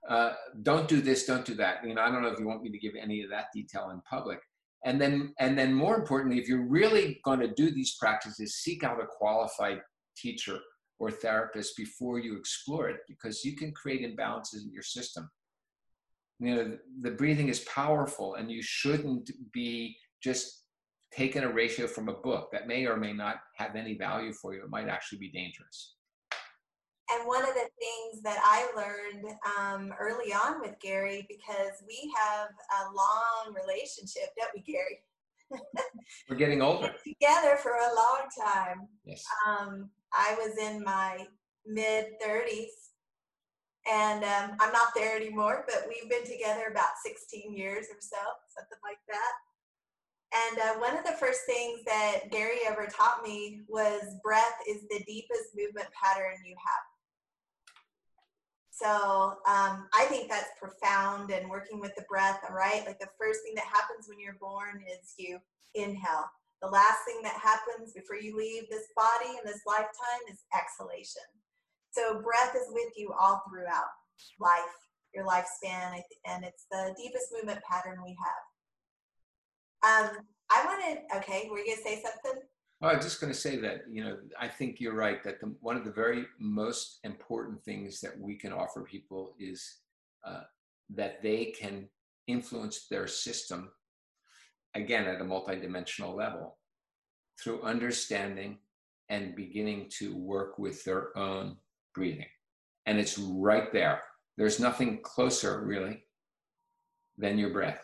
Uh, 0.08 0.34
don't 0.64 0.88
do 0.88 1.02
this, 1.02 1.26
don't 1.26 1.46
do 1.46 1.54
that. 1.56 1.86
You 1.86 1.94
know, 1.94 2.02
I 2.02 2.10
don't 2.10 2.22
know 2.22 2.30
if 2.30 2.40
you 2.40 2.48
want 2.48 2.64
me 2.64 2.72
to 2.72 2.80
give 2.80 2.94
any 2.96 3.24
of 3.24 3.30
that 3.30 3.48
detail 3.54 3.90
in 3.92 4.02
public. 4.10 4.40
And 4.86 5.02
then, 5.02 5.34
and 5.40 5.58
then 5.58 5.74
more 5.74 5.98
importantly, 5.98 6.40
if 6.40 6.48
you're 6.48 6.68
really 6.68 7.20
going 7.26 7.40
to 7.42 7.54
do 7.54 7.72
these 7.72 7.98
practices, 8.00 8.56
seek 8.56 8.84
out 8.84 9.02
a 9.02 9.06
qualified 9.06 9.80
teacher 10.16 10.60
or 11.00 11.12
therapist 11.12 11.76
before 11.76 12.20
you 12.20 12.38
explore 12.38 12.90
it, 12.90 12.98
because 13.08 13.44
you 13.44 13.56
can 13.56 13.72
create 13.74 14.02
imbalances 14.02 14.64
in 14.64 14.72
your 14.72 14.84
system. 14.84 15.30
You 16.40 16.56
know, 16.56 16.78
the 17.02 17.12
breathing 17.12 17.50
is 17.50 17.60
powerful, 17.62 18.36
and 18.36 18.50
you 18.50 18.62
shouldn't 18.62 19.30
be 19.52 19.98
just 20.24 20.64
taking 21.12 21.44
a 21.44 21.52
ratio 21.52 21.88
from 21.88 22.10
a 22.10 22.14
book 22.14 22.50
that 22.52 22.68
may 22.68 22.86
or 22.86 22.98
may 22.98 23.14
not 23.14 23.38
have 23.56 23.76
any 23.76 23.98
value 23.98 24.32
for 24.34 24.54
you. 24.54 24.64
It 24.64 24.70
might 24.70 24.88
actually 24.88 25.20
be 25.20 25.32
dangerous. 25.32 25.97
And 27.14 27.26
one 27.26 27.44
of 27.44 27.54
the 27.54 27.70
things 27.80 28.22
that 28.24 28.38
I 28.44 28.68
learned 28.76 29.34
um, 29.58 29.94
early 30.00 30.34
on 30.34 30.60
with 30.60 30.76
Gary, 30.82 31.26
because 31.30 31.82
we 31.88 32.14
have 32.18 32.50
a 32.50 32.94
long 32.94 33.56
relationship, 33.56 34.30
don't 34.38 34.52
we, 34.54 34.62
Gary? 34.62 35.00
We're 36.30 36.36
getting 36.36 36.62
older. 36.64 36.94
Together 37.04 37.58
for 37.58 37.72
a 37.72 37.96
long 37.96 38.28
time. 38.38 38.88
Yes. 39.06 39.24
Um, 39.48 39.90
I 40.14 40.36
was 40.36 40.58
in 40.58 40.84
my 40.84 41.26
mid 41.66 42.08
30s, 42.26 42.92
and 43.90 44.24
um, 44.24 44.58
I'm 44.60 44.74
not 44.74 44.90
there 44.94 45.16
anymore, 45.16 45.66
but 45.68 45.86
we've 45.88 46.10
been 46.10 46.26
together 46.26 46.68
about 46.72 47.00
16 47.06 47.56
years 47.56 47.86
or 47.90 48.00
so, 48.02 48.18
something 48.54 48.80
like 48.84 49.00
that. 49.08 49.34
And 50.34 50.60
uh, 50.60 50.80
one 50.80 50.98
of 50.98 51.06
the 51.06 51.14
first 51.14 51.42
things 51.46 51.80
that 51.86 52.32
Gary 52.32 52.60
ever 52.68 52.88
taught 52.88 53.24
me 53.24 53.62
was 53.68 54.02
breath 54.24 54.60
is 54.68 54.82
the 54.90 55.02
deepest 55.08 55.56
movement 55.56 55.88
pattern 55.94 56.36
you 56.46 56.56
have. 56.60 56.87
So 58.78 59.42
um, 59.50 59.90
I 59.98 60.06
think 60.10 60.30
that's 60.30 60.52
profound 60.62 61.32
and 61.32 61.50
working 61.50 61.80
with 61.80 61.96
the 61.96 62.06
breath, 62.08 62.42
all 62.48 62.56
right? 62.56 62.86
Like 62.86 63.00
the 63.00 63.10
first 63.20 63.42
thing 63.44 63.56
that 63.56 63.66
happens 63.66 64.08
when 64.08 64.20
you're 64.20 64.38
born 64.40 64.84
is 64.86 65.16
you 65.18 65.40
inhale. 65.74 66.30
The 66.62 66.70
last 66.70 67.00
thing 67.06 67.22
that 67.24 67.42
happens 67.42 67.94
before 67.94 68.18
you 68.18 68.38
leave 68.38 68.70
this 68.70 68.86
body 68.96 69.34
in 69.34 69.46
this 69.46 69.62
lifetime 69.66 70.24
is 70.30 70.46
exhalation. 70.54 71.26
So 71.90 72.22
breath 72.22 72.56
is 72.56 72.70
with 72.70 72.94
you 72.96 73.14
all 73.20 73.42
throughout 73.50 73.90
life, 74.40 74.78
your 75.14 75.26
lifespan, 75.26 76.00
and 76.26 76.46
it's 76.46 76.66
the 76.70 76.94
deepest 76.98 77.34
movement 77.34 77.62
pattern 77.70 77.98
we 78.04 78.16
have. 79.82 80.08
Um, 80.10 80.18
I 80.52 80.66
wanted, 80.66 81.04
okay, 81.16 81.48
were 81.50 81.60
you 81.60 81.76
gonna 81.76 81.82
say 81.82 82.04
something? 82.04 82.42
I'm 82.82 83.02
just 83.02 83.20
going 83.20 83.34
to 83.34 83.40
say 83.40 83.58
that, 83.58 83.86
you 83.90 84.04
know, 84.04 84.18
I 84.40 84.48
think 84.48 84.80
you're 84.80 84.94
right 84.94 85.24
that 85.24 85.40
the, 85.40 85.54
one 85.62 85.78
of 85.78 85.84
the 85.84 85.92
very 85.92 86.26
most 86.40 87.00
important 87.04 87.64
things 87.64 88.00
that 88.02 88.20
we 88.20 88.36
can 88.36 88.54
offer 88.54 88.84
people 88.84 89.34
is 89.40 89.78
uh, 90.26 90.42
that 90.96 91.24
they 91.24 91.46
can 91.60 91.90
influence 92.28 92.88
their 92.88 93.08
system, 93.08 93.72
again, 94.76 95.06
at 95.08 95.22
a 95.22 95.26
multidimensional 95.26 96.16
level, 96.16 96.58
through 97.42 97.64
understanding 97.64 98.60
and 99.10 99.36
beginning 99.36 99.90
to 99.98 100.16
work 100.16 100.60
with 100.60 100.84
their 100.84 101.18
own 101.18 101.58
breathing. 101.96 102.28
And 102.86 103.00
it's 103.00 103.18
right 103.18 103.74
there. 103.74 104.02
There's 104.38 104.60
nothing 104.60 105.00
closer, 105.02 105.66
really, 105.66 106.04
than 107.18 107.40
your 107.40 107.50
breath. 107.50 107.84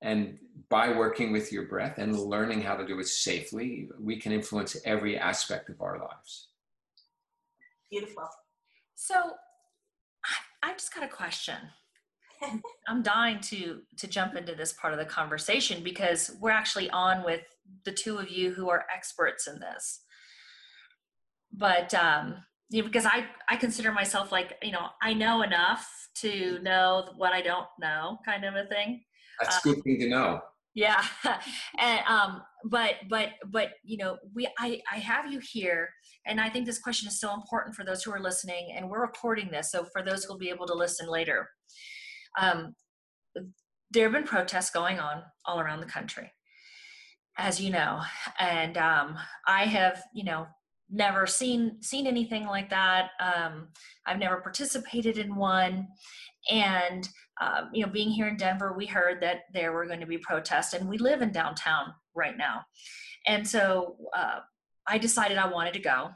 And 0.00 0.38
by 0.68 0.90
working 0.92 1.32
with 1.32 1.52
your 1.52 1.64
breath 1.64 1.98
and 1.98 2.18
learning 2.18 2.62
how 2.62 2.76
to 2.76 2.86
do 2.86 2.98
it 3.00 3.06
safely, 3.06 3.88
we 3.98 4.16
can 4.16 4.32
influence 4.32 4.76
every 4.84 5.18
aspect 5.18 5.68
of 5.68 5.80
our 5.80 5.98
lives. 5.98 6.48
Beautiful. 7.90 8.28
So 8.94 9.14
I, 9.14 10.70
I 10.70 10.72
just 10.72 10.94
got 10.94 11.04
a 11.04 11.08
question. 11.08 11.56
I'm 12.88 13.02
dying 13.02 13.40
to 13.40 13.80
to 13.98 14.06
jump 14.06 14.36
into 14.36 14.54
this 14.54 14.72
part 14.72 14.92
of 14.92 14.98
the 14.98 15.04
conversation 15.04 15.82
because 15.82 16.36
we're 16.40 16.50
actually 16.50 16.90
on 16.90 17.24
with 17.24 17.42
the 17.84 17.92
two 17.92 18.18
of 18.18 18.30
you 18.30 18.52
who 18.52 18.68
are 18.68 18.84
experts 18.94 19.46
in 19.46 19.60
this. 19.60 20.00
But 21.52 21.94
um, 21.94 22.36
you 22.70 22.82
know, 22.82 22.88
because 22.88 23.06
I 23.06 23.26
I 23.48 23.56
consider 23.56 23.92
myself 23.92 24.32
like 24.32 24.54
you 24.62 24.72
know 24.72 24.88
I 25.02 25.14
know 25.14 25.42
enough 25.42 25.88
to 26.16 26.58
know 26.62 27.08
what 27.16 27.32
I 27.32 27.42
don't 27.42 27.68
know, 27.80 28.18
kind 28.24 28.44
of 28.44 28.54
a 28.54 28.66
thing. 28.66 29.02
That's 29.40 29.58
a 29.58 29.68
good 29.68 29.82
thing 29.82 29.98
to 30.00 30.08
know. 30.08 30.40
Yeah, 30.74 31.04
and 31.78 32.00
um, 32.08 32.42
but 32.64 32.94
but 33.08 33.30
but 33.46 33.70
you 33.84 33.96
know, 33.96 34.18
we 34.34 34.48
I 34.58 34.80
I 34.92 34.96
have 34.96 35.30
you 35.30 35.38
here, 35.40 35.88
and 36.26 36.40
I 36.40 36.50
think 36.50 36.66
this 36.66 36.80
question 36.80 37.06
is 37.06 37.20
so 37.20 37.32
important 37.32 37.76
for 37.76 37.84
those 37.84 38.02
who 38.02 38.12
are 38.12 38.20
listening, 38.20 38.74
and 38.76 38.90
we're 38.90 39.02
recording 39.02 39.50
this, 39.50 39.70
so 39.70 39.84
for 39.92 40.02
those 40.02 40.24
who 40.24 40.32
will 40.32 40.38
be 40.38 40.50
able 40.50 40.66
to 40.66 40.74
listen 40.74 41.08
later, 41.08 41.48
um, 42.40 42.74
there 43.92 44.04
have 44.04 44.12
been 44.12 44.24
protests 44.24 44.70
going 44.70 44.98
on 44.98 45.22
all 45.44 45.60
around 45.60 45.80
the 45.80 45.86
country, 45.86 46.32
as 47.38 47.60
you 47.60 47.70
know, 47.70 48.00
and 48.40 48.76
um, 48.76 49.16
I 49.46 49.66
have 49.66 50.02
you 50.12 50.24
know 50.24 50.48
never 50.90 51.24
seen 51.26 51.80
seen 51.82 52.08
anything 52.08 52.46
like 52.46 52.70
that. 52.70 53.10
Um, 53.20 53.68
I've 54.06 54.18
never 54.18 54.40
participated 54.40 55.18
in 55.18 55.36
one, 55.36 55.86
and 56.50 57.08
um, 57.40 57.70
you 57.72 57.84
know, 57.84 57.90
being 57.90 58.10
here 58.10 58.28
in 58.28 58.36
Denver, 58.36 58.74
we 58.76 58.86
heard 58.86 59.20
that 59.22 59.42
there 59.52 59.72
were 59.72 59.86
going 59.86 60.00
to 60.00 60.06
be 60.06 60.18
protests, 60.18 60.74
and 60.74 60.88
we 60.88 60.98
live 60.98 61.22
in 61.22 61.32
downtown 61.32 61.94
right 62.14 62.36
now, 62.36 62.62
and 63.26 63.46
so 63.46 63.96
uh, 64.16 64.40
I 64.86 64.98
decided 64.98 65.38
I 65.38 65.48
wanted 65.48 65.74
to 65.74 65.80
go. 65.80 66.10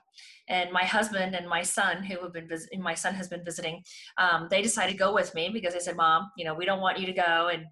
And 0.50 0.72
my 0.72 0.84
husband 0.84 1.34
and 1.34 1.46
my 1.46 1.62
son, 1.62 2.02
who 2.02 2.20
have 2.22 2.32
been 2.32 2.48
visiting, 2.48 2.80
my 2.80 2.94
son 2.94 3.14
has 3.14 3.28
been 3.28 3.44
visiting, 3.44 3.82
um, 4.16 4.48
they 4.50 4.62
decided 4.62 4.92
to 4.92 4.98
go 4.98 5.12
with 5.12 5.34
me 5.34 5.50
because 5.50 5.74
they 5.74 5.80
said, 5.80 5.96
"Mom, 5.96 6.30
you 6.36 6.44
know, 6.44 6.54
we 6.54 6.64
don't 6.64 6.80
want 6.80 6.98
you 6.98 7.06
to 7.06 7.12
go 7.12 7.50
and 7.52 7.66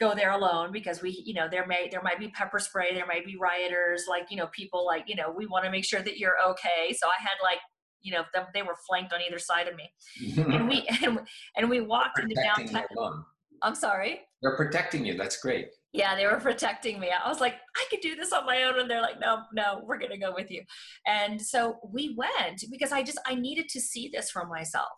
go 0.00 0.14
there 0.14 0.32
alone 0.32 0.72
because 0.72 1.00
we, 1.00 1.22
you 1.24 1.34
know, 1.34 1.48
there 1.48 1.66
may 1.66 1.88
there 1.90 2.02
might 2.02 2.18
be 2.18 2.28
pepper 2.28 2.58
spray, 2.58 2.92
there 2.94 3.06
might 3.06 3.24
be 3.24 3.36
rioters, 3.36 4.06
like 4.08 4.30
you 4.30 4.36
know, 4.36 4.48
people 4.48 4.84
like 4.84 5.04
you 5.06 5.14
know, 5.14 5.30
we 5.30 5.46
want 5.46 5.64
to 5.64 5.70
make 5.70 5.84
sure 5.84 6.02
that 6.02 6.18
you're 6.18 6.36
okay." 6.48 6.92
So 6.92 7.06
I 7.06 7.20
had 7.22 7.36
like 7.42 7.58
you 8.02 8.12
know 8.12 8.22
them, 8.34 8.46
they 8.54 8.62
were 8.62 8.76
flanked 8.88 9.12
on 9.12 9.20
either 9.20 9.38
side 9.38 9.68
of 9.68 9.74
me. 9.76 9.90
And 10.36 10.68
we 10.68 10.86
and, 11.02 11.20
and 11.56 11.70
we 11.70 11.80
walked 11.80 12.18
into 12.18 12.34
downtown. 12.34 13.24
I'm 13.62 13.74
sorry? 13.74 14.20
They're 14.42 14.56
protecting 14.56 15.04
you 15.04 15.16
that's 15.16 15.40
great. 15.40 15.68
Yeah 15.92 16.14
they 16.14 16.26
were 16.26 16.40
protecting 16.40 17.00
me. 17.00 17.10
I 17.10 17.28
was 17.28 17.40
like 17.40 17.54
i 17.76 17.86
could 17.90 18.00
do 18.00 18.14
this 18.14 18.32
on 18.32 18.46
my 18.46 18.64
own 18.64 18.78
and 18.78 18.90
they're 18.90 19.00
like 19.00 19.20
no 19.20 19.42
no 19.54 19.80
we're 19.84 19.98
gonna 19.98 20.18
go 20.18 20.32
with 20.34 20.50
you. 20.50 20.62
And 21.06 21.40
so 21.40 21.76
we 21.90 22.14
went 22.16 22.64
because 22.70 22.92
i 22.92 23.02
just 23.02 23.20
i 23.26 23.34
needed 23.34 23.68
to 23.70 23.80
see 23.80 24.10
this 24.12 24.30
for 24.30 24.46
myself. 24.46 24.92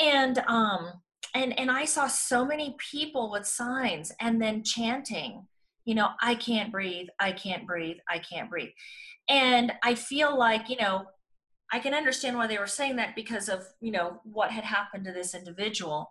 And 0.00 0.38
um 0.48 0.92
and 1.34 1.58
and 1.58 1.70
i 1.70 1.84
saw 1.84 2.06
so 2.08 2.44
many 2.44 2.74
people 2.78 3.30
with 3.30 3.46
signs 3.46 4.12
and 4.20 4.40
then 4.40 4.62
chanting 4.64 5.46
you 5.84 5.94
know 5.94 6.08
i 6.20 6.34
can't 6.34 6.72
breathe 6.72 7.08
i 7.20 7.32
can't 7.32 7.66
breathe 7.66 7.96
i 8.08 8.18
can't 8.18 8.50
breathe. 8.50 8.70
And 9.28 9.72
i 9.84 9.94
feel 9.94 10.36
like 10.36 10.68
you 10.68 10.76
know 10.76 11.04
I 11.72 11.78
can 11.78 11.94
understand 11.94 12.36
why 12.36 12.46
they 12.46 12.58
were 12.58 12.66
saying 12.66 12.96
that 12.96 13.16
because 13.16 13.48
of 13.48 13.64
you 13.80 13.92
know 13.92 14.20
what 14.24 14.50
had 14.50 14.64
happened 14.64 15.04
to 15.06 15.12
this 15.12 15.34
individual. 15.34 16.10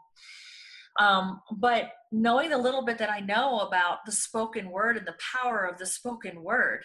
Um, 0.99 1.41
but 1.55 1.91
knowing 2.11 2.49
the 2.49 2.57
little 2.57 2.83
bit 2.83 2.97
that 2.97 3.09
I 3.09 3.19
know 3.19 3.59
about 3.59 3.99
the 4.05 4.11
spoken 4.11 4.69
word 4.71 4.97
and 4.97 5.07
the 5.07 5.15
power 5.41 5.65
of 5.65 5.77
the 5.77 5.85
spoken 5.85 6.43
word, 6.43 6.83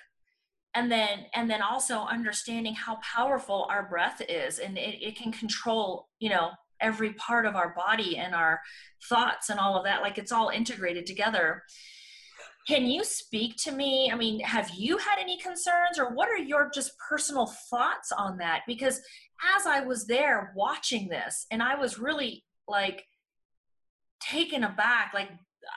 and 0.74 0.90
then 0.92 1.26
and 1.34 1.50
then 1.50 1.62
also 1.62 2.00
understanding 2.00 2.74
how 2.74 2.98
powerful 3.02 3.66
our 3.70 3.88
breath 3.88 4.22
is, 4.28 4.58
and 4.58 4.76
it, 4.76 5.02
it 5.02 5.16
can 5.16 5.32
control 5.32 6.08
you 6.18 6.30
know 6.30 6.50
every 6.80 7.14
part 7.14 7.46
of 7.46 7.56
our 7.56 7.74
body 7.74 8.18
and 8.18 8.34
our 8.34 8.60
thoughts 9.08 9.48
and 9.48 9.58
all 9.58 9.76
of 9.76 9.84
that. 9.84 10.02
Like 10.02 10.18
it's 10.18 10.32
all 10.32 10.50
integrated 10.50 11.06
together 11.06 11.62
can 12.66 12.86
you 12.86 13.04
speak 13.04 13.54
to 13.58 13.72
me? 13.72 14.10
I 14.12 14.16
mean, 14.16 14.40
have 14.40 14.70
you 14.70 14.98
had 14.98 15.18
any 15.20 15.38
concerns 15.38 15.98
or 15.98 16.14
what 16.14 16.28
are 16.28 16.36
your 16.36 16.68
just 16.74 16.92
personal 16.98 17.46
thoughts 17.70 18.10
on 18.10 18.38
that? 18.38 18.62
Because 18.66 19.00
as 19.56 19.66
I 19.66 19.80
was 19.80 20.06
there 20.06 20.52
watching 20.56 21.08
this 21.08 21.46
and 21.50 21.62
I 21.62 21.76
was 21.76 21.98
really 21.98 22.44
like 22.66 23.04
taken 24.20 24.64
aback, 24.64 25.12
like 25.14 25.30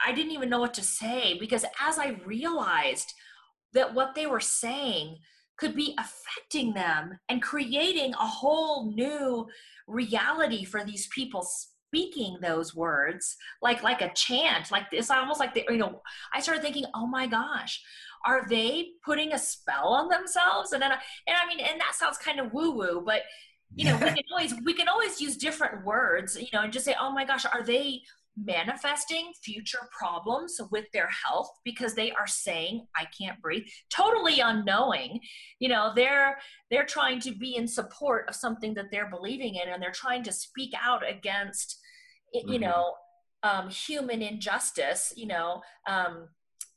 I 0.05 0.13
didn't 0.13 0.31
even 0.31 0.49
know 0.49 0.59
what 0.59 0.73
to 0.75 0.83
say 0.83 1.37
because 1.39 1.63
as 1.79 1.99
I 1.99 2.19
realized 2.25 3.13
that 3.73 3.93
what 3.93 4.15
they 4.15 4.25
were 4.25 4.39
saying 4.39 5.17
could 5.57 5.75
be 5.75 5.95
affecting 5.99 6.73
them 6.73 7.19
and 7.27 7.41
creating 7.41 8.13
a 8.13 8.25
whole 8.25 8.91
new 8.91 9.47
reality 9.87 10.63
for 10.63 10.83
these 10.83 11.07
people 11.13 11.47
speaking 11.89 12.37
those 12.41 12.75
words 12.75 13.35
like 13.61 13.81
like 13.81 14.01
a 14.01 14.13
chant 14.13 14.71
like 14.71 14.83
it's 14.91 15.09
almost 15.09 15.39
like 15.39 15.55
they 15.55 15.65
you 15.69 15.77
know 15.77 16.01
i 16.33 16.39
started 16.39 16.61
thinking 16.61 16.85
oh 16.93 17.07
my 17.07 17.25
gosh 17.25 17.81
are 18.25 18.45
they 18.49 18.89
putting 19.05 19.33
a 19.33 19.39
spell 19.39 19.89
on 19.89 20.09
themselves? 20.09 20.73
And 20.73 20.81
then 20.81 20.91
I, 20.91 20.97
and 21.27 21.37
i 21.41 21.47
mean 21.47 21.59
and 21.59 21.79
that 21.79 21.95
sounds 21.95 22.17
kind 22.17 22.39
of 22.39 22.53
woo 22.53 22.71
woo 22.71 23.01
but 23.05 23.21
you 23.75 23.85
know 23.85 23.97
we 23.97 24.05
can 24.09 24.23
always 24.31 24.53
we 24.65 24.73
can 24.73 24.87
always 24.87 25.21
use 25.21 25.37
different 25.37 25.85
words 25.85 26.39
you 26.39 26.47
know 26.53 26.61
and 26.61 26.73
just 26.73 26.85
say 26.85 26.95
oh 26.99 27.11
my 27.11 27.25
gosh 27.25 27.45
are 27.45 27.63
they 27.63 28.01
manifesting 28.41 29.33
future 29.43 29.89
problems 29.97 30.61
with 30.71 30.85
their 30.93 31.09
health 31.25 31.49
because 31.65 31.93
they 31.93 32.11
are 32.11 32.27
saying 32.27 32.85
i 32.95 33.05
can't 33.19 33.41
breathe 33.41 33.65
totally 33.89 34.39
unknowing 34.39 35.19
you 35.59 35.67
know 35.67 35.91
they're 35.93 36.37
they're 36.71 36.85
trying 36.85 37.19
to 37.19 37.31
be 37.31 37.55
in 37.57 37.67
support 37.67 38.25
of 38.29 38.35
something 38.35 38.73
that 38.73 38.85
they're 38.91 39.09
believing 39.09 39.55
in 39.55 39.67
and 39.67 39.81
they're 39.81 39.91
trying 39.91 40.23
to 40.23 40.31
speak 40.31 40.71
out 40.81 41.01
against 41.07 41.78
mm-hmm. 42.35 42.51
you 42.51 42.59
know 42.59 42.93
um, 43.43 43.69
human 43.69 44.21
injustice 44.21 45.13
you 45.15 45.27
know 45.27 45.61
um, 45.87 46.27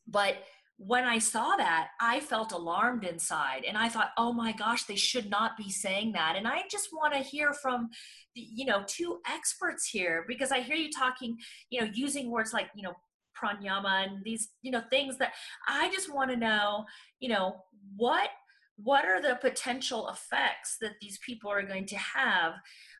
but 0.06 0.36
when 0.84 1.04
I 1.04 1.18
saw 1.18 1.54
that, 1.56 1.90
I 2.00 2.18
felt 2.18 2.50
alarmed 2.50 3.04
inside 3.04 3.64
and 3.68 3.78
I 3.78 3.88
thought, 3.88 4.10
oh 4.18 4.32
my 4.32 4.50
gosh, 4.50 4.84
they 4.84 4.96
should 4.96 5.30
not 5.30 5.56
be 5.56 5.70
saying 5.70 6.12
that. 6.12 6.34
And 6.36 6.48
I 6.48 6.62
just 6.68 6.88
want 6.92 7.12
to 7.14 7.20
hear 7.20 7.52
from, 7.52 7.88
the, 8.34 8.40
you 8.40 8.64
know, 8.64 8.82
two 8.88 9.20
experts 9.30 9.86
here 9.86 10.24
because 10.26 10.50
I 10.50 10.60
hear 10.60 10.74
you 10.74 10.90
talking, 10.90 11.36
you 11.70 11.80
know, 11.80 11.88
using 11.94 12.32
words 12.32 12.52
like, 12.52 12.68
you 12.74 12.82
know, 12.82 12.94
pranayama 13.40 14.06
and 14.06 14.24
these, 14.24 14.48
you 14.62 14.72
know, 14.72 14.82
things 14.90 15.18
that 15.18 15.34
I 15.68 15.88
just 15.92 16.12
want 16.12 16.30
to 16.30 16.36
know, 16.36 16.84
you 17.20 17.28
know, 17.28 17.56
what 17.96 18.30
what 18.76 19.04
are 19.04 19.20
the 19.20 19.38
potential 19.40 20.08
effects 20.08 20.78
that 20.80 20.92
these 21.00 21.18
people 21.24 21.50
are 21.50 21.62
going 21.62 21.86
to 21.86 21.96
have 21.96 22.54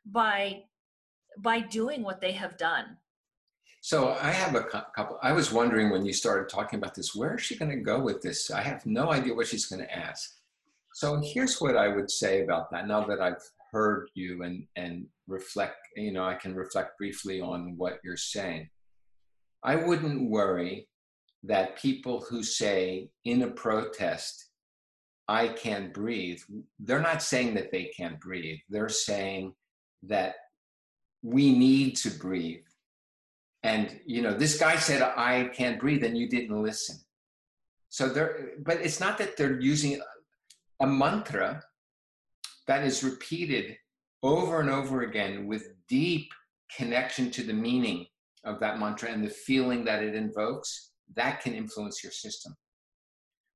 by 0.06 0.60
by 1.38 1.60
doing 1.60 2.02
what 2.02 2.20
they 2.20 2.32
have 2.32 2.56
done 2.56 2.96
so 3.84 4.16
I 4.22 4.30
have 4.30 4.54
a 4.54 4.62
couple. 4.62 5.18
I 5.24 5.32
was 5.32 5.52
wondering 5.52 5.90
when 5.90 6.06
you 6.06 6.12
started 6.12 6.48
talking 6.48 6.78
about 6.78 6.94
this, 6.94 7.16
where 7.16 7.34
is 7.34 7.42
she 7.42 7.56
going 7.56 7.72
to 7.72 7.76
go 7.76 7.98
with 7.98 8.22
this? 8.22 8.48
I 8.48 8.62
have 8.62 8.86
no 8.86 9.10
idea 9.10 9.34
what 9.34 9.48
she's 9.48 9.66
going 9.66 9.82
to 9.82 9.92
ask. 9.92 10.36
So 10.94 11.20
here's 11.20 11.60
what 11.60 11.76
I 11.76 11.88
would 11.88 12.08
say 12.08 12.44
about 12.44 12.70
that. 12.70 12.86
Now 12.86 13.04
that 13.06 13.20
I've 13.20 13.42
heard 13.72 14.08
you 14.14 14.44
and 14.44 14.68
and 14.76 15.06
reflect, 15.26 15.78
you 15.96 16.12
know, 16.12 16.24
I 16.24 16.36
can 16.36 16.54
reflect 16.54 16.96
briefly 16.96 17.40
on 17.40 17.74
what 17.76 17.98
you're 18.04 18.16
saying. 18.16 18.70
I 19.64 19.74
wouldn't 19.74 20.30
worry 20.30 20.86
that 21.42 21.76
people 21.76 22.20
who 22.20 22.44
say 22.44 23.10
in 23.24 23.42
a 23.42 23.50
protest, 23.50 24.50
I 25.26 25.48
can't 25.48 25.92
breathe, 25.92 26.40
they're 26.78 27.00
not 27.00 27.20
saying 27.20 27.54
that 27.54 27.72
they 27.72 27.86
can't 27.96 28.20
breathe. 28.20 28.60
They're 28.68 28.88
saying 28.88 29.54
that 30.04 30.36
we 31.22 31.56
need 31.56 31.96
to 31.96 32.10
breathe. 32.10 32.64
And 33.62 34.00
you 34.04 34.22
know 34.22 34.34
this 34.34 34.58
guy 34.58 34.76
said 34.76 35.02
i 35.02 35.44
can't 35.54 35.78
breathe 35.78 36.02
and 36.02 36.18
you 36.18 36.28
didn't 36.28 36.62
listen. 36.62 36.96
So 37.90 38.08
they're 38.08 38.50
but 38.58 38.78
it's 38.78 39.00
not 39.00 39.18
that 39.18 39.36
they're 39.36 39.60
using 39.60 40.00
a 40.80 40.86
mantra 40.86 41.62
that 42.66 42.84
is 42.84 43.04
repeated 43.04 43.76
over 44.22 44.60
and 44.60 44.70
over 44.70 45.02
again 45.02 45.46
with 45.46 45.68
deep 45.88 46.28
connection 46.76 47.30
to 47.30 47.42
the 47.42 47.52
meaning 47.52 48.06
of 48.44 48.58
that 48.60 48.80
mantra 48.80 49.10
and 49.10 49.24
the 49.24 49.30
feeling 49.30 49.84
that 49.84 50.02
it 50.02 50.14
invokes 50.14 50.90
that 51.14 51.40
can 51.40 51.54
influence 51.54 52.02
your 52.02 52.12
system. 52.12 52.54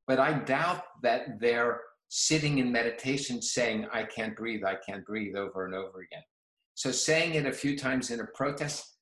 But 0.07 0.21
i 0.21 0.35
doubt 0.35 0.85
that 1.03 1.41
they're 1.41 1.81
sitting 2.09 2.59
in 2.59 2.71
meditation 2.71 3.43
saying 3.43 3.89
i 3.93 4.05
can't 4.05 4.37
breathe 4.37 4.63
i 4.65 4.77
can't 4.89 5.05
breathe 5.05 5.35
over 5.35 5.67
and 5.67 5.75
over 5.75 6.01
again 6.01 6.23
so 6.77 6.93
saying 6.93 7.35
it 7.35 7.47
a 7.47 7.53
few 7.53 7.77
times 7.77 8.11
in 8.11 8.21
a 8.21 8.27
protest 8.35 8.99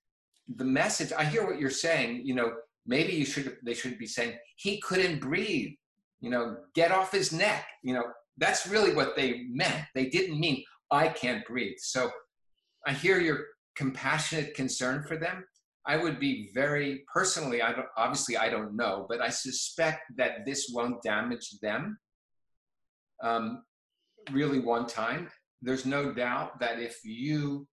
the 0.57 0.65
message 0.65 1.13
i 1.13 1.25
hear 1.25 1.47
what 1.47 1.61
you're 1.61 1.71
saying 1.71 2.23
you 2.25 2.35
know 2.35 2.51
maybe 2.87 3.13
you 3.13 3.27
should 3.27 3.57
they 3.65 3.75
should 3.75 3.99
be 3.99 4.07
saying 4.07 4.33
he 4.57 4.81
couldn't 4.81 5.21
breathe 5.21 5.73
you 6.21 6.31
know 6.31 6.57
get 6.75 6.91
off 6.91 7.13
his 7.13 7.33
neck 7.33 7.67
you 7.85 7.95
know. 7.95 8.05
That's 8.37 8.67
really 8.67 8.93
what 8.93 9.15
they 9.15 9.45
meant. 9.49 9.85
They 9.95 10.07
didn't 10.07 10.41
mean 10.41 10.65
i 10.91 11.07
can't 11.09 11.47
breathe. 11.47 11.77
So 11.79 12.11
i 12.87 12.93
hear 12.93 13.21
your 13.21 13.39
compassionate 13.77 14.55
concern 14.55 15.05
for 15.07 15.17
them. 15.17 15.45
I 15.87 15.97
would 15.99 16.19
be 16.19 16.51
very 16.55 17.05
personally 17.13 17.61
i 17.61 17.71
don't 17.71 17.93
obviously 17.99 18.39
i 18.39 18.49
don't 18.49 18.75
know 18.75 19.05
but 19.07 19.21
i 19.21 19.29
suspect 19.29 20.01
that 20.17 20.47
this 20.47 20.71
won't 20.73 21.03
damage 21.03 21.49
them 21.61 21.99
um, 23.23 23.63
really 24.33 24.61
one 24.61 24.87
time 24.87 25.29
there's 25.65 25.87
no 25.87 26.13
doubt 26.13 26.61
that 26.61 26.79
if 26.79 27.01
you 27.05 27.67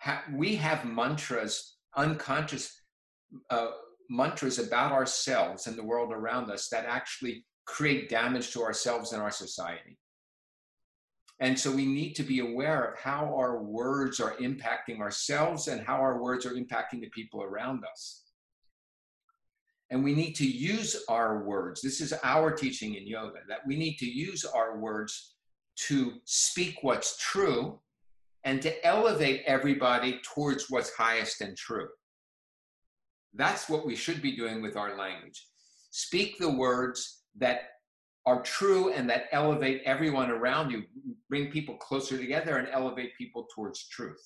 ha- 0.00 0.24
we 0.32 0.56
have 0.56 0.84
mantras 0.84 1.76
unconscious 1.96 2.82
uh, 3.50 3.68
mantras 4.08 4.58
about 4.58 4.92
ourselves 4.92 5.66
and 5.66 5.76
the 5.76 5.84
world 5.84 6.12
around 6.12 6.50
us 6.50 6.68
that 6.68 6.86
actually 6.86 7.44
create 7.66 8.08
damage 8.08 8.52
to 8.52 8.62
ourselves 8.62 9.12
and 9.12 9.20
our 9.20 9.30
society. 9.30 9.98
And 11.40 11.58
so 11.58 11.70
we 11.70 11.86
need 11.86 12.14
to 12.14 12.22
be 12.22 12.40
aware 12.40 12.82
of 12.82 12.98
how 12.98 13.26
our 13.36 13.62
words 13.62 14.18
are 14.18 14.34
impacting 14.36 15.00
ourselves 15.00 15.68
and 15.68 15.86
how 15.86 15.96
our 15.96 16.20
words 16.20 16.46
are 16.46 16.54
impacting 16.54 17.00
the 17.00 17.10
people 17.10 17.42
around 17.42 17.84
us. 17.84 18.24
And 19.90 20.02
we 20.02 20.14
need 20.14 20.34
to 20.34 20.46
use 20.46 21.04
our 21.08 21.44
words. 21.44 21.80
This 21.80 22.00
is 22.00 22.12
our 22.24 22.50
teaching 22.50 22.94
in 22.94 23.06
yoga 23.06 23.40
that 23.48 23.60
we 23.66 23.76
need 23.76 23.96
to 23.98 24.06
use 24.06 24.44
our 24.44 24.78
words 24.78 25.36
to 25.86 26.14
speak 26.24 26.78
what's 26.82 27.16
true 27.18 27.78
and 28.44 28.60
to 28.62 28.86
elevate 28.86 29.42
everybody 29.46 30.20
towards 30.24 30.70
what's 30.70 30.92
highest 30.94 31.40
and 31.40 31.56
true. 31.56 31.88
That's 33.34 33.68
what 33.68 33.86
we 33.86 33.94
should 33.94 34.22
be 34.22 34.36
doing 34.36 34.62
with 34.62 34.76
our 34.76 34.96
language. 34.96 35.46
Speak 35.90 36.38
the 36.38 36.50
words 36.50 37.22
that 37.36 37.60
are 38.26 38.42
true 38.42 38.92
and 38.92 39.08
that 39.08 39.24
elevate 39.32 39.82
everyone 39.84 40.30
around 40.30 40.70
you, 40.70 40.82
bring 41.28 41.50
people 41.50 41.76
closer 41.76 42.18
together 42.18 42.58
and 42.58 42.68
elevate 42.72 43.16
people 43.16 43.46
towards 43.54 43.88
truth. 43.88 44.20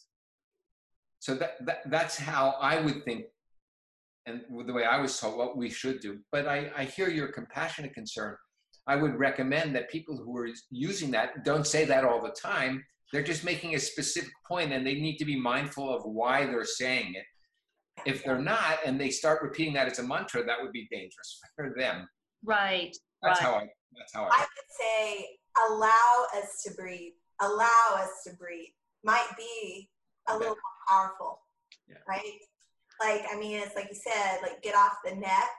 So 1.21 1.35
that, 1.37 1.65
that 1.67 1.83
that's 1.87 2.19
how 2.19 2.57
I 2.61 2.81
would 2.81 3.05
think 3.05 3.27
and 4.27 4.43
the 4.67 4.73
way 4.73 4.85
I 4.85 5.01
was 5.01 5.19
told 5.19 5.37
what 5.37 5.57
we 5.57 5.69
should 5.69 6.01
do. 6.01 6.19
But 6.31 6.47
I, 6.47 6.71
I 6.77 6.85
hear 6.85 7.09
your 7.09 7.29
compassionate 7.29 7.95
concern. 7.95 8.37
I 8.87 8.97
would 8.97 9.15
recommend 9.19 9.75
that 9.77 9.91
people 9.91 10.17
who 10.17 10.37
are 10.37 10.49
using 10.71 11.11
that 11.13 11.45
don't 11.45 11.67
say 11.67 11.85
that 11.85 12.05
all 12.05 12.21
the 12.21 12.31
time. 12.31 12.85
They're 13.13 13.23
just 13.23 13.45
making 13.45 13.75
a 13.75 13.79
specific 13.79 14.33
point 14.49 14.73
and 14.73 14.87
they 14.87 14.95
need 14.95 15.19
to 15.19 15.25
be 15.25 15.37
mindful 15.39 15.95
of 15.95 16.03
why 16.05 16.47
they're 16.47 16.65
saying 16.65 17.15
it. 17.15 17.25
If 18.07 18.25
they're 18.25 18.41
not 18.41 18.79
and 18.87 19.01
they 19.01 19.11
start 19.11 19.43
repeating 19.43 19.75
that 19.75 19.87
as 19.87 19.99
a 19.99 20.03
mantra, 20.03 20.45
that 20.45 20.61
would 20.61 20.73
be 20.73 20.89
dangerous 20.91 21.39
for 21.57 21.75
them. 21.77 22.09
Right. 22.45 22.97
That's 23.23 23.41
right. 23.41 23.47
how 23.51 23.55
I 23.59 23.67
that's 23.97 24.15
how 24.15 24.25
I 24.25 24.29
I 24.29 24.39
would 24.41 24.71
say 24.81 25.27
allow 25.69 26.27
us 26.43 26.63
to 26.65 26.75
breathe. 26.75 27.13
Allow 27.41 27.97
us 27.97 28.23
to 28.27 28.33
breathe 28.35 28.71
might 29.05 29.29
be 29.37 29.91
a 30.29 30.33
little 30.33 30.55
more 30.55 30.79
powerful, 30.89 31.41
Yeah. 31.89 31.97
right? 32.09 32.39
Like 33.01 33.25
I 33.33 33.39
mean, 33.39 33.61
it's 33.61 33.77
like 33.77 33.89
you 33.91 33.97
said, 33.97 34.39
like 34.43 34.63
get 34.63 34.75
off 34.75 34.95
the 35.05 35.15
neck. 35.15 35.51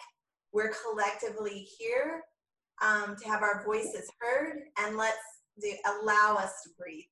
We're 0.51 0.71
collectively 0.89 1.67
here 1.78 2.24
um, 2.82 3.15
to 3.21 3.28
have 3.28 3.41
our 3.41 3.63
voices 3.65 4.09
heard, 4.19 4.59
and 4.80 4.97
let's 4.97 5.17
do, 5.61 5.71
allow 6.01 6.36
us 6.36 6.61
to 6.63 6.69
breathe. 6.78 7.05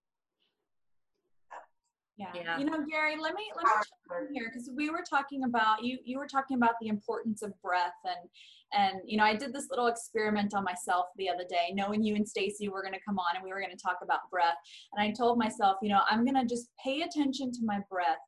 Yeah. 2.18 2.28
Yeah. 2.36 2.60
You 2.60 2.66
know, 2.66 2.86
Gary, 2.88 3.16
let 3.20 3.34
me 3.34 3.52
let 3.56 3.66
me 3.66 3.72
jump 3.72 4.28
in 4.30 4.36
here 4.36 4.52
because 4.52 4.70
we 4.76 4.90
were 4.90 5.04
talking 5.10 5.44
about 5.44 5.84
you 5.84 5.98
you 6.04 6.20
were 6.20 6.28
talking 6.28 6.56
about 6.56 6.76
the 6.80 6.88
importance 6.88 7.42
of 7.42 7.52
breath 7.64 7.98
and 8.06 8.30
and 8.74 9.02
you 9.06 9.18
know, 9.18 9.24
I 9.24 9.36
did 9.36 9.54
this 9.54 9.68
little 9.70 9.88
experiment 9.88 10.54
on 10.54 10.64
myself 10.64 11.08
the 11.18 11.30
other 11.30 11.44
day, 11.50 11.74
knowing 11.74 12.04
you 12.04 12.16
and 12.16 12.28
Stacy 12.28 12.70
were 12.70 12.82
going 12.82 12.94
to 12.94 13.00
come 13.06 13.20
on 13.20 13.36
and 13.36 13.44
we 13.44 13.52
were 13.52 13.60
going 13.60 13.76
to 13.76 13.84
talk 13.84 13.98
about 14.02 14.30
breath. 14.30 14.56
And 14.94 15.04
I 15.04 15.12
told 15.12 15.38
myself, 15.38 15.78
you 15.82 15.90
know, 15.90 16.02
I'm 16.10 16.24
going 16.24 16.36
to 16.36 16.46
just 16.46 16.70
pay 16.84 17.02
attention 17.02 17.52
to 17.52 17.60
my 17.64 17.80
breath 17.90 18.20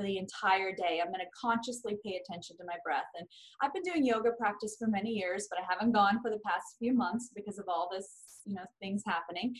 for 0.00 0.06
the 0.06 0.18
entire 0.18 0.72
day. 0.72 1.00
I'm 1.00 1.12
going 1.12 1.20
to 1.20 1.38
consciously 1.38 1.98
pay 2.04 2.20
attention 2.22 2.56
to 2.56 2.64
my 2.66 2.76
breath. 2.84 3.10
And 3.18 3.26
I've 3.60 3.74
been 3.74 3.82
doing 3.82 4.04
yoga 4.04 4.30
practice 4.38 4.76
for 4.78 4.88
many 4.88 5.10
years, 5.10 5.46
but 5.50 5.58
I 5.58 5.66
haven't 5.68 5.92
gone 5.92 6.20
for 6.22 6.30
the 6.30 6.40
past 6.46 6.76
few 6.78 6.94
months 6.94 7.30
because 7.34 7.58
of 7.58 7.66
all 7.68 7.90
this, 7.92 8.40
you 8.46 8.54
know, 8.54 8.64
things 8.80 9.02
happening. 9.06 9.54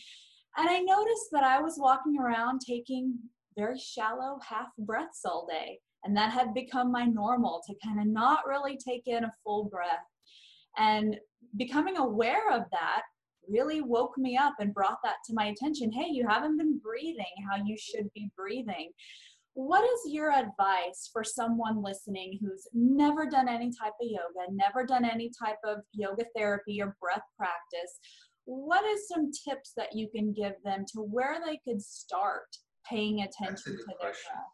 And 0.57 0.67
I 0.67 0.79
noticed 0.79 1.29
that 1.31 1.43
I 1.43 1.61
was 1.61 1.75
walking 1.77 2.17
around 2.19 2.61
taking 2.67 3.17
very 3.55 3.77
shallow 3.77 4.39
half 4.47 4.67
breaths 4.79 5.21
all 5.25 5.47
day. 5.47 5.79
And 6.03 6.17
that 6.17 6.31
had 6.31 6.55
become 6.55 6.91
my 6.91 7.05
normal 7.05 7.61
to 7.67 7.75
kind 7.85 7.99
of 7.99 8.07
not 8.07 8.47
really 8.47 8.77
take 8.77 9.03
in 9.05 9.23
a 9.23 9.31
full 9.43 9.65
breath. 9.65 10.07
And 10.77 11.17
becoming 11.57 11.97
aware 11.97 12.51
of 12.51 12.63
that 12.71 13.03
really 13.47 13.81
woke 13.81 14.17
me 14.17 14.37
up 14.37 14.53
and 14.59 14.73
brought 14.73 14.99
that 15.03 15.17
to 15.25 15.33
my 15.33 15.45
attention. 15.47 15.91
Hey, 15.91 16.07
you 16.09 16.25
haven't 16.27 16.57
been 16.57 16.79
breathing 16.79 17.25
how 17.49 17.63
you 17.63 17.75
should 17.77 18.11
be 18.13 18.31
breathing. 18.35 18.91
What 19.53 19.83
is 19.83 20.13
your 20.13 20.31
advice 20.31 21.09
for 21.11 21.23
someone 21.23 21.83
listening 21.83 22.39
who's 22.41 22.67
never 22.73 23.25
done 23.25 23.49
any 23.49 23.69
type 23.69 23.93
of 24.01 24.07
yoga, 24.07 24.51
never 24.51 24.85
done 24.85 25.03
any 25.03 25.29
type 25.43 25.57
of 25.65 25.79
yoga 25.93 26.23
therapy 26.35 26.81
or 26.81 26.95
breath 27.01 27.23
practice? 27.37 27.99
What 28.45 28.85
is 28.85 29.07
some 29.07 29.29
tips 29.31 29.73
that 29.75 29.93
you 29.93 30.09
can 30.09 30.33
give 30.33 30.53
them 30.63 30.85
to 30.93 31.01
where 31.01 31.39
they 31.45 31.59
could 31.65 31.81
start 31.81 32.45
paying 32.89 33.21
attention 33.21 33.77
to 33.77 33.83
their 33.85 33.95
question. 33.99 34.31
breath? 34.33 34.45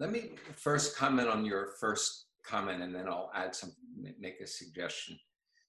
Let 0.00 0.12
me 0.12 0.30
first 0.54 0.96
comment 0.96 1.28
on 1.28 1.44
your 1.44 1.70
first 1.80 2.26
comment 2.44 2.82
and 2.82 2.94
then 2.94 3.08
I'll 3.08 3.30
add 3.34 3.54
some, 3.54 3.72
make 4.18 4.40
a 4.40 4.46
suggestion. 4.46 5.18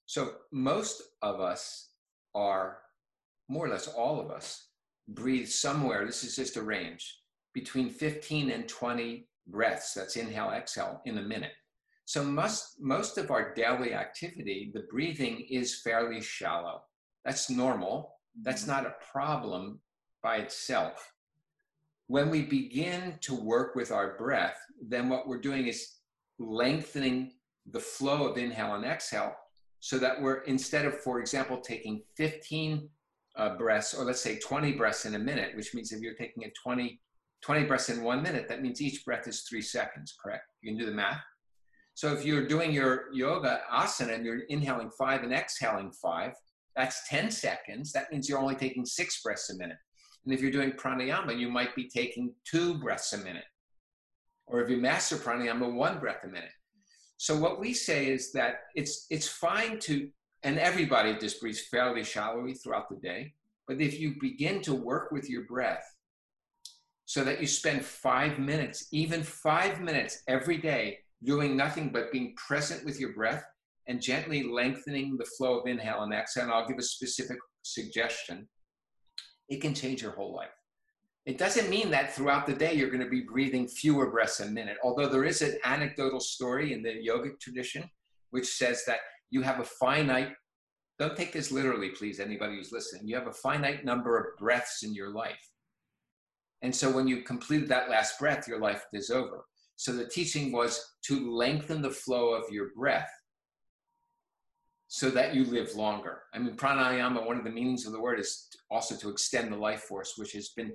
So, 0.06 0.34
most 0.52 1.02
of 1.22 1.40
us 1.40 1.90
are, 2.34 2.80
more 3.48 3.66
or 3.66 3.70
less 3.70 3.88
all 3.88 4.20
of 4.20 4.32
us, 4.32 4.70
breathe 5.08 5.48
somewhere, 5.48 6.06
this 6.06 6.24
is 6.24 6.36
just 6.36 6.58
a 6.58 6.64
range, 6.64 7.19
between 7.54 7.90
15 7.90 8.52
and 8.52 8.68
20 8.68 9.28
breaths, 9.48 9.94
that's 9.94 10.16
inhale, 10.16 10.52
exhale, 10.52 11.02
in 11.06 11.18
a 11.18 11.22
minute. 11.22 11.54
So, 12.06 12.24
most, 12.24 12.78
most 12.80 13.18
of 13.18 13.30
our 13.30 13.54
daily 13.54 13.94
activity, 13.94 14.72
the 14.74 14.86
breathing 14.90 15.46
is 15.50 15.82
fairly 15.82 16.22
shallow. 16.22 16.82
That's 17.24 17.50
normal. 17.50 18.16
That's 18.42 18.66
not 18.66 18.86
a 18.86 18.96
problem 19.12 19.80
by 20.24 20.38
itself 20.38 21.14
when 22.10 22.32
we 22.32 22.42
begin 22.42 23.20
to 23.22 23.36
work 23.36 23.76
with 23.76 23.92
our 23.92 24.18
breath, 24.18 24.58
then 24.82 25.10
what 25.10 25.28
we're 25.28 25.40
doing 25.40 25.68
is 25.68 25.98
lengthening 26.40 27.34
the 27.70 27.80
flow 27.80 28.28
of 28.28 28.36
inhale 28.36 28.74
and 28.74 28.84
exhale 28.84 29.36
so 29.80 30.00
that 30.00 30.20
we're, 30.20 30.40
instead 30.46 30.86
of, 30.86 31.00
for 31.02 31.20
example, 31.20 31.62
taking 31.62 32.02
15 32.18 32.90
uh, 33.36 33.56
breaths, 33.58 33.94
or 33.94 34.06
let's 34.06 34.22
say 34.22 34.40
20 34.40 34.72
breaths 34.72 35.06
in 35.06 35.14
a 35.14 35.20
minute, 35.20 35.56
which 35.56 35.76
means 35.76 35.92
if 35.92 36.02
you're 36.02 36.16
taking 36.16 36.46
a 36.46 36.52
20, 36.64 37.00
20 37.42 37.66
breaths 37.66 37.90
in 37.90 38.04
one 38.04 38.22
minute, 38.22 38.48
that 38.48 38.62
means 38.62 38.82
each 38.82 39.06
breath 39.06 39.28
is 39.28 39.42
three 39.42 39.62
seconds, 39.62 40.16
correct? 40.22 40.44
You 40.62 40.72
can 40.72 40.80
do 40.80 40.86
the 40.86 40.96
math. 40.96 41.22
So 41.94 42.14
if 42.14 42.26
you're 42.26 42.48
doing 42.48 42.72
your 42.72 43.06
yoga 43.14 43.62
asana 43.74 44.16
and 44.16 44.26
you're 44.26 44.42
inhaling 44.50 44.90
five 44.92 45.24
and 45.24 45.34
exhaling 45.34 45.92
five, 45.92 46.34
that's 46.76 47.08
10 47.10 47.32
seconds. 47.32 47.92
That 47.92 48.12
means 48.12 48.30
you're 48.30 48.40
only 48.40 48.56
taking 48.56 48.86
six 48.86 49.22
breaths 49.22 49.50
a 49.50 49.58
minute. 49.58 49.78
And 50.26 50.34
if 50.34 50.42
you're 50.42 50.52
doing 50.52 50.72
pranayama, 50.72 51.38
you 51.38 51.50
might 51.50 51.76
be 51.76 51.90
taking 51.90 52.34
two 52.46 52.76
breaths 52.76 53.14
a 53.14 53.18
minute. 53.18 53.46
Or 54.48 54.62
if 54.62 54.70
you 54.70 54.78
master 54.78 55.16
pranayama, 55.16 55.74
one 55.74 56.00
breath 56.00 56.24
a 56.24 56.28
minute. 56.28 56.52
So 57.18 57.36
what 57.36 57.60
we 57.60 57.74
say 57.74 58.08
is 58.08 58.32
that 58.32 58.62
it's 58.76 59.06
it's 59.10 59.28
fine 59.28 59.78
to, 59.82 60.10
and 60.44 60.58
everybody 60.58 61.18
just 61.18 61.42
breathes 61.42 61.68
fairly 61.70 62.04
shallowly 62.04 62.54
throughout 62.54 62.90
the 62.90 62.96
day. 62.96 63.34
But 63.68 63.82
if 63.82 64.00
you 64.00 64.16
begin 64.22 64.62
to 64.62 64.74
work 64.74 65.12
with 65.12 65.30
your 65.30 65.44
breath, 65.44 65.84
so 67.10 67.24
that 67.24 67.42
you 67.42 67.48
spend 67.48 67.84
five 67.84 68.38
minutes, 68.38 68.88
even 68.92 69.24
five 69.24 69.82
minutes 69.82 70.22
every 70.28 70.58
day, 70.58 71.00
doing 71.24 71.58
nothing 71.58 71.90
but 71.90 72.12
being 72.12 72.36
present 72.36 72.86
with 72.86 73.00
your 73.00 73.14
breath 73.14 73.44
and 73.88 74.00
gently 74.00 74.44
lengthening 74.44 75.18
the 75.18 75.26
flow 75.36 75.60
of 75.60 75.66
inhale 75.66 76.04
and 76.04 76.14
exhale. 76.14 76.44
And 76.44 76.54
I'll 76.54 76.68
give 76.68 76.78
a 76.78 76.84
specific 76.84 77.40
suggestion 77.64 78.48
it 79.48 79.60
can 79.60 79.74
change 79.74 80.04
your 80.04 80.12
whole 80.12 80.36
life. 80.36 80.54
It 81.26 81.40
doesn't 81.40 81.72
mean 81.72 81.90
that 81.90 82.14
throughout 82.14 82.46
the 82.46 82.54
day 82.54 82.76
you're 82.76 82.92
going 82.92 83.04
to 83.04 83.10
be 83.10 83.22
breathing 83.22 83.68
fewer 83.68 84.12
breaths 84.12 84.42
a 84.42 84.46
minute, 84.46 84.78
although 84.84 85.10
there 85.10 85.26
is 85.26 85.42
an 85.42 85.58
anecdotal 85.66 86.20
story 86.20 86.74
in 86.74 86.84
the 86.84 86.94
yogic 87.04 87.40
tradition 87.40 87.90
which 88.30 88.46
says 88.46 88.84
that 88.86 89.00
you 89.32 89.42
have 89.42 89.60
a 89.60 89.66
finite, 89.66 90.34
don't 91.00 91.18
take 91.18 91.34
this 91.34 91.52
literally, 91.52 91.90
please, 91.90 92.20
anybody 92.20 92.58
who's 92.58 92.72
listening, 92.72 93.08
you 93.08 93.16
have 93.16 93.26
a 93.26 93.34
finite 93.34 93.84
number 93.84 94.16
of 94.16 94.38
breaths 94.38 94.84
in 94.84 94.94
your 94.94 95.12
life. 95.12 95.49
And 96.62 96.76
so 96.76 96.92
when 96.92 97.08
you 97.08 97.24
completed 97.24 97.70
that 97.70 97.90
last 97.90 98.20
breath, 98.20 98.48
your 98.48 98.60
life 98.60 98.86
is 98.94 99.10
over. 99.10 99.46
So 99.76 99.94
the 99.94 100.08
teaching 100.08 100.52
was 100.52 100.94
to 101.06 101.32
lengthen 101.32 101.82
the 101.82 101.90
flow 101.90 102.34
of 102.34 102.52
your 102.52 102.70
breath 102.76 103.10
so 104.90 105.10
that 105.12 105.36
you 105.36 105.46
live 105.46 105.74
longer. 105.76 106.24
I 106.34 106.40
mean, 106.40 106.56
pranayama, 106.56 107.26
one 107.26 107.38
of 107.38 107.44
the 107.44 107.52
meanings 107.52 107.86
of 107.86 107.94
the 107.94 108.02
word 108.02 108.20
is 108.20 108.48
also 108.70 108.96
to 108.98 109.10
extend 109.10 109.54
the 109.54 109.58
life 109.58 109.82
force, 109.84 110.14
which 110.18 110.34
has 110.34 110.50
been 110.50 110.74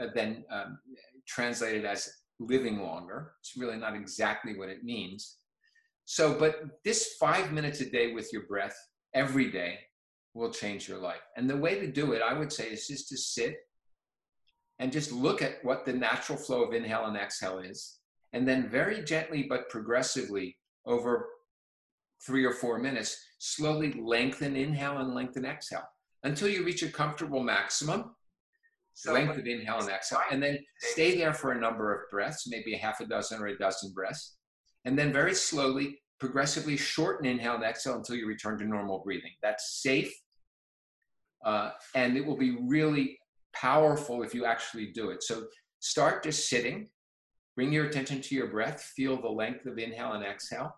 uh, 0.00 0.06
then 0.14 0.44
um, 0.50 0.78
translated 1.26 1.84
as 1.84 2.08
living 2.38 2.80
longer. 2.80 3.32
It's 3.40 3.56
really 3.56 3.76
not 3.76 3.94
exactly 3.94 4.56
what 4.56 4.68
it 4.68 4.84
means. 4.84 5.36
So, 6.06 6.32
but 6.32 6.60
this 6.84 7.16
five 7.20 7.52
minutes 7.52 7.80
a 7.80 7.90
day 7.90 8.14
with 8.14 8.32
your 8.32 8.46
breath 8.46 8.76
every 9.14 9.50
day 9.50 9.80
will 10.34 10.50
change 10.50 10.88
your 10.88 10.98
life. 10.98 11.20
And 11.36 11.50
the 11.50 11.56
way 11.56 11.78
to 11.78 11.86
do 11.86 12.12
it, 12.12 12.22
I 12.22 12.32
would 12.32 12.52
say, 12.52 12.68
is 12.68 12.86
just 12.86 13.08
to 13.08 13.16
sit 13.16 13.56
and 14.80 14.90
just 14.90 15.12
look 15.12 15.42
at 15.42 15.62
what 15.62 15.84
the 15.84 15.92
natural 15.92 16.38
flow 16.38 16.64
of 16.64 16.72
inhale 16.72 17.04
and 17.04 17.16
exhale 17.16 17.58
is. 17.58 17.98
And 18.32 18.48
then 18.48 18.68
very 18.68 19.04
gently 19.04 19.46
but 19.48 19.68
progressively 19.68 20.56
over 20.86 21.28
three 22.26 22.44
or 22.44 22.52
four 22.52 22.78
minutes, 22.78 23.22
slowly 23.38 23.92
lengthen 23.92 24.56
inhale 24.56 24.98
and 24.98 25.14
lengthen 25.14 25.44
exhale 25.44 25.86
until 26.24 26.48
you 26.48 26.64
reach 26.64 26.82
a 26.82 26.88
comfortable 26.88 27.42
maximum. 27.42 28.16
So- 28.94 29.12
length 29.12 29.38
of 29.38 29.46
inhale 29.46 29.78
and 29.78 29.88
exhale, 29.88 30.20
and 30.30 30.42
then 30.42 30.58
stay 30.78 31.16
there 31.16 31.32
for 31.32 31.52
a 31.52 31.60
number 31.60 31.94
of 31.94 32.10
breaths, 32.10 32.46
maybe 32.48 32.74
a 32.74 32.78
half 32.78 33.00
a 33.00 33.06
dozen 33.06 33.40
or 33.40 33.46
a 33.46 33.56
dozen 33.56 33.92
breaths. 33.92 34.36
And 34.84 34.98
then 34.98 35.12
very 35.12 35.34
slowly, 35.34 36.00
progressively 36.18 36.76
shorten 36.76 37.26
inhale 37.26 37.54
and 37.54 37.64
exhale 37.64 37.96
until 37.96 38.16
you 38.16 38.26
return 38.26 38.58
to 38.58 38.64
normal 38.64 38.98
breathing. 38.98 39.32
That's 39.42 39.80
safe. 39.82 40.12
Uh, 41.44 41.70
and 41.94 42.16
it 42.16 42.26
will 42.26 42.36
be 42.36 42.58
really 42.60 43.19
powerful 43.54 44.22
if 44.22 44.34
you 44.34 44.44
actually 44.44 44.92
do 44.92 45.10
it. 45.10 45.22
So 45.22 45.46
start 45.80 46.22
just 46.22 46.48
sitting, 46.48 46.88
bring 47.56 47.72
your 47.72 47.86
attention 47.86 48.20
to 48.22 48.34
your 48.34 48.48
breath, 48.48 48.92
feel 48.96 49.20
the 49.20 49.28
length 49.28 49.66
of 49.66 49.78
inhale 49.78 50.12
and 50.12 50.24
exhale, 50.24 50.74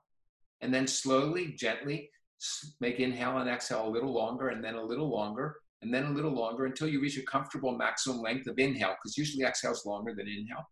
and 0.60 0.72
then 0.72 0.86
slowly, 0.86 1.54
gently 1.58 2.10
make 2.80 2.98
inhale 2.98 3.38
and 3.38 3.48
exhale 3.48 3.86
a 3.86 3.90
little 3.90 4.12
longer, 4.12 4.48
and 4.48 4.64
then 4.64 4.74
a 4.74 4.82
little 4.82 5.08
longer, 5.08 5.56
and 5.82 5.92
then 5.92 6.06
a 6.06 6.10
little 6.10 6.32
longer 6.32 6.66
until 6.66 6.88
you 6.88 7.00
reach 7.00 7.18
a 7.18 7.22
comfortable 7.22 7.76
maximum 7.76 8.20
length 8.20 8.46
of 8.46 8.58
inhale, 8.58 8.94
because 9.00 9.18
usually 9.18 9.44
exhale 9.44 9.72
is 9.72 9.84
longer 9.86 10.14
than 10.14 10.28
inhale. 10.28 10.64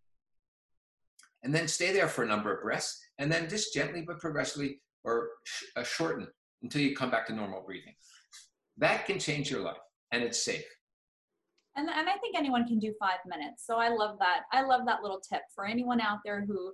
And 1.43 1.53
then 1.53 1.67
stay 1.67 1.91
there 1.91 2.07
for 2.07 2.23
a 2.23 2.27
number 2.27 2.53
of 2.53 2.61
breaths, 2.61 2.99
and 3.19 3.31
then 3.31 3.49
just 3.49 3.73
gently 3.73 4.03
but 4.05 4.19
progressively 4.19 4.81
or 5.03 5.29
sh- 5.45 5.63
uh, 5.75 5.83
shorten 5.83 6.27
until 6.61 6.81
you 6.81 6.95
come 6.95 7.09
back 7.09 7.25
to 7.27 7.33
normal 7.33 7.63
breathing. 7.65 7.95
That 8.77 9.05
can 9.05 9.19
change 9.19 9.49
your 9.49 9.61
life, 9.61 9.77
and 10.11 10.23
it's 10.23 10.43
safe. 10.43 10.65
And, 11.75 11.89
and 11.89 12.09
I 12.09 12.17
think 12.17 12.37
anyone 12.37 12.67
can 12.67 12.79
do 12.79 12.93
five 12.99 13.19
minutes. 13.25 13.65
So 13.65 13.77
I 13.77 13.89
love 13.89 14.17
that. 14.19 14.41
I 14.51 14.61
love 14.61 14.81
that 14.87 15.01
little 15.01 15.19
tip 15.19 15.43
for 15.55 15.65
anyone 15.65 16.01
out 16.01 16.19
there 16.25 16.43
who 16.45 16.73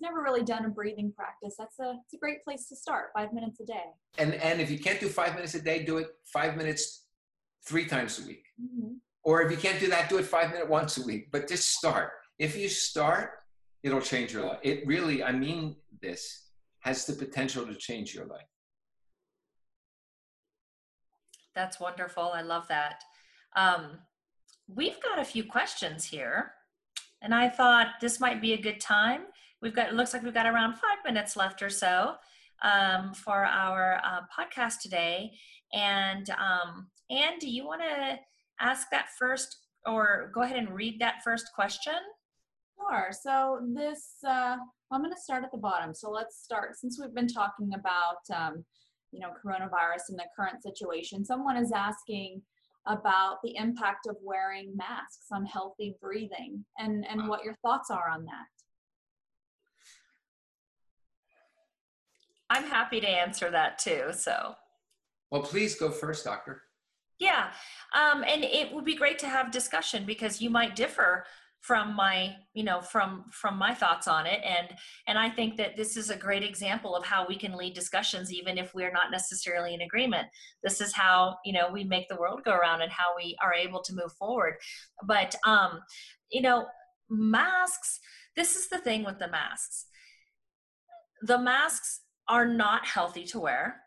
never 0.00 0.22
really 0.22 0.42
done 0.42 0.64
a 0.64 0.68
breathing 0.68 1.12
practice, 1.12 1.54
that's 1.58 1.78
a 1.78 1.96
it's 2.04 2.14
a 2.14 2.18
great 2.18 2.44
place 2.44 2.68
to 2.68 2.76
start. 2.76 3.06
Five 3.14 3.32
minutes 3.32 3.60
a 3.60 3.64
day. 3.64 3.84
And 4.18 4.34
and 4.34 4.60
if 4.60 4.70
you 4.70 4.78
can't 4.78 5.00
do 5.00 5.08
five 5.08 5.34
minutes 5.34 5.54
a 5.54 5.62
day, 5.62 5.84
do 5.84 5.98
it 5.98 6.08
five 6.24 6.56
minutes 6.56 7.06
three 7.66 7.86
times 7.86 8.22
a 8.22 8.26
week. 8.26 8.44
Mm-hmm. 8.62 8.94
Or 9.24 9.42
if 9.42 9.50
you 9.50 9.56
can't 9.56 9.80
do 9.80 9.88
that, 9.88 10.08
do 10.08 10.18
it 10.18 10.24
five 10.24 10.50
minutes 10.50 10.68
once 10.68 10.98
a 10.98 11.02
week. 11.02 11.32
But 11.32 11.48
just 11.48 11.72
start. 11.72 12.10
If 12.38 12.56
you 12.56 12.68
start, 12.68 13.30
it'll 13.82 14.00
change 14.00 14.32
your 14.32 14.46
life. 14.46 14.58
It 14.62 14.86
really, 14.86 15.22
I 15.22 15.32
mean 15.32 15.76
this, 16.00 16.50
has 16.80 17.06
the 17.06 17.14
potential 17.14 17.66
to 17.66 17.74
change 17.74 18.14
your 18.14 18.26
life. 18.26 18.46
That's 21.54 21.80
wonderful. 21.80 22.30
I 22.34 22.42
love 22.42 22.68
that. 22.68 23.02
Um, 23.56 23.98
we've 24.68 25.00
got 25.02 25.18
a 25.18 25.24
few 25.24 25.44
questions 25.44 26.04
here, 26.04 26.52
and 27.22 27.34
I 27.34 27.48
thought 27.48 27.88
this 28.00 28.20
might 28.20 28.40
be 28.40 28.52
a 28.52 28.60
good 28.60 28.80
time 28.80 29.22
We've 29.62 29.74
got, 29.74 29.88
it 29.88 29.94
looks 29.94 30.12
like 30.12 30.22
we've 30.22 30.34
got 30.34 30.46
around 30.46 30.74
five 30.74 30.98
minutes 31.04 31.36
left 31.36 31.62
or 31.62 31.70
so 31.70 32.14
um, 32.62 33.14
for 33.14 33.44
our 33.44 34.00
uh, 34.04 34.20
podcast 34.36 34.80
today. 34.82 35.32
And 35.72 36.28
um, 36.30 36.88
Anne, 37.10 37.38
do 37.40 37.48
you 37.48 37.66
want 37.66 37.80
to 37.82 38.16
ask 38.60 38.88
that 38.90 39.06
first 39.18 39.56
or 39.86 40.30
go 40.34 40.42
ahead 40.42 40.58
and 40.58 40.70
read 40.70 41.00
that 41.00 41.22
first 41.24 41.50
question? 41.54 41.94
Sure. 42.78 43.10
So 43.10 43.60
this, 43.74 44.16
uh, 44.26 44.56
I'm 44.92 45.00
going 45.00 45.12
to 45.12 45.20
start 45.20 45.42
at 45.42 45.50
the 45.50 45.58
bottom. 45.58 45.94
So 45.94 46.10
let's 46.10 46.42
start, 46.42 46.76
since 46.76 47.00
we've 47.00 47.14
been 47.14 47.28
talking 47.28 47.72
about, 47.74 48.18
um, 48.34 48.64
you 49.10 49.20
know, 49.20 49.30
coronavirus 49.44 50.10
and 50.10 50.18
the 50.18 50.26
current 50.36 50.62
situation, 50.62 51.24
someone 51.24 51.56
is 51.56 51.72
asking 51.72 52.42
about 52.86 53.38
the 53.42 53.56
impact 53.56 54.06
of 54.06 54.16
wearing 54.22 54.76
masks 54.76 55.26
on 55.32 55.44
healthy 55.44 55.96
breathing 56.00 56.64
and, 56.78 57.04
and 57.08 57.28
what 57.28 57.44
your 57.44 57.54
thoughts 57.62 57.90
are 57.90 58.08
on 58.08 58.24
that. 58.24 58.46
I'm 62.48 62.64
happy 62.64 63.00
to 63.00 63.08
answer 63.08 63.50
that 63.50 63.78
too. 63.78 64.10
So, 64.12 64.54
well, 65.30 65.42
please 65.42 65.74
go 65.74 65.90
first, 65.90 66.24
doctor. 66.24 66.62
Yeah, 67.18 67.48
um, 67.94 68.24
and 68.24 68.44
it 68.44 68.72
would 68.72 68.84
be 68.84 68.94
great 68.94 69.18
to 69.20 69.28
have 69.28 69.50
discussion 69.50 70.04
because 70.04 70.42
you 70.42 70.50
might 70.50 70.76
differ 70.76 71.24
from 71.60 71.96
my 71.96 72.32
you 72.54 72.62
know 72.62 72.80
from 72.80 73.24
from 73.32 73.58
my 73.58 73.74
thoughts 73.74 74.06
on 74.06 74.26
it. 74.26 74.40
And 74.44 74.68
and 75.08 75.18
i 75.18 75.28
think 75.28 75.56
that 75.56 75.76
this 75.76 75.96
is 75.96 76.10
a 76.10 76.16
great 76.16 76.44
example 76.44 76.94
of 76.94 77.04
how 77.04 77.26
we 77.26 77.36
can 77.36 77.56
lead 77.56 77.74
discussions 77.74 78.32
even 78.32 78.56
if 78.56 78.72
we're 78.74 78.92
not 78.92 79.10
necessarily 79.10 79.74
in 79.74 79.80
agreement. 79.80 80.28
This 80.62 80.80
is 80.80 80.92
how 80.92 81.36
you 81.44 81.52
know 81.52 81.68
we 81.72 81.84
make 81.84 82.08
the 82.08 82.16
world 82.16 82.42
go 82.44 82.52
around 82.52 82.82
and 82.82 82.92
how 82.92 83.16
we 83.16 83.36
are 83.42 83.52
able 83.52 83.82
to 83.82 83.94
move 83.94 84.12
forward. 84.18 84.54
But 85.04 85.34
um 85.44 85.80
you 86.30 86.42
know 86.42 86.66
masks 87.08 88.00
this 88.36 88.54
is 88.54 88.68
the 88.68 88.78
thing 88.78 89.02
with 89.02 89.18
the 89.18 89.28
masks. 89.28 89.86
The 91.22 91.38
masks 91.38 92.02
are 92.28 92.46
not 92.46 92.86
healthy 92.86 93.24
to 93.26 93.40
wear. 93.40 93.80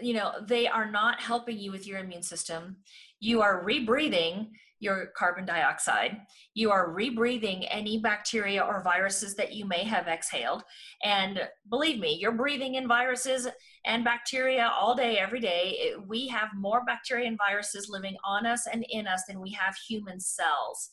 You 0.00 0.14
know 0.14 0.32
they 0.46 0.66
are 0.66 0.90
not 0.90 1.20
helping 1.20 1.58
you 1.58 1.70
with 1.70 1.86
your 1.86 1.98
immune 1.98 2.22
system. 2.22 2.78
You 3.20 3.42
are 3.42 3.64
rebreathing 3.64 4.48
your 4.80 5.08
carbon 5.16 5.44
dioxide. 5.44 6.16
You 6.54 6.70
are 6.70 6.94
rebreathing 6.94 7.66
any 7.70 7.98
bacteria 7.98 8.62
or 8.62 8.82
viruses 8.82 9.34
that 9.36 9.52
you 9.52 9.64
may 9.64 9.84
have 9.84 10.08
exhaled. 10.08 10.62
And 11.02 11.40
believe 11.68 11.98
me 11.98 12.16
you're 12.20 12.32
breathing 12.32 12.76
in 12.76 12.86
viruses 12.86 13.48
and 13.84 14.04
bacteria 14.04 14.70
all 14.78 14.94
day 14.94 15.18
every 15.18 15.40
day. 15.40 15.92
We 16.06 16.28
have 16.28 16.48
more 16.56 16.84
bacteria 16.84 17.26
and 17.26 17.38
viruses 17.38 17.88
living 17.88 18.16
on 18.24 18.46
us 18.46 18.66
and 18.66 18.84
in 18.90 19.06
us 19.06 19.24
than 19.28 19.40
we 19.40 19.50
have 19.52 19.74
human 19.88 20.20
cells. 20.20 20.90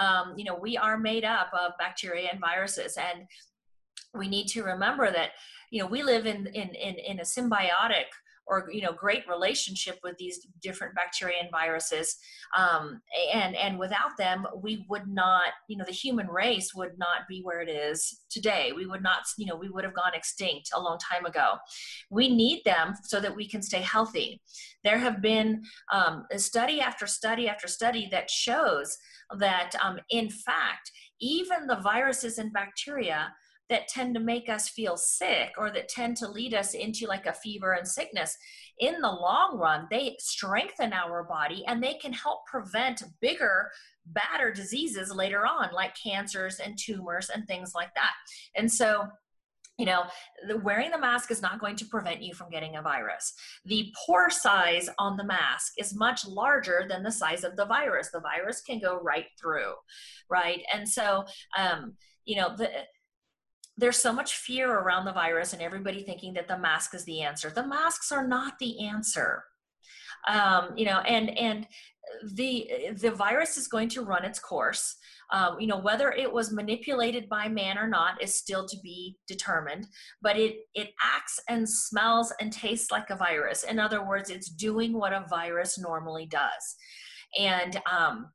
Um, 0.00 0.34
you 0.36 0.44
know 0.44 0.58
we 0.60 0.76
are 0.78 0.98
made 0.98 1.24
up 1.24 1.50
of 1.52 1.72
bacteria 1.78 2.30
and 2.32 2.40
viruses 2.40 2.96
and 2.96 3.26
we 4.14 4.28
need 4.28 4.46
to 4.48 4.62
remember 4.62 5.10
that 5.10 5.30
you 5.70 5.80
know 5.80 5.86
we 5.86 6.02
live 6.02 6.26
in 6.26 6.46
in 6.46 6.68
in, 6.74 6.94
in 6.94 7.20
a 7.20 7.22
symbiotic 7.22 8.06
or 8.46 8.68
you 8.72 8.82
know 8.82 8.92
great 8.92 9.26
relationship 9.28 9.98
with 10.02 10.16
these 10.18 10.46
different 10.62 10.94
bacteria 10.94 11.36
and 11.40 11.50
viruses. 11.50 12.16
Um, 12.56 13.00
and 13.32 13.56
and 13.56 13.78
without 13.78 14.16
them 14.18 14.46
we 14.62 14.84
would 14.88 15.06
not 15.06 15.52
you 15.68 15.76
know 15.76 15.84
the 15.84 15.92
human 15.92 16.28
race 16.28 16.74
would 16.74 16.98
not 16.98 17.28
be 17.28 17.40
where 17.42 17.60
it 17.60 17.68
is 17.68 18.20
today. 18.30 18.72
We 18.74 18.86
would 18.86 19.02
not 19.02 19.22
you 19.36 19.46
know 19.46 19.56
we 19.56 19.68
would 19.68 19.84
have 19.84 19.94
gone 19.94 20.14
extinct 20.14 20.70
a 20.74 20.80
long 20.80 20.98
time 20.98 21.26
ago. 21.26 21.54
We 22.10 22.34
need 22.34 22.62
them 22.64 22.94
so 23.02 23.20
that 23.20 23.34
we 23.34 23.48
can 23.48 23.62
stay 23.62 23.80
healthy. 23.80 24.40
There 24.84 24.98
have 24.98 25.22
been 25.22 25.62
um, 25.92 26.24
study 26.36 26.80
after 26.80 27.06
study 27.06 27.48
after 27.48 27.68
study 27.68 28.08
that 28.10 28.30
shows 28.30 28.96
that 29.38 29.72
um, 29.82 29.98
in 30.10 30.28
fact 30.28 30.90
even 31.20 31.66
the 31.66 31.80
viruses 31.80 32.38
and 32.38 32.52
bacteria 32.52 33.32
that 33.72 33.88
tend 33.88 34.14
to 34.14 34.20
make 34.20 34.50
us 34.50 34.68
feel 34.68 34.98
sick 34.98 35.54
or 35.56 35.70
that 35.70 35.88
tend 35.88 36.14
to 36.18 36.28
lead 36.28 36.52
us 36.52 36.74
into 36.74 37.06
like 37.06 37.24
a 37.24 37.32
fever 37.32 37.72
and 37.72 37.88
sickness 37.88 38.36
in 38.78 39.00
the 39.00 39.08
long 39.08 39.56
run 39.58 39.86
they 39.90 40.14
strengthen 40.18 40.92
our 40.92 41.24
body 41.24 41.64
and 41.66 41.82
they 41.82 41.94
can 41.94 42.12
help 42.12 42.44
prevent 42.46 43.02
bigger 43.22 43.70
badder 44.06 44.52
diseases 44.52 45.10
later 45.10 45.46
on 45.46 45.72
like 45.72 45.96
cancers 45.96 46.60
and 46.60 46.78
tumors 46.78 47.30
and 47.30 47.46
things 47.46 47.72
like 47.74 47.94
that. 47.94 48.12
And 48.56 48.70
so 48.70 49.06
you 49.78 49.86
know 49.86 50.02
the, 50.46 50.58
wearing 50.58 50.90
the 50.90 50.98
mask 50.98 51.30
is 51.30 51.40
not 51.40 51.58
going 51.58 51.76
to 51.76 51.86
prevent 51.86 52.22
you 52.22 52.34
from 52.34 52.50
getting 52.50 52.76
a 52.76 52.82
virus. 52.82 53.32
The 53.64 53.92
pore 54.04 54.28
size 54.28 54.90
on 54.98 55.16
the 55.16 55.24
mask 55.24 55.72
is 55.78 55.94
much 55.94 56.26
larger 56.26 56.84
than 56.86 57.02
the 57.02 57.10
size 57.10 57.42
of 57.42 57.56
the 57.56 57.64
virus. 57.64 58.10
The 58.12 58.20
virus 58.20 58.60
can 58.60 58.80
go 58.80 59.00
right 59.00 59.26
through 59.40 59.72
right? 60.28 60.60
And 60.74 60.86
so 60.86 61.24
um 61.56 61.94
you 62.26 62.36
know 62.36 62.54
the 62.56 62.70
there's 63.76 63.96
so 63.96 64.12
much 64.12 64.36
fear 64.36 64.70
around 64.70 65.04
the 65.04 65.12
virus 65.12 65.52
and 65.52 65.62
everybody 65.62 66.02
thinking 66.02 66.34
that 66.34 66.48
the 66.48 66.58
mask 66.58 66.94
is 66.94 67.04
the 67.04 67.22
answer. 67.22 67.50
The 67.50 67.66
masks 67.66 68.12
are 68.12 68.26
not 68.26 68.58
the 68.58 68.86
answer. 68.86 69.44
Um, 70.28 70.76
you 70.76 70.84
know, 70.84 71.00
and 71.00 71.36
and 71.36 71.66
the 72.34 72.70
the 73.00 73.10
virus 73.10 73.56
is 73.56 73.68
going 73.68 73.88
to 73.90 74.02
run 74.02 74.24
its 74.24 74.38
course. 74.38 74.96
Um, 75.30 75.58
you 75.58 75.66
know, 75.66 75.78
whether 75.78 76.12
it 76.12 76.30
was 76.30 76.52
manipulated 76.52 77.28
by 77.28 77.48
man 77.48 77.78
or 77.78 77.88
not 77.88 78.22
is 78.22 78.34
still 78.34 78.66
to 78.68 78.76
be 78.82 79.16
determined. 79.26 79.86
But 80.20 80.36
it 80.38 80.56
it 80.74 80.90
acts 81.02 81.40
and 81.48 81.68
smells 81.68 82.32
and 82.40 82.52
tastes 82.52 82.90
like 82.90 83.10
a 83.10 83.16
virus. 83.16 83.64
In 83.64 83.78
other 83.78 84.06
words, 84.06 84.30
it's 84.30 84.48
doing 84.48 84.92
what 84.92 85.12
a 85.12 85.26
virus 85.28 85.78
normally 85.78 86.26
does. 86.26 86.76
And 87.38 87.80
um, 87.90 88.30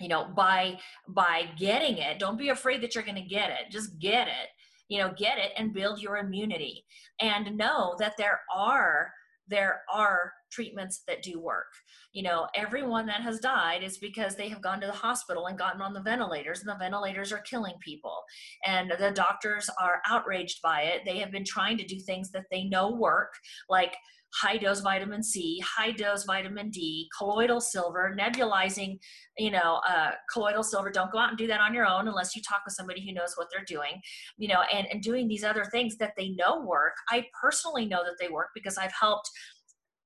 you 0.00 0.08
know 0.08 0.26
by 0.36 0.78
by 1.08 1.48
getting 1.58 1.98
it. 1.98 2.18
Don't 2.18 2.38
be 2.38 2.48
afraid 2.48 2.82
that 2.82 2.94
you're 2.94 3.04
going 3.04 3.14
to 3.16 3.22
get 3.22 3.50
it. 3.50 3.70
Just 3.70 3.98
get 3.98 4.28
it. 4.28 4.48
You 4.88 4.98
know 4.98 5.12
get 5.16 5.38
it 5.38 5.52
and 5.56 5.74
build 5.74 6.00
your 6.00 6.18
immunity. 6.18 6.84
And 7.20 7.56
know 7.56 7.94
that 7.98 8.14
there 8.18 8.40
are 8.54 9.10
there 9.48 9.82
are 9.92 10.32
treatments 10.50 11.02
that 11.06 11.22
do 11.22 11.40
work. 11.40 11.66
You 12.12 12.22
know 12.22 12.48
everyone 12.54 13.06
that 13.06 13.22
has 13.22 13.40
died 13.40 13.82
is 13.82 13.98
because 13.98 14.34
they 14.34 14.48
have 14.48 14.62
gone 14.62 14.80
to 14.80 14.86
the 14.86 14.92
hospital 14.92 15.46
and 15.46 15.58
gotten 15.58 15.82
on 15.82 15.92
the 15.92 16.02
ventilators 16.02 16.60
and 16.60 16.68
the 16.68 16.76
ventilators 16.78 17.32
are 17.32 17.38
killing 17.40 17.74
people. 17.80 18.22
And 18.66 18.92
the 18.98 19.10
doctors 19.12 19.70
are 19.80 20.02
outraged 20.08 20.60
by 20.62 20.82
it. 20.82 21.02
They 21.04 21.18
have 21.18 21.32
been 21.32 21.44
trying 21.44 21.78
to 21.78 21.84
do 21.86 21.98
things 22.00 22.30
that 22.32 22.46
they 22.50 22.64
know 22.64 22.90
work 22.90 23.34
like 23.68 23.94
high 24.34 24.56
dose 24.56 24.80
vitamin 24.80 25.22
C, 25.22 25.60
high 25.60 25.92
dose 25.92 26.24
vitamin 26.24 26.70
D, 26.70 27.08
colloidal 27.16 27.60
silver, 27.60 28.16
nebulizing, 28.18 28.98
you 29.38 29.50
know, 29.50 29.80
uh, 29.88 30.12
colloidal 30.32 30.62
silver. 30.62 30.90
Don't 30.90 31.12
go 31.12 31.18
out 31.18 31.28
and 31.28 31.38
do 31.38 31.46
that 31.46 31.60
on 31.60 31.74
your 31.74 31.86
own 31.86 32.08
unless 32.08 32.34
you 32.34 32.42
talk 32.42 32.62
with 32.64 32.74
somebody 32.74 33.04
who 33.06 33.12
knows 33.12 33.34
what 33.36 33.48
they're 33.52 33.64
doing, 33.66 34.00
you 34.38 34.48
know, 34.48 34.62
and, 34.72 34.86
and 34.90 35.02
doing 35.02 35.28
these 35.28 35.44
other 35.44 35.64
things 35.66 35.96
that 35.98 36.12
they 36.16 36.30
know 36.30 36.60
work. 36.60 36.94
I 37.10 37.26
personally 37.40 37.86
know 37.86 38.02
that 38.04 38.16
they 38.20 38.28
work 38.28 38.48
because 38.54 38.78
I've 38.78 38.92
helped 38.98 39.30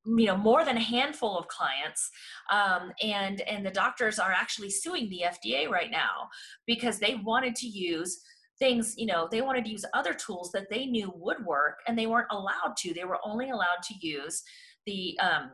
you 0.07 0.27
know 0.27 0.37
more 0.37 0.65
than 0.65 0.77
a 0.77 0.81
handful 0.81 1.37
of 1.37 1.49
clients 1.49 2.11
um, 2.53 2.93
and 3.03 3.41
and 3.41 3.67
the 3.67 3.71
doctors 3.71 4.21
are 4.21 4.31
actually 4.31 4.71
suing 4.71 5.09
the 5.09 5.23
fda 5.25 5.69
right 5.69 5.91
now 5.91 6.29
because 6.65 7.01
they 7.01 7.17
wanted 7.25 7.57
to 7.57 7.67
use 7.67 8.21
things 8.59 8.95
you 8.97 9.07
know 9.07 9.29
they 9.31 9.43
wanted 9.43 9.65
to 9.65 9.71
use 9.71 9.85
other 9.95 10.15
tools 10.15 10.51
that 10.53 10.71
they 10.71 10.87
knew 10.87 11.13
would 11.17 11.45
work 11.45 11.81
and 11.87 11.99
they 11.99 12.07
weren't 12.07 12.31
allowed 12.31 12.77
to. 12.79 12.95
They 12.95 13.05
were 13.05 13.19
only 13.25 13.51
allowed 13.51 13.83
to 13.85 13.95
use 14.07 14.43
the 14.87 15.19
um, 15.21 15.53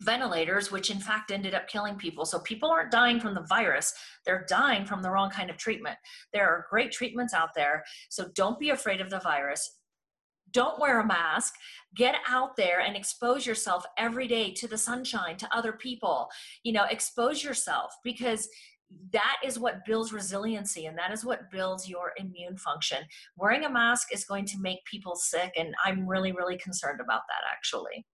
ventilators 0.00 0.70
which 0.70 0.90
in 0.90 1.00
fact 1.00 1.30
ended 1.30 1.54
up 1.54 1.68
killing 1.68 1.96
people. 1.96 2.24
So 2.24 2.38
people 2.40 2.70
aren't 2.70 2.92
dying 2.92 3.20
from 3.20 3.34
the 3.34 3.46
virus. 3.48 3.92
They're 4.24 4.46
dying 4.48 4.86
from 4.86 5.02
the 5.02 5.10
wrong 5.10 5.30
kind 5.30 5.50
of 5.50 5.56
treatment. 5.56 5.96
There 6.32 6.48
are 6.48 6.66
great 6.70 6.92
treatments 6.92 7.34
out 7.34 7.50
there. 7.54 7.84
So 8.08 8.28
don't 8.34 8.58
be 8.58 8.70
afraid 8.70 9.00
of 9.00 9.10
the 9.10 9.20
virus. 9.20 9.78
Don't 10.52 10.80
wear 10.80 11.00
a 11.00 11.06
mask. 11.06 11.54
Get 11.94 12.14
out 12.26 12.56
there 12.56 12.80
and 12.80 12.96
expose 12.96 13.44
yourself 13.44 13.84
every 13.98 14.26
day 14.26 14.52
to 14.52 14.68
the 14.68 14.78
sunshine 14.78 15.36
to 15.38 15.56
other 15.56 15.72
people. 15.72 16.28
You 16.62 16.72
know 16.72 16.84
expose 16.84 17.42
yourself 17.42 17.92
because 18.04 18.48
that 19.12 19.36
is 19.44 19.58
what 19.58 19.84
builds 19.84 20.12
resiliency 20.12 20.86
and 20.86 20.96
that 20.96 21.12
is 21.12 21.24
what 21.24 21.50
builds 21.50 21.88
your 21.88 22.12
immune 22.16 22.56
function. 22.56 22.98
Wearing 23.36 23.64
a 23.64 23.70
mask 23.70 24.08
is 24.12 24.24
going 24.24 24.46
to 24.46 24.58
make 24.60 24.84
people 24.84 25.14
sick 25.14 25.52
and 25.56 25.74
i'm 25.84 26.06
really 26.06 26.32
really 26.32 26.56
concerned 26.56 27.00
about 27.00 27.22
that 27.28 27.42
actually. 27.52 28.06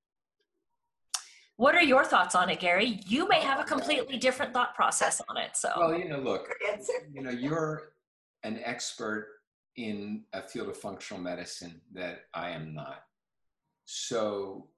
What 1.57 1.77
are 1.77 1.83
your 1.83 2.05
thoughts 2.05 2.35
on 2.35 2.51
it 2.51 2.59
gary? 2.59 3.01
You 3.07 3.29
may 3.29 3.41
have 3.41 3.61
a 3.61 3.64
completely 3.64 4.18
different 4.18 4.53
thought 4.53 4.75
process 4.75 5.20
on 5.29 5.37
it 5.37 5.57
so. 5.57 5.70
Well 5.77 5.99
you 5.99 6.09
know 6.09 6.18
look 6.18 6.49
you 7.12 7.22
know 7.22 7.31
you're 7.31 7.95
an 8.43 8.61
expert 8.64 9.29
in 9.77 10.25
a 10.33 10.43
field 10.43 10.68
of 10.68 10.77
functional 10.77 11.22
medicine 11.22 11.81
that 11.93 12.22
I 12.33 12.51
am 12.51 12.75
not. 12.75 13.01
So 13.87 14.68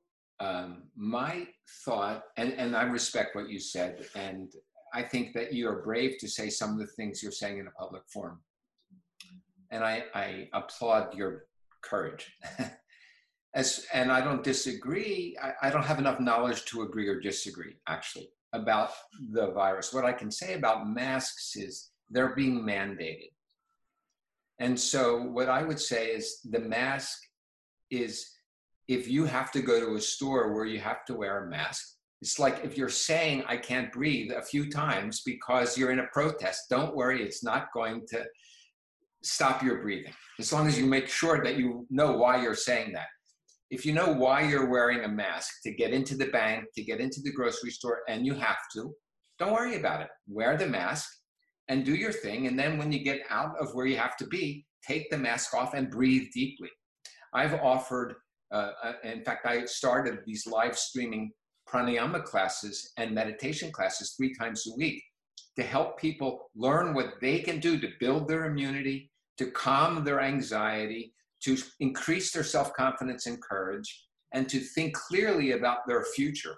um, 0.41 0.85
my 0.97 1.47
thought, 1.85 2.25
and, 2.37 2.53
and 2.55 2.77
I 2.77 2.85
respect 2.85 3.35
what 3.35 3.49
you 3.49 3.59
said, 3.59 4.05
and 4.15 4.51
I 4.95 5.03
think 5.03 5.35
that 5.35 5.53
you 5.53 5.69
are 5.69 5.83
brave 5.83 6.19
to 6.19 6.29
say 6.29 6.49
some 6.49 6.73
of 6.73 6.79
the 6.79 6.87
things 6.87 7.23
you're 7.23 7.33
saying 7.33 7.59
in 7.59 7.67
a 7.67 7.71
public 7.73 8.03
forum. 8.13 8.41
And 9.71 9.85
I, 9.85 10.05
I 10.15 10.49
applaud 10.53 11.15
your 11.15 11.47
courage. 11.83 12.33
As, 13.55 13.87
and 13.93 14.13
I 14.13 14.21
don't 14.21 14.45
disagree, 14.45 15.37
I, 15.43 15.69
I 15.69 15.71
don't 15.71 15.85
have 15.85 15.99
enough 15.99 16.21
knowledge 16.21 16.65
to 16.67 16.83
agree 16.83 17.09
or 17.09 17.21
disagree, 17.21 17.77
actually, 17.89 18.29
about 18.53 18.91
the 19.33 19.51
virus. 19.53 19.95
What 19.95 20.05
I 20.05 20.13
can 20.13 20.31
say 20.31 20.55
about 20.55 20.89
masks 20.89 21.57
is 21.57 21.91
they're 22.11 22.35
being 22.35 22.61
mandated. 22.61 23.31
And 24.59 24.79
so, 24.79 25.23
what 25.23 25.49
I 25.49 25.63
would 25.63 25.81
say 25.81 26.09
is 26.09 26.41
the 26.45 26.61
mask 26.61 27.19
is 27.91 28.31
if 28.89 29.09
you 29.09 29.25
have 29.25 29.51
to 29.53 29.61
go 29.61 29.81
to 29.81 29.97
a 29.97 30.01
store 30.01 30.53
where 30.55 30.65
you 30.65 30.79
have 30.79 31.05
to 31.07 31.15
wear 31.15 31.45
a 31.45 31.51
mask, 31.51 31.96
it's 32.23 32.39
like 32.39 32.65
if 32.65 32.79
you're 32.79 32.89
saying, 32.89 33.45
I 33.47 33.57
can't 33.57 33.93
breathe 33.93 34.33
a 34.33 34.43
few 34.43 34.71
times 34.71 35.23
because 35.25 35.77
you're 35.77 35.91
in 35.91 35.99
a 35.99 36.07
protest, 36.13 36.65
don't 36.71 36.97
worry, 36.97 37.23
it's 37.23 37.45
not 37.45 37.73
going 37.75 38.07
to 38.09 38.25
stop 39.23 39.63
your 39.63 39.83
breathing. 39.83 40.13
As 40.39 40.53
long 40.53 40.67
as 40.67 40.79
you 40.79 40.87
make 40.87 41.09
sure 41.09 41.43
that 41.45 41.57
you 41.57 41.87
know 41.91 42.13
why 42.13 42.41
you're 42.41 42.55
saying 42.55 42.93
that. 42.95 43.07
If 43.71 43.85
you 43.85 43.93
know 43.93 44.13
why 44.13 44.43
you're 44.43 44.71
wearing 44.71 45.05
a 45.05 45.09
mask 45.09 45.63
to 45.65 45.75
get 45.75 45.93
into 45.93 46.17
the 46.17 46.27
bank, 46.27 46.67
to 46.77 46.85
get 46.85 47.01
into 47.01 47.21
the 47.23 47.33
grocery 47.33 47.71
store, 47.71 48.03
and 48.09 48.25
you 48.25 48.35
have 48.35 48.59
to, 48.75 48.95
don't 49.39 49.53
worry 49.53 49.77
about 49.77 50.03
it. 50.03 50.09
Wear 50.29 50.57
the 50.57 50.69
mask 50.69 51.09
and 51.69 51.85
do 51.85 51.95
your 51.95 52.13
thing. 52.13 52.47
And 52.47 52.59
then 52.59 52.79
when 52.79 52.93
you 52.93 53.01
get 53.03 53.23
out 53.29 53.57
of 53.61 53.75
where 53.75 53.87
you 53.87 53.97
have 53.97 54.17
to 54.19 54.27
be, 54.27 54.65
take 54.87 55.11
the 55.11 55.19
mask 55.19 55.53
off 55.53 55.75
and 55.75 55.91
breathe 55.91 56.29
deeply. 56.33 56.71
I've 57.35 57.55
offered, 57.55 58.15
uh, 58.53 58.71
uh, 58.83 58.93
in 59.03 59.25
fact, 59.25 59.47
I 59.47 59.65
started 59.65 60.21
these 60.25 60.47
live 60.47 60.79
streaming 60.79 61.33
pranayama 61.77 62.25
classes 62.25 62.93
and 62.97 63.15
meditation 63.15 63.71
classes 63.71 64.15
three 64.17 64.35
times 64.35 64.67
a 64.67 64.77
week 64.77 65.03
to 65.57 65.63
help 65.63 65.99
people 65.99 66.51
learn 66.55 66.95
what 66.95 67.15
they 67.21 67.41
can 67.41 67.61
do 67.61 67.79
to 67.79 67.89
build 68.01 68.29
their 68.29 68.47
immunity, 68.47 69.11
to 69.39 69.51
calm 69.51 70.05
their 70.05 70.21
anxiety, 70.21 71.15
to 71.43 71.57
increase 71.81 72.33
their 72.33 72.45
self 72.45 72.73
confidence 72.75 73.27
and 73.27 73.43
courage, 73.43 74.05
and 74.33 74.49
to 74.49 74.59
think 74.59 74.95
clearly 74.95 75.53
about 75.53 75.79
their 75.87 76.05
future. 76.05 76.55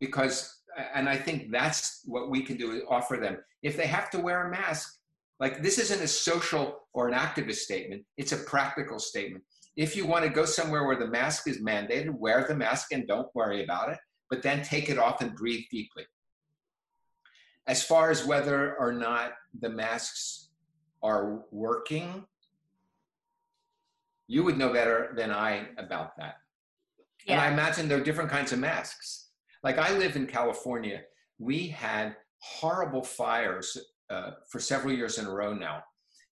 Because 0.00 0.54
and 0.94 1.08
I 1.08 1.16
think 1.16 1.50
that's 1.50 2.02
what 2.04 2.30
we 2.30 2.42
can 2.42 2.56
do 2.56 2.84
offer 2.88 3.16
them. 3.16 3.38
If 3.62 3.76
they 3.76 3.86
have 3.86 4.10
to 4.10 4.20
wear 4.20 4.46
a 4.46 4.50
mask, 4.50 4.96
like 5.40 5.62
this 5.62 5.78
isn't 5.78 6.02
a 6.02 6.08
social 6.08 6.80
or 6.94 7.08
an 7.08 7.14
activist 7.14 7.56
statement, 7.56 8.04
it's 8.16 8.32
a 8.32 8.36
practical 8.36 8.98
statement. 8.98 9.42
If 9.76 9.96
you 9.96 10.06
want 10.06 10.24
to 10.24 10.30
go 10.30 10.44
somewhere 10.44 10.86
where 10.86 10.98
the 10.98 11.06
mask 11.06 11.48
is 11.48 11.60
mandated, 11.60 12.10
wear 12.10 12.44
the 12.48 12.54
mask 12.54 12.92
and 12.92 13.06
don't 13.06 13.28
worry 13.34 13.64
about 13.64 13.90
it, 13.90 13.98
but 14.30 14.42
then 14.42 14.62
take 14.62 14.88
it 14.88 14.98
off 14.98 15.20
and 15.20 15.34
breathe 15.34 15.64
deeply. 15.70 16.04
As 17.66 17.82
far 17.82 18.10
as 18.10 18.24
whether 18.24 18.76
or 18.76 18.92
not 18.92 19.32
the 19.60 19.68
masks 19.68 20.48
are 21.02 21.44
working, 21.50 22.24
you 24.26 24.42
would 24.44 24.58
know 24.58 24.72
better 24.72 25.12
than 25.16 25.30
I 25.30 25.68
about 25.78 26.16
that. 26.18 26.36
Yeah. 27.26 27.34
And 27.34 27.40
I 27.40 27.52
imagine 27.52 27.88
there 27.88 27.98
are 27.98 28.04
different 28.04 28.30
kinds 28.30 28.52
of 28.52 28.58
masks. 28.58 29.30
Like 29.62 29.78
I 29.78 29.96
live 29.96 30.16
in 30.16 30.26
California, 30.26 31.02
we 31.38 31.68
had 31.68 32.16
horrible 32.40 33.02
fires 33.02 33.76
uh, 34.10 34.32
for 34.50 34.60
several 34.60 34.92
years 34.92 35.18
in 35.18 35.26
a 35.26 35.30
row 35.30 35.54
now. 35.54 35.82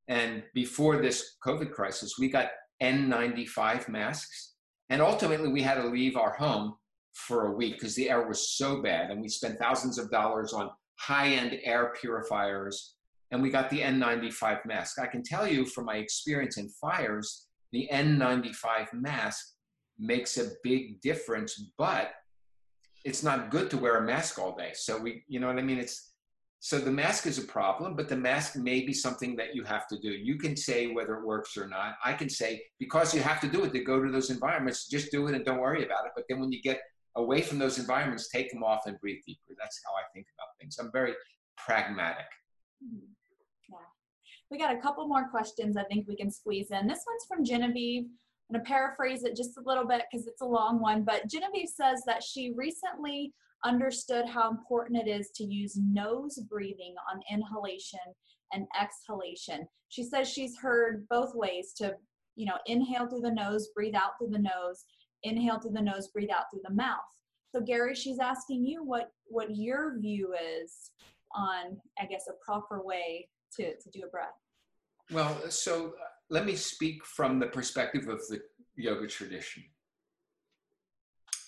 And 0.07 0.43
before 0.53 0.97
this 1.01 1.35
COVID 1.45 1.71
crisis, 1.71 2.17
we 2.17 2.29
got 2.29 2.49
N95 2.81 3.89
masks. 3.89 4.53
And 4.89 5.01
ultimately, 5.01 5.49
we 5.49 5.61
had 5.61 5.75
to 5.75 5.87
leave 5.87 6.17
our 6.17 6.31
home 6.31 6.75
for 7.13 7.47
a 7.47 7.51
week 7.51 7.73
because 7.73 7.95
the 7.95 8.09
air 8.09 8.27
was 8.27 8.51
so 8.51 8.81
bad. 8.81 9.11
And 9.11 9.21
we 9.21 9.27
spent 9.27 9.59
thousands 9.59 9.97
of 9.97 10.11
dollars 10.11 10.53
on 10.53 10.69
high 10.99 11.29
end 11.29 11.57
air 11.63 11.93
purifiers. 11.99 12.95
And 13.31 13.41
we 13.41 13.49
got 13.49 13.69
the 13.69 13.81
N95 13.81 14.65
mask. 14.65 14.99
I 14.99 15.05
can 15.07 15.23
tell 15.23 15.47
you 15.47 15.65
from 15.65 15.85
my 15.85 15.97
experience 15.97 16.57
in 16.57 16.69
fires, 16.69 17.47
the 17.71 17.87
N95 17.91 18.93
mask 18.93 19.53
makes 19.99 20.37
a 20.37 20.51
big 20.63 21.01
difference, 21.01 21.71
but 21.77 22.11
it's 23.05 23.23
not 23.23 23.51
good 23.51 23.69
to 23.69 23.77
wear 23.77 23.97
a 23.97 24.05
mask 24.05 24.39
all 24.39 24.55
day. 24.55 24.71
So 24.73 24.97
we, 24.97 25.23
you 25.27 25.39
know 25.39 25.47
what 25.47 25.59
I 25.59 25.61
mean? 25.61 25.77
It's 25.77 26.09
so 26.61 26.77
the 26.77 26.91
mask 26.91 27.25
is 27.25 27.37
a 27.37 27.43
problem, 27.43 27.95
but 27.95 28.09
the 28.09 28.17
mask 28.17 28.57
may 28.57 28.81
be 28.81 28.91
something 28.91 29.37
that 29.37 29.55
you 29.55 29.63
have 29.63 29.87
to 29.87 29.97
do. 29.97 30.09
You 30.09 30.37
can 30.37 30.57
say 30.57 30.87
whether 30.87 31.15
it 31.15 31.25
works 31.25 31.55
or 31.55 31.67
not. 31.67 31.95
I 32.03 32.11
can 32.11 32.29
say 32.29 32.61
because 32.79 33.13
you 33.13 33.21
have 33.21 33.39
to 33.41 33.47
do 33.47 33.63
it 33.63 33.71
to 33.71 33.79
go 33.79 34.03
to 34.03 34.11
those 34.11 34.29
environments, 34.29 34.87
just 34.87 35.09
do 35.09 35.27
it 35.27 35.35
and 35.35 35.45
don't 35.45 35.59
worry 35.59 35.85
about 35.85 36.05
it. 36.05 36.11
But 36.15 36.25
then 36.27 36.41
when 36.41 36.51
you 36.51 36.61
get 36.61 36.81
away 37.19 37.41
from 37.41 37.59
those 37.59 37.77
environments, 37.77 38.29
take 38.29 38.51
them 38.51 38.63
off 38.63 38.81
and 38.85 38.99
breathe 38.99 39.21
deeper. 39.25 39.53
That's 39.59 39.79
how 39.85 39.91
I 39.93 40.03
think 40.13 40.27
about 40.37 40.47
things. 40.59 40.77
I'm 40.79 40.91
very 40.91 41.13
pragmatic. 41.57 42.25
Hmm. 42.83 42.99
Yeah. 43.69 43.77
We 44.49 44.57
got 44.57 44.75
a 44.75 44.79
couple 44.79 45.07
more 45.07 45.29
questions 45.29 45.77
I 45.77 45.83
think 45.83 46.07
we 46.07 46.15
can 46.15 46.31
squeeze 46.31 46.71
in. 46.71 46.87
This 46.87 47.03
one's 47.05 47.25
from 47.27 47.45
Genevieve. 47.45 48.05
I'm 48.49 48.55
going 48.55 48.65
to 48.65 48.67
paraphrase 48.67 49.23
it 49.23 49.35
just 49.35 49.57
a 49.57 49.63
little 49.65 49.85
bit 49.85 50.03
because 50.11 50.25
it's 50.25 50.41
a 50.41 50.45
long 50.45 50.81
one, 50.81 51.03
but 51.03 51.29
Genevieve 51.29 51.69
says 51.69 52.01
that 52.07 52.23
she 52.23 52.53
recently 52.55 53.31
understood 53.63 54.25
how 54.27 54.49
important 54.49 55.05
it 55.05 55.09
is 55.09 55.29
to 55.35 55.43
use 55.43 55.77
nose 55.77 56.39
breathing 56.49 56.95
on 57.11 57.21
inhalation 57.31 57.99
and 58.53 58.65
exhalation. 58.79 59.67
She 59.89 60.03
says 60.03 60.29
she's 60.29 60.57
heard 60.57 61.07
both 61.09 61.35
ways 61.35 61.73
to, 61.77 61.95
you 62.35 62.45
know, 62.45 62.57
inhale 62.65 63.07
through 63.07 63.21
the 63.21 63.31
nose, 63.31 63.69
breathe 63.75 63.95
out 63.95 64.11
through 64.17 64.31
the 64.31 64.39
nose, 64.39 64.85
inhale 65.23 65.59
through 65.59 65.71
the 65.71 65.81
nose, 65.81 66.07
breathe 66.07 66.29
out 66.29 66.45
through 66.51 66.61
the 66.63 66.73
mouth. 66.73 66.99
So 67.53 67.61
Gary, 67.61 67.95
she's 67.95 68.19
asking 68.19 68.65
you 68.65 68.83
what 68.83 69.11
what 69.25 69.55
your 69.55 69.99
view 69.99 70.33
is 70.33 70.91
on, 71.35 71.77
I 71.99 72.05
guess, 72.05 72.27
a 72.27 72.33
proper 72.43 72.83
way 72.83 73.27
to, 73.57 73.75
to 73.75 73.89
do 73.89 74.03
a 74.05 74.09
breath. 74.09 74.27
Well, 75.11 75.49
so 75.49 75.93
let 76.29 76.45
me 76.45 76.55
speak 76.55 77.03
from 77.05 77.39
the 77.39 77.47
perspective 77.47 78.07
of 78.07 78.19
the 78.27 78.41
yoga 78.75 79.07
tradition. 79.07 79.63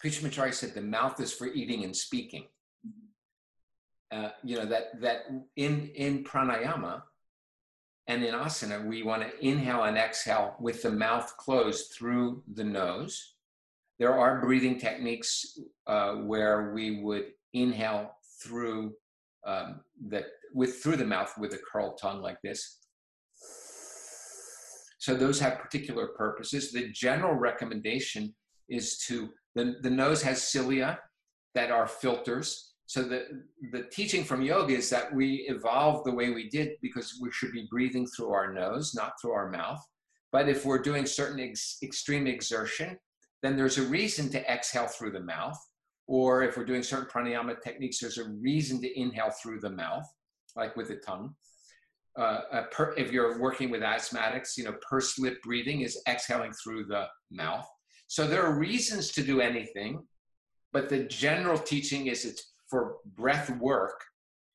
Krishnamacharya 0.04 0.54
said 0.54 0.74
the 0.74 0.82
mouth 0.82 1.20
is 1.20 1.32
for 1.32 1.48
eating 1.48 1.84
and 1.84 1.96
speaking. 1.96 2.46
Uh, 4.12 4.30
you 4.44 4.58
know 4.58 4.66
that 4.66 5.00
that 5.00 5.22
in 5.56 5.90
in 5.96 6.24
pranayama 6.24 7.02
and 8.08 8.26
in 8.26 8.36
asana 8.36 8.86
we 8.86 9.04
want 9.04 9.22
to 9.22 9.46
inhale 9.46 9.84
and 9.84 9.98
exhale 9.98 10.56
with 10.60 10.82
the 10.82 10.92
mouth 10.92 11.38
closed 11.38 11.94
through 11.94 12.44
the 12.54 12.64
nose. 12.64 13.36
There 14.02 14.18
are 14.20 14.42
breathing 14.42 14.78
techniques 14.78 15.60
uh, 15.88 16.16
where 16.32 16.74
we 16.74 17.02
would 17.02 17.28
inhale 17.54 18.12
through 18.44 18.94
um, 19.48 19.82
the 20.10 20.26
with 20.54 20.82
through 20.82 20.98
the 20.98 21.06
mouth 21.06 21.34
with 21.38 21.54
a 21.54 21.60
curled 21.72 21.98
tongue 22.02 22.22
like 22.22 22.38
this 22.44 22.82
so 25.02 25.16
those 25.16 25.40
have 25.40 25.58
particular 25.58 26.10
purposes. 26.10 26.72
The 26.72 26.92
general 26.92 27.34
recommendation 27.34 28.36
is 28.70 29.00
to, 29.08 29.32
the, 29.56 29.78
the 29.82 29.90
nose 29.90 30.22
has 30.22 30.44
cilia 30.44 31.00
that 31.56 31.72
are 31.72 31.88
filters. 31.88 32.74
So 32.86 33.02
the, 33.02 33.26
the 33.72 33.86
teaching 33.92 34.24
from 34.24 34.44
yoga 34.44 34.76
is 34.76 34.92
that 34.92 35.12
we 35.12 35.48
evolved 35.50 36.06
the 36.06 36.14
way 36.14 36.30
we 36.30 36.50
did 36.50 36.74
because 36.84 37.18
we 37.20 37.32
should 37.32 37.52
be 37.52 37.68
breathing 37.72 38.06
through 38.06 38.30
our 38.30 38.54
nose, 38.54 38.94
not 38.94 39.14
through 39.20 39.32
our 39.32 39.50
mouth. 39.50 39.84
But 40.32 40.48
if 40.48 40.66
we're 40.66 40.84
doing 40.84 41.08
certain 41.08 41.40
ex- 41.40 41.80
extreme 41.82 42.28
exertion, 42.28 42.96
then 43.42 43.56
there's 43.56 43.78
a 43.78 43.84
reason 43.84 44.30
to 44.30 44.52
exhale 44.52 44.88
through 44.88 45.12
the 45.12 45.20
mouth. 45.20 45.58
Or 46.08 46.44
if 46.44 46.58
we're 46.58 46.66
doing 46.66 46.84
certain 46.84 47.08
pranayama 47.08 47.62
techniques, 47.62 48.00
there's 48.00 48.18
a 48.18 48.30
reason 48.30 48.82
to 48.82 49.00
inhale 49.00 49.32
through 49.42 49.62
the 49.62 49.70
mouth, 49.70 50.06
like 50.56 50.76
with 50.76 50.90
the 50.90 50.98
tongue 50.98 51.36
uh, 52.18 52.64
per, 52.72 52.94
if 52.98 53.12
you're 53.12 53.40
working 53.40 53.70
with 53.70 53.82
asthmatics, 53.82 54.58
you 54.58 54.64
know, 54.64 54.76
pursed 54.88 55.20
lip 55.20 55.42
breathing 55.44 55.82
is 55.82 56.02
exhaling 56.08 56.52
through 56.64 56.86
the 56.86 57.06
mouth. 57.32 57.68
So 58.08 58.28
there 58.28 58.44
are 58.44 58.58
reasons 58.58 59.12
to 59.14 59.24
do 59.24 59.40
anything, 59.40 60.04
but 60.74 60.90
the 60.90 61.04
general 61.06 61.58
teaching 61.58 62.08
is 62.08 62.26
it's 62.26 62.54
for 62.70 62.98
breath 63.16 63.50
work, 63.60 64.02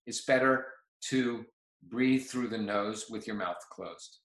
it's 0.07 0.25
better 0.25 0.67
to 1.09 1.45
breathe 1.89 2.27
through 2.27 2.49
the 2.49 2.59
nose 2.59 3.07
with 3.09 3.27
your 3.27 3.37
mouth 3.37 3.57
closed. 3.73 4.19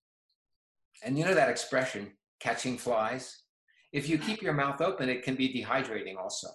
And 1.04 1.18
you 1.18 1.26
know 1.26 1.34
that 1.34 1.50
expression, 1.50 2.12
catching 2.40 2.78
flies. 2.78 3.41
If 3.92 4.08
you 4.08 4.18
keep 4.18 4.42
your 4.42 4.54
mouth 4.54 4.82
open, 4.82 5.10
it 5.10 5.24
can 5.24 5.36
be 5.36 5.50
dehydrating 5.54 6.18
also. 6.18 6.48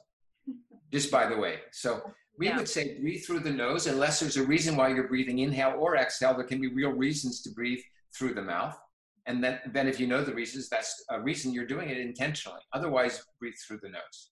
Just 0.93 1.11
by 1.11 1.26
the 1.26 1.37
way. 1.37 1.61
So 1.72 2.01
we 2.39 2.47
Yeah. 2.49 2.57
would 2.57 2.68
say 2.68 2.99
breathe 3.01 3.24
through 3.24 3.41
the 3.41 3.51
nose 3.53 3.87
unless 3.87 4.20
there's 4.20 4.37
a 4.37 4.47
reason 4.47 4.76
why 4.76 4.89
you're 4.89 5.09
breathing 5.09 5.41
inhale 5.41 5.74
or 5.78 5.97
exhale. 5.97 6.34
There 6.34 6.45
can 6.47 6.61
be 6.61 6.68
real 6.68 6.93
reasons 6.93 7.43
to 7.43 7.51
breathe 7.51 7.80
through 8.16 8.34
the 8.34 8.43
mouth. 8.43 8.78
And 9.26 9.43
then, 9.43 9.59
then 9.72 9.89
if 9.89 9.99
you 9.99 10.07
know 10.07 10.22
the 10.22 10.34
reasons, 10.34 10.68
that's 10.68 11.05
a 11.11 11.20
reason 11.20 11.53
you're 11.53 11.66
doing 11.66 11.89
it 11.91 11.99
intentionally. 11.99 12.61
Otherwise, 12.72 13.22
breathe 13.41 13.55
through 13.66 13.80
the 13.82 13.89
nose. 13.89 14.30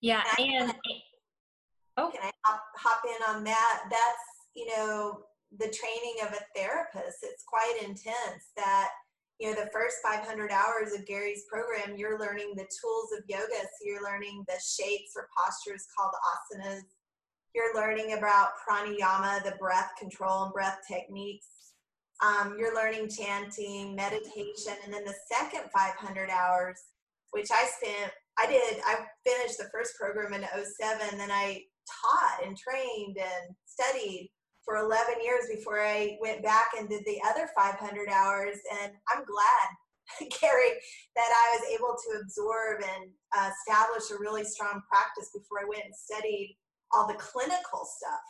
Yeah, 0.00 0.22
and 0.38 0.72
oh, 1.96 2.10
Can 2.12 2.20
I 2.22 2.30
hop, 2.44 2.62
hop 2.76 3.00
in 3.06 3.34
on 3.34 3.42
that? 3.44 3.84
That's, 3.90 4.26
you 4.54 4.66
know, 4.66 5.24
the 5.58 5.64
training 5.66 6.16
of 6.22 6.28
a 6.34 6.42
therapist. 6.54 7.18
It's 7.22 7.42
quite 7.48 7.78
intense 7.82 8.52
that, 8.56 8.90
you 9.38 9.48
know, 9.48 9.54
the 9.54 9.70
first 9.72 9.98
500 10.02 10.50
hours 10.50 10.92
of 10.94 11.06
Gary's 11.06 11.44
program, 11.50 11.96
you're 11.96 12.18
learning 12.18 12.54
the 12.56 12.66
tools 12.80 13.12
of 13.16 13.24
yoga. 13.28 13.60
So 13.60 13.84
you're 13.84 14.02
learning 14.02 14.44
the 14.48 14.54
shapes 14.54 15.12
or 15.16 15.28
postures 15.36 15.86
called 15.96 16.12
asanas. 16.12 16.82
You're 17.54 17.74
learning 17.74 18.14
about 18.18 18.50
pranayama, 18.68 19.44
the 19.44 19.56
breath 19.58 19.92
control 19.98 20.44
and 20.44 20.52
breath 20.52 20.80
techniques. 20.90 21.46
Um, 22.20 22.56
you're 22.58 22.74
learning 22.74 23.10
chanting, 23.10 23.94
meditation, 23.94 24.74
and 24.84 24.92
then 24.92 25.04
the 25.04 25.14
second 25.32 25.70
500 25.72 26.30
hours, 26.30 26.76
which 27.30 27.48
I 27.52 27.64
spent, 27.64 28.12
I 28.38 28.46
did, 28.46 28.80
I 28.84 28.96
finished 29.24 29.58
the 29.58 29.70
first 29.72 29.94
program 29.96 30.34
in 30.34 30.42
07, 30.42 31.16
then 31.16 31.30
I 31.30 31.62
taught 31.88 32.44
and 32.44 32.56
trained 32.56 33.16
and 33.18 33.54
studied 33.66 34.30
for 34.68 34.76
11 34.76 35.14
years 35.24 35.48
before 35.48 35.80
I 35.80 36.18
went 36.20 36.42
back 36.42 36.66
and 36.78 36.90
did 36.90 37.02
the 37.06 37.18
other 37.26 37.48
500 37.56 38.08
hours. 38.10 38.58
And 38.82 38.92
I'm 39.08 39.24
glad, 39.24 40.28
Gary, 40.40 40.76
that 41.16 41.30
I 41.32 41.56
was 41.56 41.64
able 41.72 41.96
to 41.96 42.20
absorb 42.20 42.82
and 42.84 43.10
uh, 43.34 43.48
establish 43.48 44.10
a 44.10 44.20
really 44.20 44.44
strong 44.44 44.82
practice 44.86 45.30
before 45.32 45.60
I 45.64 45.68
went 45.68 45.86
and 45.86 45.94
studied 45.96 46.58
all 46.92 47.06
the 47.06 47.14
clinical 47.14 47.88
stuff. 47.88 48.20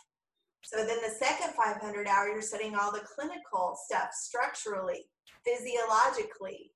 So 0.63 0.87
then 0.87 0.99
the 1.03 1.15
second 1.19 1.55
500 1.55 2.07
hour, 2.07 2.29
you're 2.29 2.41
studying 2.41 2.77
all 2.77 2.93
the 2.93 3.07
clinical 3.17 3.77
stuff 3.87 4.11
structurally, 4.13 5.07
physiologically, 5.45 6.71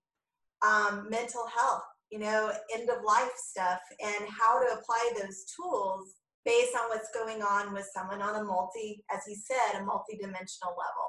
um, 0.66 1.06
mental 1.08 1.46
health, 1.46 1.84
you 2.10 2.18
know, 2.18 2.50
end 2.74 2.90
of 2.90 3.04
life 3.04 3.30
stuff, 3.36 3.80
and 4.02 4.28
how 4.28 4.60
to 4.60 4.74
apply 4.74 5.12
those 5.20 5.44
tools 5.54 6.14
based 6.44 6.74
on 6.74 6.88
what's 6.88 7.10
going 7.12 7.42
on 7.42 7.72
with 7.72 7.88
someone 7.94 8.20
on 8.22 8.40
a 8.40 8.44
multi, 8.44 9.04
as 9.14 9.20
he 9.26 9.34
said, 9.34 9.80
a 9.80 9.84
multi-dimensional 9.84 10.70
level. 10.72 11.06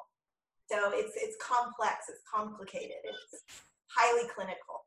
So 0.71 0.97
it's 0.97 1.13
it's 1.15 1.35
complex, 1.41 2.05
it's 2.09 2.21
complicated, 2.33 2.97
it's 3.03 3.43
highly 3.87 4.27
clinical. 4.33 4.85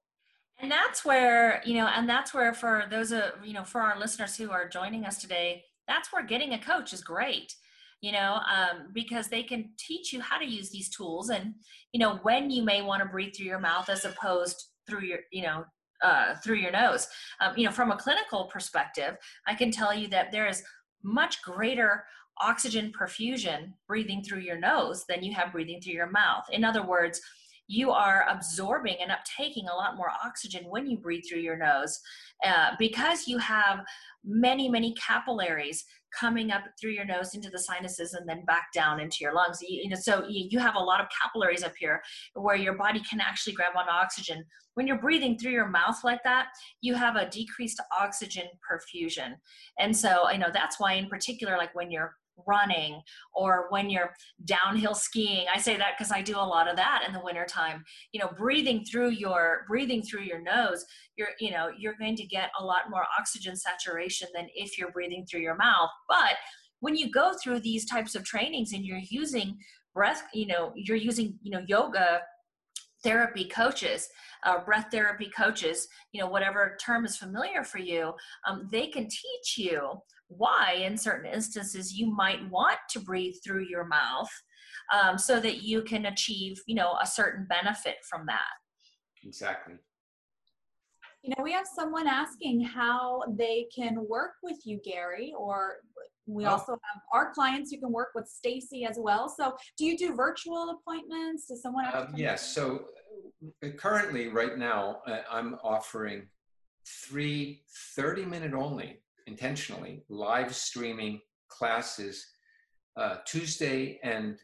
and 0.58 0.70
that's 0.70 1.04
where 1.04 1.62
you 1.64 1.74
know, 1.74 1.86
and 1.86 2.08
that's 2.08 2.32
where 2.32 2.54
for 2.54 2.84
those 2.90 3.12
of 3.12 3.24
you 3.44 3.52
know, 3.52 3.64
for 3.64 3.80
our 3.80 3.98
listeners 3.98 4.36
who 4.36 4.50
are 4.50 4.68
joining 4.68 5.04
us 5.04 5.20
today, 5.20 5.64
that's 5.86 6.12
where 6.12 6.24
getting 6.24 6.54
a 6.54 6.58
coach 6.58 6.92
is 6.92 7.02
great. 7.02 7.54
You 8.02 8.12
know, 8.12 8.40
um, 8.54 8.88
because 8.92 9.28
they 9.28 9.42
can 9.42 9.70
teach 9.78 10.12
you 10.12 10.20
how 10.20 10.38
to 10.38 10.44
use 10.44 10.70
these 10.70 10.90
tools, 10.90 11.30
and 11.30 11.54
you 11.92 12.00
know 12.00 12.16
when 12.22 12.50
you 12.50 12.62
may 12.62 12.82
want 12.82 13.02
to 13.02 13.08
breathe 13.08 13.34
through 13.34 13.46
your 13.46 13.58
mouth 13.58 13.88
as 13.88 14.04
opposed 14.04 14.62
through 14.86 15.02
your, 15.02 15.18
you 15.32 15.42
know, 15.42 15.64
uh, 16.02 16.34
through 16.36 16.56
your 16.56 16.72
nose. 16.72 17.08
Um, 17.40 17.54
you 17.56 17.64
know, 17.64 17.72
from 17.72 17.90
a 17.90 17.96
clinical 17.96 18.44
perspective, 18.46 19.16
I 19.46 19.54
can 19.54 19.70
tell 19.70 19.94
you 19.94 20.08
that 20.08 20.32
there 20.32 20.46
is 20.46 20.62
much 21.02 21.42
greater 21.42 22.04
oxygen 22.40 22.92
perfusion 22.98 23.72
breathing 23.86 24.22
through 24.22 24.40
your 24.40 24.58
nose 24.58 25.04
than 25.08 25.22
you 25.22 25.34
have 25.34 25.52
breathing 25.52 25.80
through 25.80 25.94
your 25.94 26.10
mouth. 26.10 26.44
In 26.50 26.64
other 26.64 26.86
words, 26.86 27.20
you 27.68 27.90
are 27.90 28.26
absorbing 28.28 28.96
and 29.00 29.10
uptaking 29.10 29.64
a 29.70 29.74
lot 29.74 29.96
more 29.96 30.10
oxygen 30.24 30.64
when 30.68 30.86
you 30.86 30.98
breathe 30.98 31.24
through 31.28 31.40
your 31.40 31.56
nose 31.56 31.98
uh, 32.44 32.70
because 32.78 33.26
you 33.26 33.38
have 33.38 33.80
many, 34.24 34.68
many 34.68 34.94
capillaries 34.94 35.84
coming 36.18 36.50
up 36.50 36.62
through 36.80 36.92
your 36.92 37.04
nose 37.04 37.34
into 37.34 37.50
the 37.50 37.58
sinuses 37.58 38.14
and 38.14 38.28
then 38.28 38.44
back 38.44 38.68
down 38.72 39.00
into 39.00 39.18
your 39.20 39.34
lungs. 39.34 39.58
You, 39.60 39.82
you 39.82 39.88
know, 39.88 39.96
so 39.96 40.24
you, 40.28 40.46
you 40.50 40.58
have 40.58 40.74
a 40.74 40.80
lot 40.80 41.00
of 41.00 41.06
capillaries 41.22 41.62
up 41.62 41.74
here 41.78 42.02
where 42.34 42.56
your 42.56 42.74
body 42.74 43.00
can 43.08 43.20
actually 43.20 43.52
grab 43.52 43.72
on 43.76 43.88
oxygen. 43.88 44.44
When 44.74 44.86
you're 44.86 45.00
breathing 45.00 45.38
through 45.38 45.52
your 45.52 45.68
mouth 45.68 45.98
like 46.04 46.22
that, 46.24 46.48
you 46.80 46.94
have 46.94 47.16
a 47.16 47.28
decreased 47.28 47.80
oxygen 47.98 48.44
perfusion. 48.68 49.34
And 49.78 49.96
so, 49.96 50.30
you 50.30 50.38
know, 50.38 50.50
that's 50.52 50.78
why 50.78 50.94
in 50.94 51.08
particular, 51.08 51.56
like 51.56 51.74
when 51.74 51.90
you're 51.90 52.14
running 52.46 53.00
or 53.34 53.66
when 53.70 53.88
you're 53.88 54.12
downhill 54.44 54.94
skiing. 54.94 55.46
I 55.52 55.58
say 55.58 55.76
that 55.76 55.94
because 55.96 56.12
i 56.12 56.22
do 56.22 56.36
a 56.36 56.38
lot 56.38 56.68
of 56.68 56.76
that 56.76 57.04
in 57.06 57.12
the 57.12 57.22
wintertime. 57.22 57.84
You 58.12 58.20
know 58.20 58.30
breathing 58.36 58.84
through 58.84 59.10
your 59.10 59.64
breathing 59.68 60.02
through 60.02 60.22
your 60.22 60.42
nose 60.42 60.84
you're 61.16 61.28
you 61.40 61.50
know 61.50 61.70
you're 61.78 61.96
going 61.98 62.16
to 62.16 62.26
get 62.26 62.50
a 62.60 62.64
lot 62.64 62.90
more 62.90 63.04
oxygen 63.18 63.56
saturation 63.56 64.28
than 64.34 64.48
if 64.54 64.78
you're 64.78 64.92
breathing 64.92 65.26
through 65.30 65.40
your 65.40 65.56
mouth. 65.56 65.90
But 66.08 66.36
when 66.80 66.96
you 66.96 67.10
go 67.10 67.32
through 67.42 67.60
these 67.60 67.86
types 67.86 68.14
of 68.14 68.24
trainings 68.24 68.72
and 68.72 68.84
you're 68.84 69.00
using 69.08 69.56
breath 69.94 70.22
you 70.34 70.46
know 70.46 70.72
you're 70.74 70.96
using 70.96 71.38
you 71.42 71.50
know 71.50 71.64
yoga 71.66 72.20
therapy 73.02 73.44
coaches 73.44 74.08
uh, 74.44 74.62
breath 74.64 74.88
therapy 74.90 75.30
coaches 75.36 75.88
you 76.12 76.20
know 76.20 76.28
whatever 76.28 76.76
term 76.84 77.04
is 77.04 77.16
familiar 77.16 77.64
for 77.64 77.78
you 77.78 78.12
um, 78.46 78.68
they 78.70 78.86
can 78.86 79.04
teach 79.04 79.56
you 79.56 79.92
why 80.28 80.74
in 80.84 80.96
certain 80.96 81.32
instances 81.32 81.94
you 81.94 82.12
might 82.14 82.48
want 82.50 82.78
to 82.90 83.00
breathe 83.00 83.34
through 83.44 83.64
your 83.68 83.86
mouth 83.86 84.30
um, 84.92 85.16
so 85.18 85.38
that 85.40 85.62
you 85.62 85.82
can 85.82 86.06
achieve 86.06 86.60
you 86.66 86.74
know 86.74 86.96
a 87.00 87.06
certain 87.06 87.46
benefit 87.48 87.96
from 88.08 88.26
that 88.26 88.52
Exactly. 89.24 89.74
You 91.22 91.34
know, 91.36 91.42
we 91.42 91.52
have 91.52 91.66
someone 91.66 92.06
asking 92.06 92.60
how 92.60 93.22
they 93.36 93.66
can 93.74 94.06
work 94.08 94.34
with 94.44 94.58
you, 94.64 94.80
Gary, 94.84 95.34
or 95.36 95.78
we 96.26 96.44
Oh. 96.46 96.50
also 96.50 96.72
have 96.72 97.02
our 97.12 97.32
clients 97.34 97.72
who 97.72 97.80
can 97.80 97.90
work 97.90 98.10
with 98.14 98.28
Stacy 98.28 98.84
as 98.84 98.96
well. 99.00 99.28
So, 99.28 99.56
do 99.76 99.84
you 99.84 99.98
do 99.98 100.14
virtual 100.14 100.70
appointments? 100.70 101.48
Does 101.48 101.62
someone 101.62 101.84
have 101.86 101.94
Um, 101.94 102.06
come 102.12 102.16
yes. 102.16 102.54
So 102.54 102.86
uh, 103.64 103.70
currently, 103.70 104.28
right 104.28 104.56
now, 104.56 105.02
uh, 105.08 105.22
I'm 105.28 105.54
offering 105.64 106.28
three 106.86 107.64
30 107.96 108.24
minute 108.24 108.54
only, 108.54 109.02
intentionally, 109.26 110.04
live 110.08 110.54
streaming 110.54 111.20
classes. 111.48 112.26
Uh, 112.96 113.16
Tuesday 113.26 113.98
and 114.02 114.38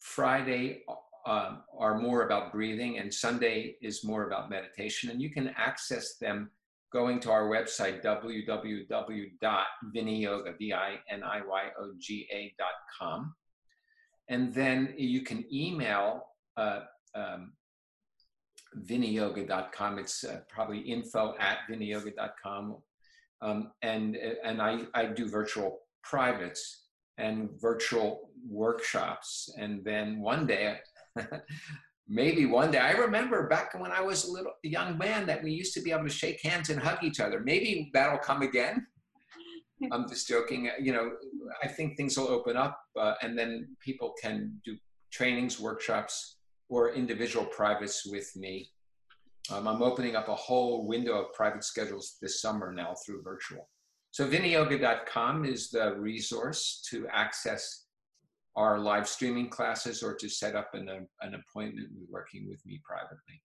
Friday 0.00 0.82
uh, 1.26 1.56
are 1.78 1.98
more 1.98 2.26
about 2.26 2.52
breathing, 2.52 2.98
and 2.98 3.10
Sunday 3.12 3.76
is 3.80 4.04
more 4.04 4.26
about 4.26 4.50
meditation. 4.50 5.10
And 5.10 5.22
you 5.22 5.30
can 5.30 5.54
access 5.56 6.16
them 6.20 6.50
going 6.92 7.18
to 7.20 7.30
our 7.30 7.48
website, 7.48 8.04
www.viniyoga, 8.04 10.58
V-I-N-I-Y-O-G-A.com. 10.58 13.34
And 14.28 14.54
then 14.54 14.94
you 14.96 15.22
can 15.22 15.44
email 15.52 16.26
uh, 16.56 16.80
um, 17.14 17.52
viniyoga.com. 18.78 19.98
It's 19.98 20.24
uh, 20.24 20.40
probably 20.48 20.78
info 20.80 21.34
at 21.38 21.58
viniyoga.com. 21.70 22.76
Um, 23.44 23.72
and 23.82 24.16
and 24.42 24.60
I, 24.62 24.84
I 24.94 25.04
do 25.04 25.28
virtual 25.28 25.80
privates 26.02 26.86
and 27.18 27.50
virtual 27.60 28.30
workshops. 28.48 29.54
And 29.58 29.84
then 29.84 30.20
one 30.20 30.46
day, 30.46 30.78
maybe 32.08 32.46
one 32.46 32.70
day, 32.70 32.78
I 32.78 32.92
remember 32.92 33.46
back 33.48 33.78
when 33.78 33.92
I 33.92 34.00
was 34.00 34.24
a 34.24 34.32
little 34.32 34.52
a 34.64 34.68
young 34.68 34.96
man 34.98 35.26
that 35.26 35.42
we 35.42 35.52
used 35.52 35.74
to 35.74 35.82
be 35.82 35.92
able 35.92 36.04
to 36.04 36.10
shake 36.10 36.40
hands 36.42 36.70
and 36.70 36.80
hug 36.80 37.04
each 37.04 37.20
other. 37.20 37.40
Maybe 37.40 37.90
that'll 37.92 38.18
come 38.18 38.42
again. 38.42 38.86
I'm 39.92 40.08
just 40.08 40.26
joking. 40.26 40.70
You 40.80 40.92
know, 40.92 41.10
I 41.62 41.68
think 41.68 41.96
things 41.96 42.16
will 42.16 42.28
open 42.28 42.56
up 42.56 42.80
uh, 42.98 43.14
and 43.22 43.38
then 43.38 43.76
people 43.80 44.14
can 44.20 44.58
do 44.64 44.76
trainings, 45.12 45.60
workshops, 45.60 46.38
or 46.70 46.94
individual 46.94 47.44
privates 47.44 48.06
with 48.06 48.34
me. 48.36 48.70
Um, 49.50 49.68
I'm 49.68 49.82
opening 49.82 50.16
up 50.16 50.28
a 50.28 50.34
whole 50.34 50.86
window 50.86 51.20
of 51.20 51.32
private 51.34 51.64
schedules 51.64 52.16
this 52.22 52.40
summer 52.40 52.72
now 52.72 52.94
through 53.04 53.22
virtual. 53.22 53.68
So 54.10 54.26
viniyoga.com 54.28 55.44
is 55.44 55.70
the 55.70 55.94
resource 55.96 56.86
to 56.90 57.06
access 57.12 57.84
our 58.56 58.78
live 58.78 59.08
streaming 59.08 59.50
classes 59.50 60.02
or 60.02 60.14
to 60.14 60.28
set 60.28 60.54
up 60.54 60.70
an, 60.74 60.88
an 61.20 61.34
appointment 61.34 61.88
with 61.92 62.08
working 62.08 62.48
with 62.48 62.64
me 62.64 62.80
privately. 62.84 63.42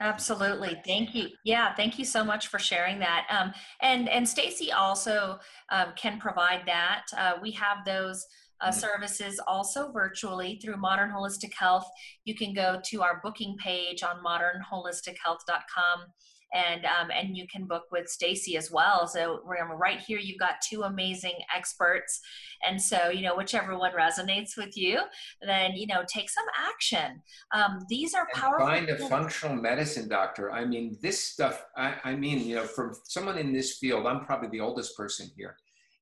Absolutely. 0.00 0.80
Thank 0.86 1.14
you. 1.14 1.28
Yeah, 1.44 1.74
thank 1.74 1.98
you 1.98 2.06
so 2.06 2.24
much 2.24 2.46
for 2.48 2.58
sharing 2.58 2.98
that. 3.00 3.26
Um, 3.28 3.52
and 3.82 4.08
and 4.08 4.26
Stacy 4.26 4.72
also 4.72 5.38
um, 5.70 5.88
can 5.94 6.18
provide 6.18 6.62
that. 6.64 7.02
Uh, 7.16 7.32
we 7.42 7.50
have 7.50 7.84
those 7.84 8.26
uh, 8.60 8.70
services 8.70 9.40
also 9.46 9.90
virtually 9.92 10.58
through 10.62 10.76
Modern 10.76 11.10
Holistic 11.10 11.52
Health. 11.54 11.86
You 12.24 12.34
can 12.34 12.52
go 12.54 12.80
to 12.86 13.02
our 13.02 13.20
booking 13.22 13.56
page 13.58 14.02
on 14.02 14.22
modernholistic.health.com 14.24 16.06
and 16.52 16.84
um, 16.84 17.10
and 17.10 17.36
you 17.36 17.46
can 17.46 17.66
book 17.66 17.84
with 17.92 18.08
Stacy 18.08 18.56
as 18.56 18.70
well. 18.70 19.06
So 19.06 19.40
remember, 19.44 19.76
right 19.76 20.00
here 20.00 20.18
you've 20.18 20.38
got 20.38 20.54
two 20.68 20.82
amazing 20.82 21.34
experts, 21.54 22.20
and 22.66 22.80
so 22.80 23.08
you 23.10 23.22
know 23.22 23.36
whichever 23.36 23.76
one 23.78 23.92
resonates 23.92 24.56
with 24.56 24.76
you, 24.76 25.00
then 25.42 25.72
you 25.74 25.86
know 25.86 26.02
take 26.12 26.28
some 26.28 26.44
action. 26.58 27.22
Um, 27.54 27.80
these 27.88 28.14
are 28.14 28.26
And 28.34 28.42
powerful. 28.42 28.66
Find 28.66 28.88
a 28.88 28.96
functional 29.08 29.56
medicine 29.56 30.08
doctor. 30.08 30.50
I 30.50 30.64
mean, 30.64 30.98
this 31.00 31.22
stuff. 31.22 31.64
I, 31.76 31.94
I 32.04 32.16
mean, 32.16 32.46
you 32.46 32.56
know, 32.56 32.64
from 32.64 32.94
someone 33.04 33.38
in 33.38 33.52
this 33.52 33.78
field, 33.78 34.06
I'm 34.06 34.24
probably 34.24 34.48
the 34.48 34.60
oldest 34.60 34.96
person 34.96 35.30
here. 35.36 35.56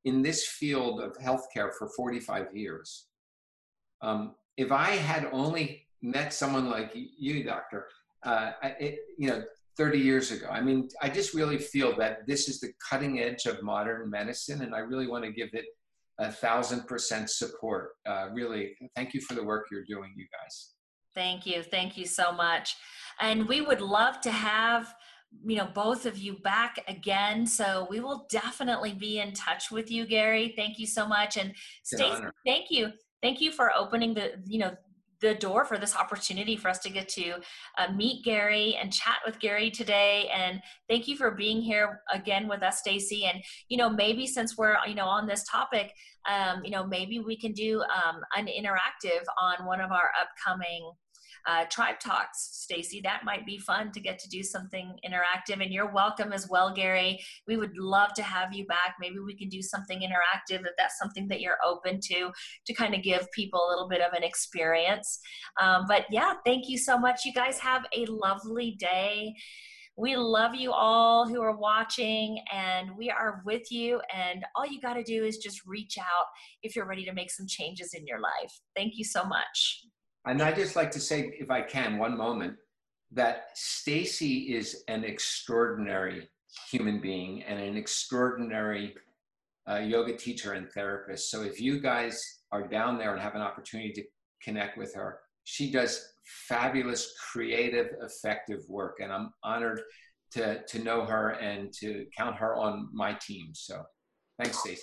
In 0.04 0.22
this 0.22 0.46
field 0.46 1.00
of 1.00 1.16
healthcare 1.18 1.70
for 1.76 1.88
45 1.96 2.54
years, 2.54 3.06
um, 4.00 4.34
if 4.56 4.72
I 4.72 4.90
had 4.90 5.28
only 5.32 5.86
met 6.02 6.32
someone 6.32 6.70
like 6.70 6.92
you, 6.94 7.44
doctor, 7.44 7.88
uh, 8.24 8.52
it, 8.62 9.00
you 9.18 9.28
know, 9.28 9.42
30 9.76 9.98
years 9.98 10.32
ago. 10.32 10.48
I 10.50 10.60
mean, 10.60 10.88
I 11.00 11.08
just 11.08 11.34
really 11.34 11.58
feel 11.58 11.96
that 11.98 12.26
this 12.26 12.48
is 12.48 12.58
the 12.58 12.72
cutting 12.90 13.20
edge 13.20 13.46
of 13.46 13.62
modern 13.62 14.10
medicine, 14.10 14.62
and 14.62 14.74
I 14.74 14.80
really 14.80 15.06
want 15.06 15.24
to 15.24 15.30
give 15.30 15.50
it 15.52 15.66
a 16.18 16.32
thousand 16.32 16.86
percent 16.88 17.30
support. 17.30 17.90
Uh, 18.04 18.28
really, 18.32 18.76
thank 18.96 19.14
you 19.14 19.20
for 19.20 19.34
the 19.34 19.44
work 19.44 19.66
you're 19.70 19.84
doing, 19.84 20.12
you 20.16 20.26
guys. 20.32 20.74
Thank 21.14 21.46
you. 21.46 21.62
Thank 21.62 21.96
you 21.96 22.06
so 22.06 22.32
much. 22.32 22.76
And 23.20 23.48
we 23.48 23.60
would 23.60 23.80
love 23.80 24.20
to 24.22 24.30
have 24.30 24.92
you 25.44 25.56
know 25.56 25.68
both 25.74 26.06
of 26.06 26.18
you 26.18 26.34
back 26.34 26.78
again. 26.88 27.46
So 27.46 27.86
we 27.90 28.00
will 28.00 28.26
definitely 28.30 28.94
be 28.94 29.20
in 29.20 29.32
touch 29.32 29.70
with 29.70 29.90
you 29.90 30.06
gary. 30.06 30.54
Thank 30.56 30.78
you 30.78 30.86
so 30.86 31.06
much. 31.06 31.36
And 31.36 31.54
Stacy, 31.82 32.24
thank 32.46 32.66
you. 32.70 32.92
Thank 33.22 33.40
you 33.40 33.52
for 33.52 33.72
opening 33.74 34.14
the 34.14 34.42
you 34.46 34.58
know 34.58 34.76
the 35.20 35.34
door 35.34 35.64
for 35.64 35.78
this 35.78 35.96
opportunity 35.96 36.56
for 36.56 36.68
us 36.68 36.78
to 36.78 36.90
get 36.90 37.08
to 37.08 37.34
uh, 37.76 37.92
meet 37.92 38.24
Gary 38.24 38.76
and 38.80 38.92
chat 38.92 39.16
with 39.26 39.40
Gary 39.40 39.70
today. 39.70 40.30
And 40.32 40.60
thank 40.88 41.08
you 41.08 41.16
for 41.16 41.32
being 41.32 41.60
here 41.60 42.02
again 42.12 42.46
with 42.46 42.62
us, 42.62 42.78
Stacy. 42.78 43.24
And 43.24 43.42
you 43.68 43.76
know, 43.76 43.90
maybe 43.90 44.26
since 44.26 44.56
we're 44.56 44.76
you 44.86 44.94
know 44.94 45.06
on 45.06 45.26
this 45.26 45.44
topic, 45.44 45.92
um, 46.28 46.64
you 46.64 46.70
know, 46.70 46.86
maybe 46.86 47.18
we 47.18 47.36
can 47.36 47.52
do 47.52 47.82
um, 47.82 48.20
an 48.36 48.46
interactive 48.46 49.24
on 49.40 49.66
one 49.66 49.80
of 49.80 49.90
our 49.90 50.10
upcoming 50.20 50.92
uh, 51.46 51.64
tribe 51.70 52.00
talks, 52.00 52.50
Stacy. 52.52 53.00
That 53.02 53.24
might 53.24 53.46
be 53.46 53.58
fun 53.58 53.92
to 53.92 54.00
get 54.00 54.18
to 54.20 54.28
do 54.28 54.42
something 54.42 54.96
interactive. 55.06 55.62
And 55.62 55.72
you're 55.72 55.92
welcome 55.92 56.32
as 56.32 56.48
well, 56.48 56.72
Gary. 56.74 57.20
We 57.46 57.56
would 57.56 57.76
love 57.76 58.14
to 58.14 58.22
have 58.22 58.52
you 58.52 58.66
back. 58.66 58.96
Maybe 59.00 59.18
we 59.18 59.36
can 59.36 59.48
do 59.48 59.62
something 59.62 60.00
interactive 60.00 60.60
if 60.60 60.72
that's 60.76 60.98
something 60.98 61.28
that 61.28 61.40
you're 61.40 61.58
open 61.64 62.00
to, 62.00 62.30
to 62.66 62.74
kind 62.74 62.94
of 62.94 63.02
give 63.02 63.30
people 63.32 63.60
a 63.66 63.70
little 63.70 63.88
bit 63.88 64.00
of 64.00 64.12
an 64.12 64.22
experience. 64.22 65.20
Um, 65.60 65.84
but 65.88 66.06
yeah, 66.10 66.34
thank 66.44 66.68
you 66.68 66.78
so 66.78 66.98
much. 66.98 67.24
You 67.24 67.32
guys 67.32 67.58
have 67.58 67.84
a 67.94 68.06
lovely 68.06 68.76
day. 68.78 69.34
We 69.96 70.14
love 70.14 70.54
you 70.54 70.70
all 70.70 71.26
who 71.26 71.42
are 71.42 71.56
watching, 71.56 72.38
and 72.54 72.96
we 72.96 73.10
are 73.10 73.42
with 73.44 73.72
you. 73.72 74.00
And 74.14 74.44
all 74.54 74.64
you 74.64 74.80
got 74.80 74.94
to 74.94 75.02
do 75.02 75.24
is 75.24 75.38
just 75.38 75.66
reach 75.66 75.98
out 75.98 76.26
if 76.62 76.76
you're 76.76 76.86
ready 76.86 77.04
to 77.04 77.12
make 77.12 77.32
some 77.32 77.48
changes 77.48 77.94
in 77.94 78.06
your 78.06 78.20
life. 78.20 78.60
Thank 78.76 78.92
you 78.94 79.04
so 79.04 79.24
much. 79.24 79.82
And 80.28 80.42
I 80.42 80.52
just 80.52 80.76
like 80.76 80.90
to 80.90 81.00
say, 81.00 81.32
if 81.40 81.50
I 81.50 81.62
can, 81.62 81.96
one 81.96 82.14
moment, 82.14 82.54
that 83.12 83.46
Stacy 83.54 84.54
is 84.54 84.84
an 84.86 85.02
extraordinary 85.02 86.28
human 86.70 87.00
being 87.00 87.42
and 87.44 87.58
an 87.58 87.78
extraordinary 87.78 88.94
uh, 89.68 89.78
yoga 89.78 90.14
teacher 90.14 90.52
and 90.52 90.70
therapist. 90.70 91.30
So 91.30 91.42
if 91.42 91.62
you 91.62 91.80
guys 91.80 92.22
are 92.52 92.68
down 92.68 92.98
there 92.98 93.12
and 93.12 93.22
have 93.22 93.36
an 93.36 93.40
opportunity 93.40 93.90
to 93.92 94.02
connect 94.42 94.76
with 94.76 94.94
her, 94.94 95.20
she 95.44 95.72
does 95.72 96.12
fabulous, 96.46 97.14
creative, 97.32 97.88
effective 98.02 98.60
work. 98.68 98.98
And 99.00 99.10
I'm 99.10 99.30
honored 99.42 99.80
to, 100.32 100.62
to 100.62 100.78
know 100.80 101.06
her 101.06 101.30
and 101.30 101.72
to 101.80 102.04
count 102.14 102.36
her 102.36 102.54
on 102.54 102.90
my 102.92 103.14
team. 103.14 103.52
So 103.54 103.82
thanks, 104.38 104.58
Stacy. 104.58 104.82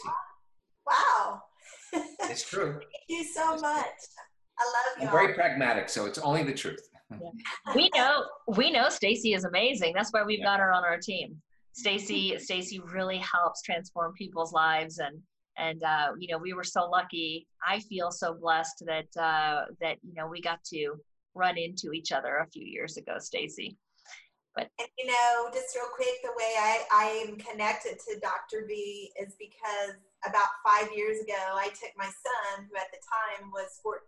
Wow. 0.87 1.43
it's 2.21 2.49
true. 2.49 2.79
Thank 2.79 2.85
you 3.09 3.23
so 3.23 3.57
much. 3.57 3.85
I 4.57 4.63
love 4.63 5.01
you. 5.01 5.07
I'm 5.07 5.11
very 5.11 5.33
pragmatic, 5.33 5.89
so 5.89 6.05
it's 6.05 6.17
only 6.19 6.43
the 6.43 6.53
truth. 6.53 6.87
Yeah. 7.11 7.29
we 7.75 7.89
know 7.95 8.25
we 8.47 8.71
know 8.71 8.89
Stacy 8.89 9.33
is 9.33 9.43
amazing. 9.43 9.93
That's 9.95 10.11
why 10.11 10.23
we've 10.23 10.39
yeah. 10.39 10.45
got 10.45 10.59
her 10.59 10.71
on 10.71 10.83
our 10.83 10.97
team. 10.97 11.41
Stacy 11.73 12.37
Stacy 12.39 12.79
really 12.79 13.17
helps 13.17 13.61
transform 13.61 14.13
people's 14.13 14.53
lives 14.53 14.99
and 14.99 15.19
and 15.57 15.83
uh, 15.83 16.09
you 16.17 16.27
know 16.31 16.37
we 16.37 16.53
were 16.53 16.63
so 16.63 16.89
lucky. 16.89 17.47
I 17.65 17.79
feel 17.79 18.11
so 18.11 18.33
blessed 18.33 18.83
that 18.87 19.21
uh, 19.21 19.65
that 19.81 19.97
you 20.03 20.13
know 20.15 20.27
we 20.27 20.41
got 20.41 20.63
to 20.73 20.95
run 21.33 21.57
into 21.57 21.91
each 21.91 22.11
other 22.11 22.37
a 22.37 22.47
few 22.47 22.65
years 22.65 22.97
ago, 22.97 23.15
Stacy. 23.19 23.77
But 24.55 24.71
and, 24.79 24.87
you 24.97 25.07
know, 25.07 25.51
just 25.53 25.75
real 25.75 25.91
quick, 25.93 26.23
the 26.23 26.31
way 26.31 26.55
I 26.57 26.85
I 26.91 27.05
am 27.27 27.35
connected 27.35 27.99
to 28.07 28.19
Dr. 28.19 28.65
B 28.67 29.11
is 29.19 29.35
because 29.37 29.99
about 30.25 30.47
five 30.63 30.89
years 30.95 31.19
ago, 31.19 31.37
I 31.53 31.67
took 31.69 31.91
my 31.97 32.05
son, 32.07 32.65
who 32.71 32.77
at 32.77 32.89
the 32.91 33.03
time 33.03 33.51
was 33.51 33.79
14, 33.83 33.99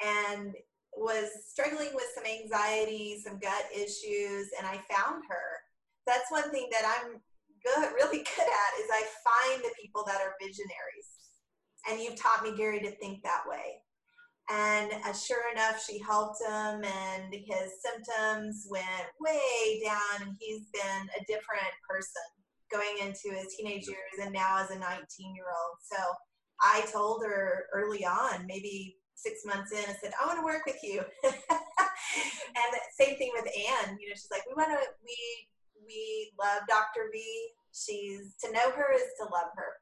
and 0.00 0.54
was 0.96 1.28
struggling 1.46 1.90
with 1.94 2.06
some 2.14 2.24
anxiety, 2.24 3.20
some 3.22 3.38
gut 3.38 3.66
issues, 3.74 4.48
and 4.56 4.66
I 4.66 4.80
found 4.88 5.24
her. 5.28 5.46
That's 6.06 6.30
one 6.30 6.50
thing 6.50 6.68
that 6.70 6.86
I'm 6.86 7.20
good, 7.62 7.92
really 8.00 8.18
good 8.18 8.48
at 8.48 8.80
is 8.80 8.88
I 8.90 9.04
find 9.26 9.62
the 9.62 9.74
people 9.80 10.04
that 10.06 10.20
are 10.22 10.34
visionaries. 10.40 11.10
And 11.90 12.00
you've 12.00 12.20
taught 12.20 12.42
me, 12.42 12.56
Gary, 12.56 12.80
to 12.80 12.90
think 12.92 13.22
that 13.22 13.42
way. 13.46 13.82
And 14.48 14.92
uh, 15.04 15.12
sure 15.12 15.50
enough, 15.52 15.84
she 15.84 15.98
helped 15.98 16.40
him, 16.40 16.84
and 16.84 17.34
his 17.34 17.72
symptoms 17.82 18.66
went 18.70 19.10
way 19.20 19.82
down, 19.84 20.22
and 20.22 20.36
he's 20.38 20.66
been 20.72 21.08
a 21.18 21.24
different 21.26 21.74
person 21.88 22.22
going 22.70 22.98
into 23.00 23.36
his 23.36 23.54
teenage 23.56 23.86
years 23.86 24.22
and 24.22 24.32
now 24.32 24.58
as 24.58 24.70
a 24.70 24.78
19 24.78 25.34
year 25.34 25.46
old. 25.46 25.78
So 25.82 25.96
I 26.60 26.84
told 26.92 27.22
her 27.24 27.66
early 27.72 28.04
on, 28.04 28.46
maybe 28.46 28.96
six 29.14 29.44
months 29.44 29.72
in, 29.72 29.78
I 29.78 29.94
said, 30.00 30.12
I 30.20 30.26
want 30.26 30.38
to 30.38 30.44
work 30.44 30.66
with 30.66 30.82
you. 30.82 31.00
and 31.24 32.68
the 32.72 32.80
same 32.98 33.16
thing 33.16 33.32
with 33.34 33.46
Anne, 33.46 33.96
you 34.00 34.08
know, 34.08 34.14
she's 34.14 34.28
like, 34.30 34.42
we 34.46 34.54
want 34.54 34.70
to, 34.70 34.86
we, 35.04 35.48
we 35.86 36.32
love 36.38 36.62
Dr. 36.68 37.10
V. 37.12 37.22
She's, 37.72 38.34
to 38.44 38.52
know 38.52 38.70
her 38.70 38.94
is 38.94 39.02
to 39.20 39.24
love 39.24 39.50
her. 39.56 39.72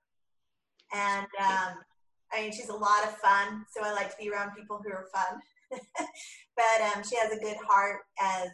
And, 0.93 1.27
um, 1.41 1.75
I 2.35 2.43
mean, 2.43 2.53
she's 2.53 2.69
a 2.69 2.75
lot 2.75 3.05
of 3.05 3.17
fun. 3.19 3.65
So 3.71 3.85
I 3.85 3.93
like 3.93 4.11
to 4.11 4.17
be 4.19 4.31
around 4.31 4.53
people 4.57 4.81
who 4.85 4.91
are 4.91 5.07
fun. 5.13 5.41
but 6.57 6.97
um, 6.97 7.03
she 7.09 7.17
has 7.17 7.33
a 7.33 7.41
good 7.41 7.57
heart, 7.69 8.01
as 8.21 8.49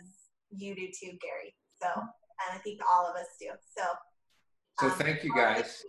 you 0.51 0.75
do 0.75 0.87
too, 0.87 1.17
Gary. 1.21 1.55
So, 1.81 1.89
and 1.97 2.55
I 2.55 2.59
think 2.59 2.81
all 2.93 3.07
of 3.07 3.17
us 3.17 3.27
do. 3.41 3.49
So, 3.77 3.85
so 4.79 4.87
um, 4.87 4.93
thank 4.93 5.25
you 5.25 5.35
guys. 5.35 5.83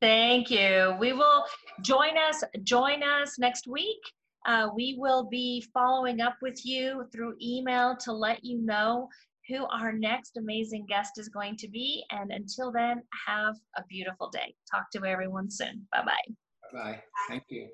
Thank 0.00 0.50
you. 0.50 0.96
We 0.98 1.12
will 1.12 1.44
join 1.80 2.18
us. 2.18 2.42
Join 2.64 3.02
us 3.02 3.38
next 3.38 3.68
week. 3.68 4.00
Uh, 4.46 4.68
we 4.74 4.96
will 4.98 5.28
be 5.28 5.64
following 5.72 6.20
up 6.20 6.34
with 6.42 6.66
you 6.66 7.04
through 7.12 7.36
email 7.40 7.96
to 7.96 8.12
let 8.12 8.44
you 8.44 8.58
know 8.60 9.08
who 9.48 9.64
our 9.66 9.92
next 9.92 10.36
amazing 10.36 10.86
guest 10.88 11.12
is 11.18 11.28
going 11.28 11.56
to 11.56 11.68
be. 11.68 12.04
And 12.10 12.32
until 12.32 12.72
then, 12.72 13.02
have 13.26 13.54
a 13.76 13.84
beautiful 13.88 14.28
day. 14.30 14.54
Talk 14.68 14.90
to 14.92 15.04
everyone 15.04 15.50
soon. 15.50 15.86
Bye-bye. 15.92 16.34
Bye. 16.72 17.02
Thank 17.28 17.44
you. 17.50 17.70